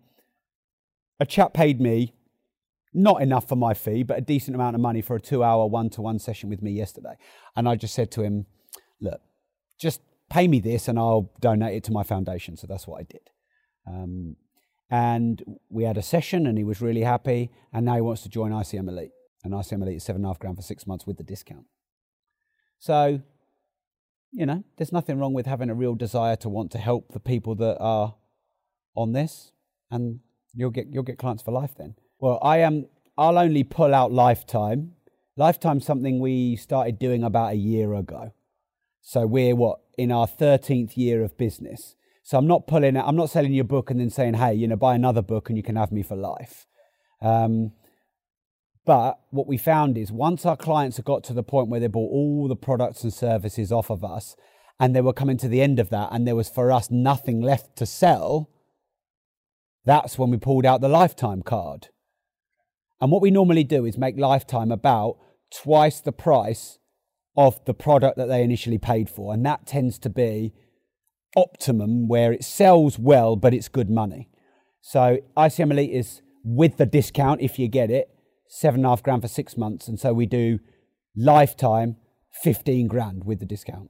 a 1.19 1.25
chap 1.25 1.53
paid 1.53 1.81
me 1.81 2.13
not 2.93 3.21
enough 3.21 3.47
for 3.47 3.55
my 3.55 3.73
fee, 3.73 4.03
but 4.03 4.17
a 4.17 4.21
decent 4.21 4.55
amount 4.55 4.75
of 4.75 4.81
money 4.81 5.01
for 5.01 5.15
a 5.15 5.21
two-hour 5.21 5.67
one-to-one 5.67 6.19
session 6.19 6.49
with 6.49 6.61
me 6.61 6.71
yesterday. 6.71 7.15
And 7.55 7.67
I 7.67 7.75
just 7.75 7.93
said 7.93 8.11
to 8.11 8.21
him, 8.21 8.45
"Look, 8.99 9.21
just 9.79 10.01
pay 10.29 10.47
me 10.47 10.59
this, 10.59 10.87
and 10.87 10.99
I'll 10.99 11.31
donate 11.39 11.75
it 11.75 11.83
to 11.85 11.91
my 11.91 12.03
foundation." 12.03 12.57
So 12.57 12.67
that's 12.67 12.87
what 12.87 12.99
I 12.99 13.03
did. 13.03 13.29
Um, 13.87 14.35
and 14.89 15.57
we 15.69 15.83
had 15.83 15.97
a 15.97 16.01
session, 16.01 16.45
and 16.45 16.57
he 16.57 16.63
was 16.63 16.81
really 16.81 17.01
happy. 17.01 17.51
And 17.71 17.85
now 17.85 17.95
he 17.95 18.01
wants 18.01 18.21
to 18.23 18.29
join 18.29 18.51
ICM 18.51 18.87
Elite, 18.87 19.11
and 19.43 19.53
ICM 19.53 19.81
Elite 19.81 19.97
is 19.97 20.03
seven 20.03 20.21
and 20.21 20.25
a 20.25 20.29
half 20.29 20.39
grand 20.39 20.55
for 20.55 20.61
six 20.61 20.85
months 20.85 21.07
with 21.07 21.17
the 21.17 21.23
discount. 21.23 21.65
So, 22.79 23.21
you 24.31 24.45
know, 24.45 24.63
there's 24.77 24.91
nothing 24.91 25.17
wrong 25.19 25.33
with 25.33 25.45
having 25.45 25.69
a 25.69 25.75
real 25.75 25.95
desire 25.95 26.35
to 26.37 26.49
want 26.49 26.71
to 26.71 26.77
help 26.77 27.13
the 27.13 27.19
people 27.19 27.55
that 27.55 27.77
are 27.79 28.15
on 28.95 29.13
this, 29.13 29.51
and 29.89 30.19
you'll 30.53 30.69
get 30.69 30.87
you'll 30.91 31.03
get 31.03 31.17
clients 31.17 31.41
for 31.41 31.51
life 31.51 31.75
then. 31.77 31.95
Well, 32.23 32.39
I 32.41 32.59
am. 32.59 32.73
Um, 32.73 32.85
I'll 33.17 33.37
only 33.37 33.65
pull 33.65 33.93
out 33.93 34.13
lifetime. 34.13 34.93
Lifetime's 35.35 35.85
something 35.85 36.21
we 36.21 36.55
started 36.55 36.97
doing 36.97 37.21
about 37.21 37.51
a 37.51 37.57
year 37.57 37.93
ago. 37.93 38.31
So 39.01 39.27
we're 39.27 39.57
what 39.57 39.81
in 39.97 40.09
our 40.09 40.25
13th 40.25 40.95
year 40.95 41.21
of 41.21 41.37
business. 41.37 41.95
So 42.23 42.37
I'm 42.37 42.47
not 42.47 42.65
pulling 42.65 42.95
I'm 42.95 43.17
not 43.17 43.29
selling 43.29 43.51
your 43.51 43.65
book 43.65 43.91
and 43.91 43.99
then 43.99 44.09
saying, 44.09 44.35
hey, 44.35 44.53
you 44.53 44.69
know, 44.69 44.77
buy 44.77 44.95
another 44.95 45.21
book 45.21 45.49
and 45.49 45.57
you 45.57 45.63
can 45.63 45.75
have 45.75 45.91
me 45.91 46.01
for 46.01 46.15
life. 46.15 46.65
Um, 47.21 47.73
but 48.85 49.19
what 49.31 49.47
we 49.47 49.57
found 49.57 49.97
is 49.97 50.09
once 50.09 50.45
our 50.45 50.55
clients 50.55 50.95
have 50.95 51.05
got 51.05 51.25
to 51.25 51.33
the 51.33 51.43
point 51.43 51.67
where 51.67 51.81
they 51.81 51.87
bought 51.87 52.13
all 52.13 52.47
the 52.47 52.55
products 52.55 53.03
and 53.03 53.13
services 53.13 53.69
off 53.69 53.89
of 53.89 54.05
us 54.05 54.37
and 54.79 54.95
they 54.95 55.01
were 55.01 55.11
coming 55.11 55.35
to 55.39 55.49
the 55.49 55.61
end 55.61 55.77
of 55.77 55.89
that 55.89 56.07
and 56.13 56.25
there 56.25 56.37
was 56.37 56.47
for 56.47 56.71
us 56.71 56.89
nothing 56.89 57.41
left 57.41 57.75
to 57.75 57.85
sell, 57.85 58.49
that's 59.83 60.17
when 60.17 60.31
we 60.31 60.37
pulled 60.37 60.65
out 60.65 60.79
the 60.79 60.87
lifetime 60.87 61.41
card. 61.41 61.89
And 63.03 63.11
what 63.11 63.21
we 63.21 63.31
normally 63.31 63.65
do 63.65 63.83
is 63.83 63.97
make 63.97 64.17
lifetime 64.17 64.71
about 64.71 65.17
twice 65.53 65.99
the 65.99 66.13
price 66.13 66.79
of 67.35 67.59
the 67.65 67.73
product 67.73 68.15
that 68.15 68.27
they 68.27 68.41
initially 68.41 68.77
paid 68.77 69.09
for. 69.09 69.33
And 69.33 69.45
that 69.45 69.67
tends 69.67 69.99
to 69.99 70.09
be 70.09 70.53
optimum 71.35 72.07
where 72.07 72.31
it 72.31 72.45
sells 72.45 72.97
well, 72.97 73.35
but 73.35 73.53
it's 73.53 73.67
good 73.67 73.89
money. 73.89 74.29
So 74.79 75.17
ICM 75.35 75.71
Elite 75.71 75.91
is 75.91 76.21
with 76.45 76.77
the 76.77 76.85
discount 76.85 77.41
if 77.41 77.59
you 77.59 77.67
get 77.67 77.91
it, 77.91 78.07
seven 78.47 78.79
and 78.79 78.85
a 78.85 78.89
half 78.91 79.03
grand 79.03 79.21
for 79.21 79.27
six 79.27 79.57
months. 79.57 79.89
And 79.89 79.99
so 79.99 80.13
we 80.13 80.25
do 80.25 80.59
lifetime 81.13 81.97
15 82.41 82.87
grand 82.87 83.25
with 83.25 83.41
the 83.41 83.45
discount. 83.45 83.89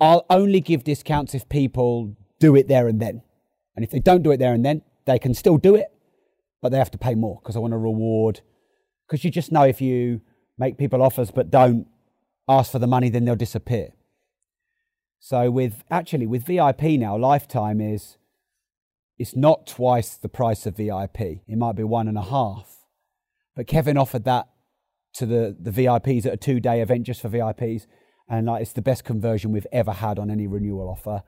I'll 0.00 0.26
only 0.28 0.58
give 0.58 0.82
discounts 0.82 1.32
if 1.32 1.48
people 1.48 2.16
do 2.40 2.56
it 2.56 2.66
there 2.66 2.88
and 2.88 3.00
then. 3.00 3.22
And 3.76 3.84
if 3.84 3.92
they 3.92 4.00
don't 4.00 4.24
do 4.24 4.32
it 4.32 4.38
there 4.38 4.52
and 4.52 4.64
then, 4.64 4.82
they 5.06 5.20
can 5.20 5.32
still 5.32 5.58
do 5.58 5.76
it, 5.76 5.91
but 6.62 6.70
they 6.70 6.78
have 6.78 6.90
to 6.92 6.98
pay 6.98 7.14
more 7.14 7.38
because 7.42 7.56
I 7.56 7.58
want 7.58 7.72
to 7.72 7.78
reward. 7.78 8.40
Because 9.06 9.24
you 9.24 9.30
just 9.30 9.52
know 9.52 9.64
if 9.64 9.80
you 9.80 10.22
make 10.56 10.78
people 10.78 11.02
offers 11.02 11.30
but 11.30 11.50
don't 11.50 11.86
ask 12.48 12.70
for 12.70 12.78
the 12.78 12.86
money, 12.86 13.10
then 13.10 13.24
they'll 13.24 13.36
disappear. 13.36 13.88
So 15.18 15.50
with 15.50 15.84
actually 15.90 16.26
with 16.26 16.46
VIP 16.46 16.82
now, 16.82 17.16
lifetime 17.18 17.80
is 17.80 18.16
it's 19.18 19.36
not 19.36 19.66
twice 19.66 20.16
the 20.16 20.28
price 20.28 20.66
of 20.66 20.76
VIP. 20.76 21.20
It 21.20 21.56
might 21.56 21.76
be 21.76 21.84
one 21.84 22.08
and 22.08 22.16
a 22.16 22.22
half. 22.22 22.78
But 23.54 23.66
Kevin 23.66 23.98
offered 23.98 24.24
that 24.24 24.48
to 25.14 25.26
the, 25.26 25.56
the 25.60 25.70
VIPs 25.70 26.24
at 26.26 26.32
a 26.32 26.36
two 26.36 26.58
day 26.58 26.80
event 26.80 27.04
just 27.04 27.20
for 27.20 27.28
VIPs. 27.28 27.86
And 28.28 28.46
like 28.46 28.62
it's 28.62 28.72
the 28.72 28.82
best 28.82 29.04
conversion 29.04 29.52
we've 29.52 29.66
ever 29.72 29.92
had 29.92 30.18
on 30.18 30.30
any 30.30 30.46
renewal 30.46 30.88
offer 30.88 31.22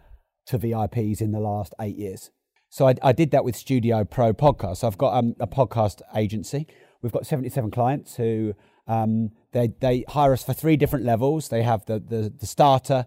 to 0.47 0.59
VIPs 0.59 1.20
in 1.20 1.32
the 1.32 1.41
last 1.41 1.74
eight 1.80 1.97
years. 1.97 2.30
So 2.75 2.89
I, 2.89 2.97
I 3.05 3.12
did 3.12 3.31
that 3.31 3.45
with 3.45 3.55
Studio 3.55 4.03
Pro 4.03 4.33
Podcast. 4.33 4.79
So 4.79 4.89
I've 4.89 4.99
got 4.99 5.14
um, 5.16 5.37
a 5.39 5.47
podcast 5.47 6.03
agency. 6.16 6.66
We've 7.03 7.12
got 7.12 7.25
77 7.25 7.70
clients 7.70 8.16
who 8.16 8.55
um, 8.89 9.31
they, 9.53 9.68
they 9.79 10.05
hire 10.09 10.33
us 10.33 10.43
for 10.43 10.55
three 10.55 10.77
different 10.77 11.05
levels. 11.05 11.51
They 11.51 11.62
have 11.62 11.87
the, 11.87 12.01
the, 12.01 12.33
the 12.37 12.47
starter, 12.47 13.07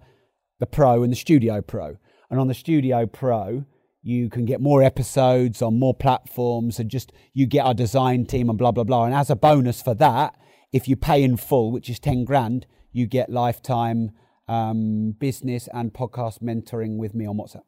the 0.62 0.68
pro, 0.68 1.04
and 1.04 1.12
the 1.12 1.18
Studio 1.18 1.62
Pro. 1.62 1.98
And 2.30 2.40
on 2.40 2.48
the 2.48 2.54
Studio 2.54 3.06
Pro, 3.08 3.66
you 4.02 4.30
can 4.30 4.46
get 4.46 4.62
more 4.62 4.82
episodes 4.84 5.62
on 5.62 5.78
more 5.78 5.94
platforms 5.94 6.80
and 6.80 6.90
just 6.90 7.12
you 7.34 7.46
get 7.46 7.66
our 7.66 7.74
design 7.74 8.26
team 8.26 8.48
and 8.48 8.58
blah 8.58 8.72
blah 8.72 8.86
blah 8.86 9.04
and 9.04 9.14
as 9.14 9.30
a 9.30 9.36
bonus 9.36 9.82
for 9.82 9.94
that 9.96 10.34
if 10.72 10.88
you 10.88 10.96
pay 10.96 11.22
in 11.22 11.36
full 11.36 11.74
which 11.74 11.90
is 11.90 12.00
10 12.00 12.24
grand 12.24 12.66
you 12.94 13.06
get 13.06 13.30
lifetime 13.30 14.12
um, 14.48 15.14
business 15.20 15.68
and 15.74 15.94
podcast 15.94 16.42
mentoring 16.42 16.96
with 16.96 17.14
me 17.14 17.26
on 17.26 17.36
whatsapp 17.36 17.67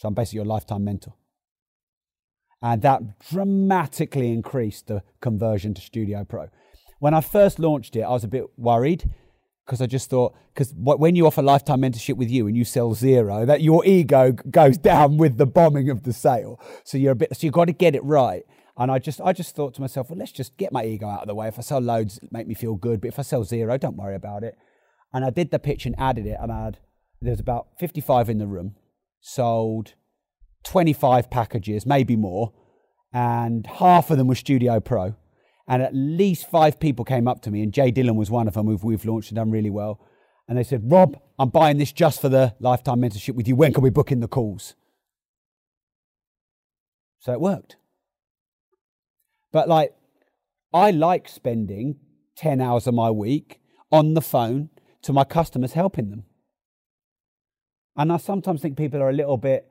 so 0.00 0.08
i'm 0.08 0.14
basically 0.14 0.38
your 0.38 0.46
lifetime 0.46 0.84
mentor 0.84 1.14
and 2.62 2.82
that 2.82 3.18
dramatically 3.30 4.32
increased 4.32 4.88
the 4.88 5.02
conversion 5.20 5.74
to 5.74 5.80
studio 5.80 6.24
pro 6.24 6.48
when 6.98 7.14
i 7.14 7.20
first 7.20 7.58
launched 7.58 7.94
it 7.94 8.02
i 8.02 8.10
was 8.10 8.24
a 8.24 8.28
bit 8.28 8.46
worried 8.56 9.10
because 9.70 9.80
I 9.80 9.86
just 9.86 10.10
thought 10.10 10.34
because 10.52 10.74
when 10.74 11.14
you 11.14 11.28
offer 11.28 11.42
lifetime 11.42 11.82
mentorship 11.82 12.16
with 12.16 12.28
you 12.28 12.48
and 12.48 12.56
you 12.56 12.64
sell 12.64 12.92
zero, 12.92 13.46
that 13.46 13.60
your 13.60 13.84
ego 13.86 14.32
goes 14.32 14.76
down 14.76 15.16
with 15.16 15.38
the 15.38 15.46
bombing 15.46 15.88
of 15.90 16.02
the 16.02 16.12
sale. 16.12 16.60
So 16.82 16.98
you're 16.98 17.12
a 17.12 17.14
bit 17.14 17.36
so 17.36 17.46
you've 17.46 17.54
got 17.54 17.66
to 17.66 17.72
get 17.72 17.94
it 17.94 18.02
right. 18.02 18.42
And 18.76 18.90
I 18.90 18.98
just 18.98 19.20
I 19.20 19.32
just 19.32 19.54
thought 19.54 19.74
to 19.74 19.80
myself, 19.80 20.10
well, 20.10 20.18
let's 20.18 20.32
just 20.32 20.56
get 20.56 20.72
my 20.72 20.84
ego 20.84 21.06
out 21.06 21.22
of 21.22 21.28
the 21.28 21.36
way. 21.36 21.46
If 21.46 21.56
I 21.56 21.62
sell 21.62 21.78
loads, 21.78 22.18
make 22.32 22.48
me 22.48 22.54
feel 22.54 22.74
good. 22.74 23.00
But 23.00 23.08
if 23.08 23.18
I 23.20 23.22
sell 23.22 23.44
zero, 23.44 23.78
don't 23.78 23.96
worry 23.96 24.16
about 24.16 24.42
it. 24.42 24.56
And 25.12 25.24
I 25.24 25.30
did 25.30 25.52
the 25.52 25.60
pitch 25.60 25.86
and 25.86 25.94
added 25.98 26.26
it, 26.26 26.38
and 26.40 26.50
I 26.50 26.64
had 26.64 26.78
there's 27.22 27.40
about 27.40 27.68
55 27.78 28.28
in 28.28 28.38
the 28.38 28.46
room, 28.46 28.74
sold 29.20 29.94
25 30.64 31.30
packages, 31.30 31.86
maybe 31.86 32.16
more, 32.16 32.52
and 33.12 33.66
half 33.66 34.10
of 34.10 34.18
them 34.18 34.28
were 34.28 34.34
Studio 34.34 34.80
Pro 34.80 35.16
and 35.70 35.84
at 35.84 35.94
least 35.94 36.50
five 36.50 36.80
people 36.80 37.04
came 37.04 37.28
up 37.28 37.42
to 37.42 37.50
me, 37.52 37.62
and 37.62 37.72
Jay 37.72 37.92
Dillon 37.92 38.16
was 38.16 38.28
one 38.28 38.48
of 38.48 38.54
them. 38.54 38.66
We've, 38.66 38.82
we've 38.82 39.04
launched 39.04 39.30
and 39.30 39.36
done 39.36 39.52
really 39.52 39.70
well. 39.70 40.00
And 40.48 40.58
they 40.58 40.64
said, 40.64 40.90
Rob, 40.90 41.16
I'm 41.38 41.50
buying 41.50 41.78
this 41.78 41.92
just 41.92 42.20
for 42.20 42.28
the 42.28 42.56
lifetime 42.58 43.00
mentorship 43.00 43.36
with 43.36 43.46
you. 43.46 43.54
When 43.54 43.72
can 43.72 43.84
we 43.84 43.90
book 43.90 44.10
in 44.10 44.18
the 44.18 44.26
calls? 44.26 44.74
So 47.20 47.32
it 47.32 47.40
worked. 47.40 47.76
But 49.52 49.68
like, 49.68 49.94
I 50.74 50.90
like 50.90 51.28
spending 51.28 52.00
10 52.34 52.60
hours 52.60 52.88
of 52.88 52.94
my 52.94 53.12
week 53.12 53.60
on 53.92 54.14
the 54.14 54.20
phone 54.20 54.70
to 55.02 55.12
my 55.12 55.22
customers, 55.22 55.74
helping 55.74 56.10
them. 56.10 56.24
And 58.00 58.10
I 58.10 58.16
sometimes 58.16 58.62
think 58.62 58.78
people 58.78 59.02
are 59.02 59.10
a 59.10 59.12
little 59.12 59.36
bit, 59.36 59.70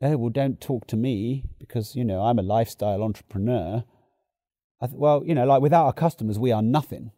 oh, 0.00 0.16
well, 0.16 0.30
don't 0.30 0.58
talk 0.58 0.86
to 0.86 0.96
me 0.96 1.44
because, 1.58 1.94
you 1.94 2.02
know, 2.02 2.22
I'm 2.22 2.38
a 2.38 2.42
lifestyle 2.42 3.02
entrepreneur. 3.02 3.84
Th- 4.80 4.92
well, 4.94 5.22
you 5.26 5.34
know, 5.34 5.44
like 5.44 5.60
without 5.60 5.84
our 5.84 5.92
customers, 5.92 6.38
we 6.38 6.50
are 6.50 6.62
nothing. 6.62 7.10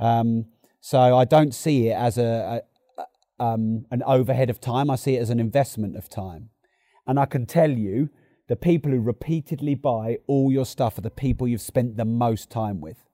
Um, 0.00 0.46
so 0.80 1.16
I 1.16 1.24
don't 1.24 1.54
see 1.54 1.86
it 1.86 1.92
as 1.92 2.18
a, 2.18 2.64
a 2.98 3.44
um, 3.44 3.86
an 3.92 4.02
overhead 4.02 4.50
of 4.50 4.60
time. 4.60 4.90
I 4.90 4.96
see 4.96 5.14
it 5.14 5.20
as 5.20 5.30
an 5.30 5.38
investment 5.38 5.96
of 5.96 6.08
time. 6.08 6.50
And 7.06 7.20
I 7.20 7.26
can 7.26 7.46
tell 7.46 7.70
you, 7.70 8.10
the 8.48 8.56
people 8.56 8.90
who 8.90 8.98
repeatedly 8.98 9.76
buy 9.76 10.18
all 10.26 10.50
your 10.50 10.66
stuff 10.66 10.98
are 10.98 11.02
the 11.02 11.10
people 11.10 11.46
you've 11.46 11.60
spent 11.60 11.96
the 11.96 12.04
most 12.04 12.50
time 12.50 12.80
with. 12.80 13.06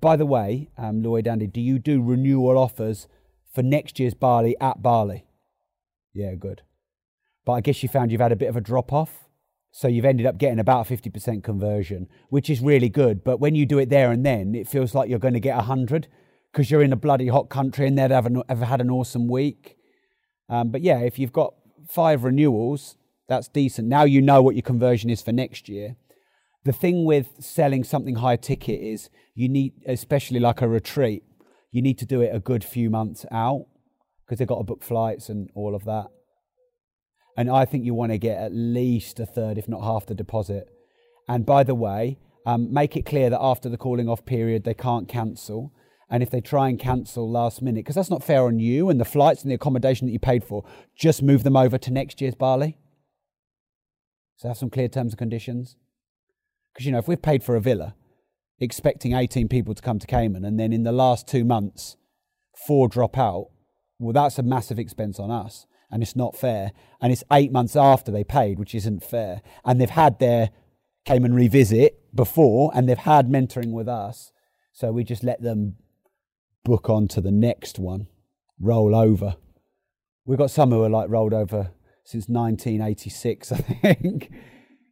By 0.00 0.16
the 0.16 0.26
way, 0.26 0.70
um, 0.76 1.04
Lloyd 1.04 1.28
Andy, 1.28 1.46
do 1.46 1.60
you 1.60 1.78
do 1.78 2.02
renewal 2.02 2.58
offers 2.58 3.06
for 3.54 3.62
next 3.62 4.00
year's 4.00 4.14
Bali 4.14 4.56
at 4.60 4.82
Bali? 4.82 5.28
Yeah, 6.14 6.34
good. 6.34 6.62
But 7.44 7.52
I 7.52 7.60
guess 7.60 7.82
you 7.82 7.88
found 7.88 8.10
you've 8.10 8.20
had 8.20 8.32
a 8.32 8.36
bit 8.36 8.48
of 8.48 8.56
a 8.56 8.60
drop 8.60 8.92
off. 8.92 9.28
So 9.72 9.88
you've 9.88 10.04
ended 10.04 10.24
up 10.24 10.38
getting 10.38 10.60
about 10.60 10.88
a 10.88 10.96
50% 10.96 11.42
conversion, 11.42 12.06
which 12.30 12.48
is 12.48 12.60
really 12.60 12.88
good. 12.88 13.24
But 13.24 13.40
when 13.40 13.56
you 13.56 13.66
do 13.66 13.80
it 13.80 13.90
there 13.90 14.12
and 14.12 14.24
then, 14.24 14.54
it 14.54 14.68
feels 14.68 14.94
like 14.94 15.10
you're 15.10 15.18
going 15.18 15.34
to 15.34 15.40
get 15.40 15.56
100 15.56 16.06
because 16.52 16.70
you're 16.70 16.82
in 16.82 16.92
a 16.92 16.96
bloody 16.96 17.26
hot 17.26 17.50
country 17.50 17.88
and 17.88 17.98
they'd 17.98 18.12
have, 18.12 18.26
an, 18.26 18.42
have 18.48 18.60
had 18.60 18.80
an 18.80 18.88
awesome 18.88 19.26
week. 19.26 19.76
Um, 20.48 20.70
but 20.70 20.82
yeah, 20.82 21.00
if 21.00 21.18
you've 21.18 21.32
got 21.32 21.54
five 21.88 22.22
renewals, 22.22 22.96
that's 23.28 23.48
decent. 23.48 23.88
Now 23.88 24.04
you 24.04 24.22
know 24.22 24.40
what 24.42 24.54
your 24.54 24.62
conversion 24.62 25.10
is 25.10 25.20
for 25.22 25.32
next 25.32 25.68
year. 25.68 25.96
The 26.64 26.72
thing 26.72 27.04
with 27.04 27.30
selling 27.40 27.82
something 27.82 28.16
high 28.16 28.36
ticket 28.36 28.80
is 28.80 29.10
you 29.34 29.48
need, 29.48 29.72
especially 29.86 30.38
like 30.38 30.62
a 30.62 30.68
retreat, 30.68 31.24
you 31.72 31.82
need 31.82 31.98
to 31.98 32.06
do 32.06 32.20
it 32.20 32.30
a 32.32 32.38
good 32.38 32.62
few 32.62 32.90
months 32.90 33.26
out 33.32 33.66
because 34.24 34.38
they've 34.38 34.48
got 34.48 34.58
to 34.58 34.64
book 34.64 34.82
flights 34.82 35.28
and 35.28 35.50
all 35.54 35.74
of 35.74 35.84
that. 35.84 36.06
And 37.36 37.50
I 37.50 37.64
think 37.64 37.84
you 37.84 37.94
want 37.94 38.12
to 38.12 38.18
get 38.18 38.38
at 38.38 38.52
least 38.54 39.18
a 39.18 39.26
third, 39.26 39.58
if 39.58 39.68
not 39.68 39.82
half 39.82 40.06
the 40.06 40.14
deposit. 40.14 40.68
And 41.28 41.44
by 41.44 41.64
the 41.64 41.74
way, 41.74 42.18
um, 42.46 42.72
make 42.72 42.96
it 42.96 43.06
clear 43.06 43.30
that 43.30 43.40
after 43.40 43.68
the 43.68 43.78
cooling 43.78 44.08
off 44.08 44.24
period, 44.24 44.64
they 44.64 44.74
can't 44.74 45.08
cancel. 45.08 45.72
And 46.10 46.22
if 46.22 46.30
they 46.30 46.40
try 46.40 46.68
and 46.68 46.78
cancel 46.78 47.28
last 47.30 47.62
minute, 47.62 47.84
because 47.84 47.96
that's 47.96 48.10
not 48.10 48.22
fair 48.22 48.44
on 48.44 48.60
you 48.60 48.88
and 48.88 49.00
the 49.00 49.04
flights 49.04 49.42
and 49.42 49.50
the 49.50 49.54
accommodation 49.54 50.06
that 50.06 50.12
you 50.12 50.18
paid 50.18 50.44
for, 50.44 50.64
just 50.96 51.22
move 51.22 51.42
them 51.42 51.56
over 51.56 51.78
to 51.78 51.90
next 51.90 52.20
year's 52.20 52.34
Bali. 52.34 52.76
So 54.36 54.48
have 54.48 54.58
some 54.58 54.70
clear 54.70 54.88
terms 54.88 55.12
and 55.12 55.18
conditions. 55.18 55.76
Because, 56.72 56.86
you 56.86 56.92
know, 56.92 56.98
if 56.98 57.08
we've 57.08 57.22
paid 57.22 57.42
for 57.42 57.56
a 57.56 57.60
villa, 57.60 57.94
expecting 58.60 59.14
18 59.14 59.48
people 59.48 59.74
to 59.74 59.82
come 59.82 59.98
to 59.98 60.06
Cayman, 60.06 60.44
and 60.44 60.58
then 60.58 60.72
in 60.72 60.82
the 60.82 60.92
last 60.92 61.26
two 61.26 61.44
months, 61.44 61.96
four 62.66 62.88
drop 62.88 63.16
out, 63.16 63.48
well, 63.98 64.12
that's 64.12 64.38
a 64.38 64.42
massive 64.42 64.78
expense 64.78 65.18
on 65.18 65.30
us 65.30 65.66
and 65.90 66.02
it's 66.02 66.16
not 66.16 66.36
fair. 66.36 66.72
And 67.00 67.12
it's 67.12 67.22
eight 67.32 67.52
months 67.52 67.76
after 67.76 68.10
they 68.10 68.24
paid, 68.24 68.58
which 68.58 68.74
isn't 68.74 69.04
fair. 69.04 69.42
And 69.64 69.80
they've 69.80 69.88
had 69.88 70.18
their 70.18 70.50
Cayman 71.04 71.34
revisit 71.34 72.00
before, 72.14 72.72
and 72.74 72.88
they've 72.88 72.98
had 72.98 73.28
mentoring 73.28 73.70
with 73.70 73.88
us. 73.88 74.32
So 74.72 74.90
we 74.90 75.04
just 75.04 75.22
let 75.22 75.42
them 75.42 75.76
book 76.64 76.90
on 76.90 77.06
to 77.08 77.20
the 77.20 77.30
next 77.30 77.78
one, 77.78 78.08
roll 78.58 78.94
over. 78.94 79.36
We've 80.24 80.38
got 80.38 80.50
some 80.50 80.70
who 80.70 80.82
are 80.82 80.90
like 80.90 81.10
rolled 81.10 81.34
over 81.34 81.70
since 82.04 82.28
1986, 82.28 83.52
I 83.52 83.56
think. 83.56 84.32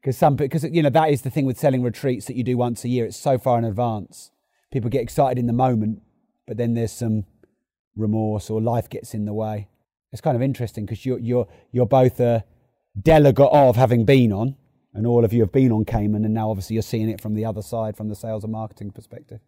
Because 0.00 0.16
some, 0.18 0.36
because 0.36 0.64
you 0.64 0.82
know 0.82 0.90
that 0.90 1.10
is 1.10 1.22
the 1.22 1.30
thing 1.30 1.46
with 1.46 1.58
selling 1.58 1.82
retreats 1.82 2.26
that 2.26 2.36
you 2.36 2.44
do 2.44 2.56
once 2.56 2.84
a 2.84 2.88
year. 2.88 3.06
It's 3.06 3.16
so 3.16 3.38
far 3.38 3.58
in 3.58 3.64
advance. 3.64 4.30
People 4.70 4.90
get 4.90 5.02
excited 5.02 5.38
in 5.38 5.46
the 5.46 5.52
moment, 5.52 6.02
but 6.46 6.56
then 6.56 6.74
there's 6.74 6.92
some 6.92 7.24
remorse 7.96 8.50
or 8.50 8.60
life 8.60 8.88
gets 8.88 9.14
in 9.14 9.24
the 9.24 9.34
way 9.34 9.68
it's 10.12 10.20
kind 10.20 10.36
of 10.36 10.42
interesting 10.42 10.84
because 10.84 11.04
you're 11.04 11.18
you're 11.18 11.48
you're 11.72 11.86
both 11.86 12.20
a 12.20 12.44
delegate 13.00 13.48
of 13.50 13.76
having 13.76 14.04
been 14.04 14.32
on, 14.32 14.56
and 14.92 15.06
all 15.06 15.24
of 15.24 15.32
you 15.32 15.40
have 15.40 15.52
been 15.52 15.72
on 15.72 15.84
Cayman, 15.84 16.24
and 16.24 16.34
now 16.34 16.50
obviously 16.50 16.74
you're 16.74 16.82
seeing 16.82 17.08
it 17.08 17.20
from 17.20 17.34
the 17.34 17.44
other 17.44 17.62
side, 17.62 17.96
from 17.96 18.08
the 18.08 18.14
sales 18.14 18.44
and 18.44 18.52
marketing 18.52 18.90
perspective. 18.90 19.40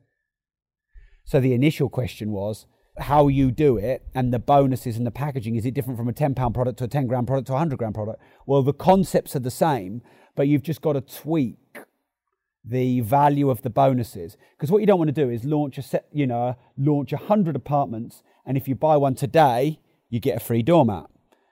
So 1.25 1.41
the 1.41 1.53
initial 1.53 1.89
question 1.89 2.31
was 2.31 2.67
how 2.99 3.29
you 3.29 3.51
do 3.51 3.77
it 3.77 4.07
and 4.15 4.33
the 4.33 4.39
bonuses 4.39 4.97
and 4.97 5.07
the 5.07 5.11
packaging. 5.11 5.57
Is 5.57 5.67
it 5.67 5.75
different 5.75 5.99
from 5.99 6.09
a 6.09 6.13
ten 6.13 6.35
pound 6.35 6.55
product 6.55 6.79
to 6.79 6.85
a 6.85 6.89
ten 6.89 7.07
grand 7.07 7.27
product 7.27 7.49
to 7.49 7.55
a 7.55 7.59
hundred 7.59 7.79
grand 7.79 7.95
product? 7.95 8.23
Well, 8.47 8.63
the 8.63 8.73
concepts 8.73 9.37
are 9.37 9.41
the 9.41 9.51
same, 9.51 10.01
but 10.35 10.49
you've 10.49 10.63
just 10.63 10.81
got 10.81 10.95
to 10.95 11.03
tweak 11.03 11.59
the 12.67 13.01
value 13.01 13.51
of 13.51 13.61
the 13.61 13.69
bonuses 13.69 14.39
because 14.57 14.71
what 14.71 14.79
you 14.79 14.87
don't 14.87 14.99
want 14.99 15.15
to 15.15 15.25
do 15.25 15.29
is 15.29 15.45
launch 15.45 15.77
a 15.77 15.83
set, 15.83 16.07
you 16.11 16.27
know, 16.27 16.57
launch 16.79 17.13
a 17.13 17.19
hundred 17.19 17.55
apartments, 17.55 18.23
and 18.47 18.57
if 18.57 18.69
you 18.69 18.75
buy 18.75 18.97
one 18.97 19.15
today 19.15 19.79
you 20.15 20.21
get 20.21 20.37
a 20.37 20.41
free 20.41 20.63
doormat. 20.63 21.07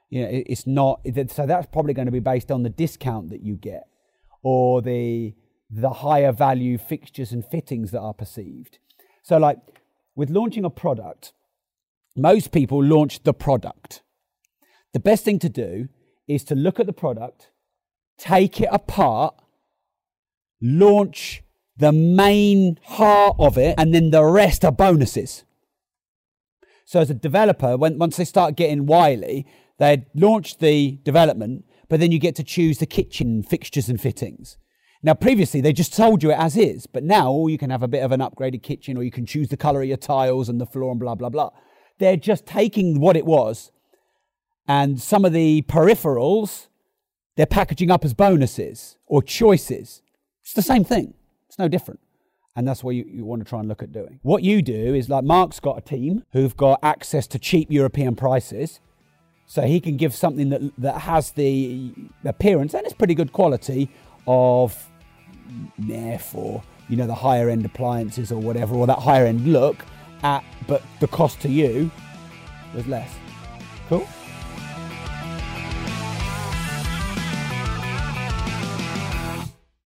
You 0.08 0.22
know, 0.22 0.28
it's 0.30 0.66
not 0.66 1.00
so 1.28 1.46
that's 1.46 1.66
probably 1.66 1.94
going 1.94 2.06
to 2.06 2.12
be 2.12 2.20
based 2.20 2.52
on 2.52 2.62
the 2.62 2.70
discount 2.70 3.30
that 3.30 3.42
you 3.42 3.56
get 3.56 3.88
or 4.42 4.80
the 4.82 5.34
the 5.68 5.90
higher 5.90 6.30
value 6.32 6.78
fixtures 6.78 7.32
and 7.32 7.44
fittings 7.44 7.90
that 7.90 8.00
are 8.00 8.14
perceived. 8.14 8.78
So 9.22 9.36
like 9.38 9.58
with 10.14 10.30
launching 10.30 10.64
a 10.64 10.70
product, 10.70 11.32
most 12.14 12.52
people 12.52 12.84
launch 12.84 13.22
the 13.24 13.34
product. 13.34 14.02
The 14.92 15.00
best 15.00 15.24
thing 15.24 15.40
to 15.40 15.48
do 15.48 15.88
is 16.28 16.44
to 16.44 16.54
look 16.54 16.78
at 16.78 16.86
the 16.86 16.92
product, 16.92 17.50
take 18.18 18.60
it 18.60 18.68
apart, 18.70 19.34
launch 20.60 21.42
the 21.76 21.90
main 21.90 22.78
heart 22.84 23.36
of 23.38 23.56
it, 23.58 23.74
and 23.78 23.94
then 23.94 24.10
the 24.10 24.24
rest 24.24 24.64
are 24.64 24.70
bonuses. 24.70 25.44
So 26.84 27.00
as 27.00 27.10
a 27.10 27.14
developer, 27.14 27.76
when 27.76 27.98
once 27.98 28.16
they 28.16 28.24
start 28.24 28.56
getting 28.56 28.86
wily, 28.86 29.46
they 29.78 30.06
launch 30.14 30.58
the 30.58 30.98
development, 31.04 31.64
but 31.88 32.00
then 32.00 32.12
you 32.12 32.18
get 32.18 32.36
to 32.36 32.44
choose 32.44 32.78
the 32.78 32.86
kitchen 32.86 33.42
fixtures 33.42 33.88
and 33.88 34.00
fittings. 34.00 34.58
Now, 35.02 35.14
previously 35.14 35.60
they 35.60 35.72
just 35.72 35.94
told 35.94 36.22
you 36.22 36.30
it 36.30 36.38
as 36.38 36.56
is, 36.56 36.86
but 36.86 37.02
now 37.02 37.46
you 37.46 37.58
can 37.58 37.70
have 37.70 37.82
a 37.82 37.88
bit 37.88 38.02
of 38.02 38.12
an 38.12 38.20
upgraded 38.20 38.62
kitchen 38.62 38.96
or 38.96 39.02
you 39.02 39.10
can 39.10 39.26
choose 39.26 39.48
the 39.48 39.56
colour 39.56 39.82
of 39.82 39.88
your 39.88 39.96
tiles 39.96 40.48
and 40.48 40.60
the 40.60 40.66
floor 40.66 40.92
and 40.92 41.00
blah, 41.00 41.14
blah, 41.14 41.28
blah. 41.28 41.50
They're 41.98 42.16
just 42.16 42.46
taking 42.46 43.00
what 43.00 43.16
it 43.16 43.26
was 43.26 43.72
and 44.68 45.00
some 45.00 45.24
of 45.24 45.32
the 45.32 45.62
peripherals, 45.62 46.68
they're 47.36 47.46
packaging 47.46 47.90
up 47.90 48.04
as 48.04 48.14
bonuses 48.14 48.96
or 49.06 49.22
choices. 49.22 50.02
It's 50.42 50.54
the 50.54 50.62
same 50.62 50.84
thing, 50.84 51.14
it's 51.48 51.58
no 51.58 51.68
different. 51.68 52.00
And 52.54 52.68
that's 52.68 52.84
what 52.84 52.94
you, 52.94 53.04
you 53.08 53.24
want 53.24 53.42
to 53.42 53.48
try 53.48 53.60
and 53.60 53.68
look 53.68 53.82
at 53.82 53.92
doing. 53.92 54.20
What 54.22 54.42
you 54.42 54.60
do 54.60 54.94
is 54.94 55.08
like 55.08 55.24
Mark's 55.24 55.60
got 55.60 55.78
a 55.78 55.80
team 55.80 56.24
who've 56.32 56.56
got 56.56 56.78
access 56.82 57.26
to 57.28 57.38
cheap 57.38 57.70
European 57.70 58.14
prices. 58.14 58.80
So 59.46 59.62
he 59.62 59.80
can 59.80 59.96
give 59.96 60.14
something 60.14 60.50
that, 60.50 60.62
that 60.78 61.00
has 61.02 61.32
the 61.32 61.92
appearance 62.24 62.74
and 62.74 62.84
it's 62.84 62.94
pretty 62.94 63.14
good 63.14 63.32
quality 63.32 63.90
of 64.26 64.90
therefore, 65.78 66.62
you 66.88 66.96
know, 66.96 67.06
the 67.06 67.14
higher 67.14 67.48
end 67.48 67.64
appliances 67.64 68.32
or 68.32 68.40
whatever, 68.40 68.74
or 68.74 68.86
that 68.86 68.98
higher 68.98 69.26
end 69.26 69.46
look 69.46 69.84
at, 70.22 70.44
but 70.66 70.82
the 71.00 71.08
cost 71.08 71.40
to 71.40 71.48
you 71.48 71.90
was 72.74 72.86
less. 72.86 73.10
Cool? 73.88 74.06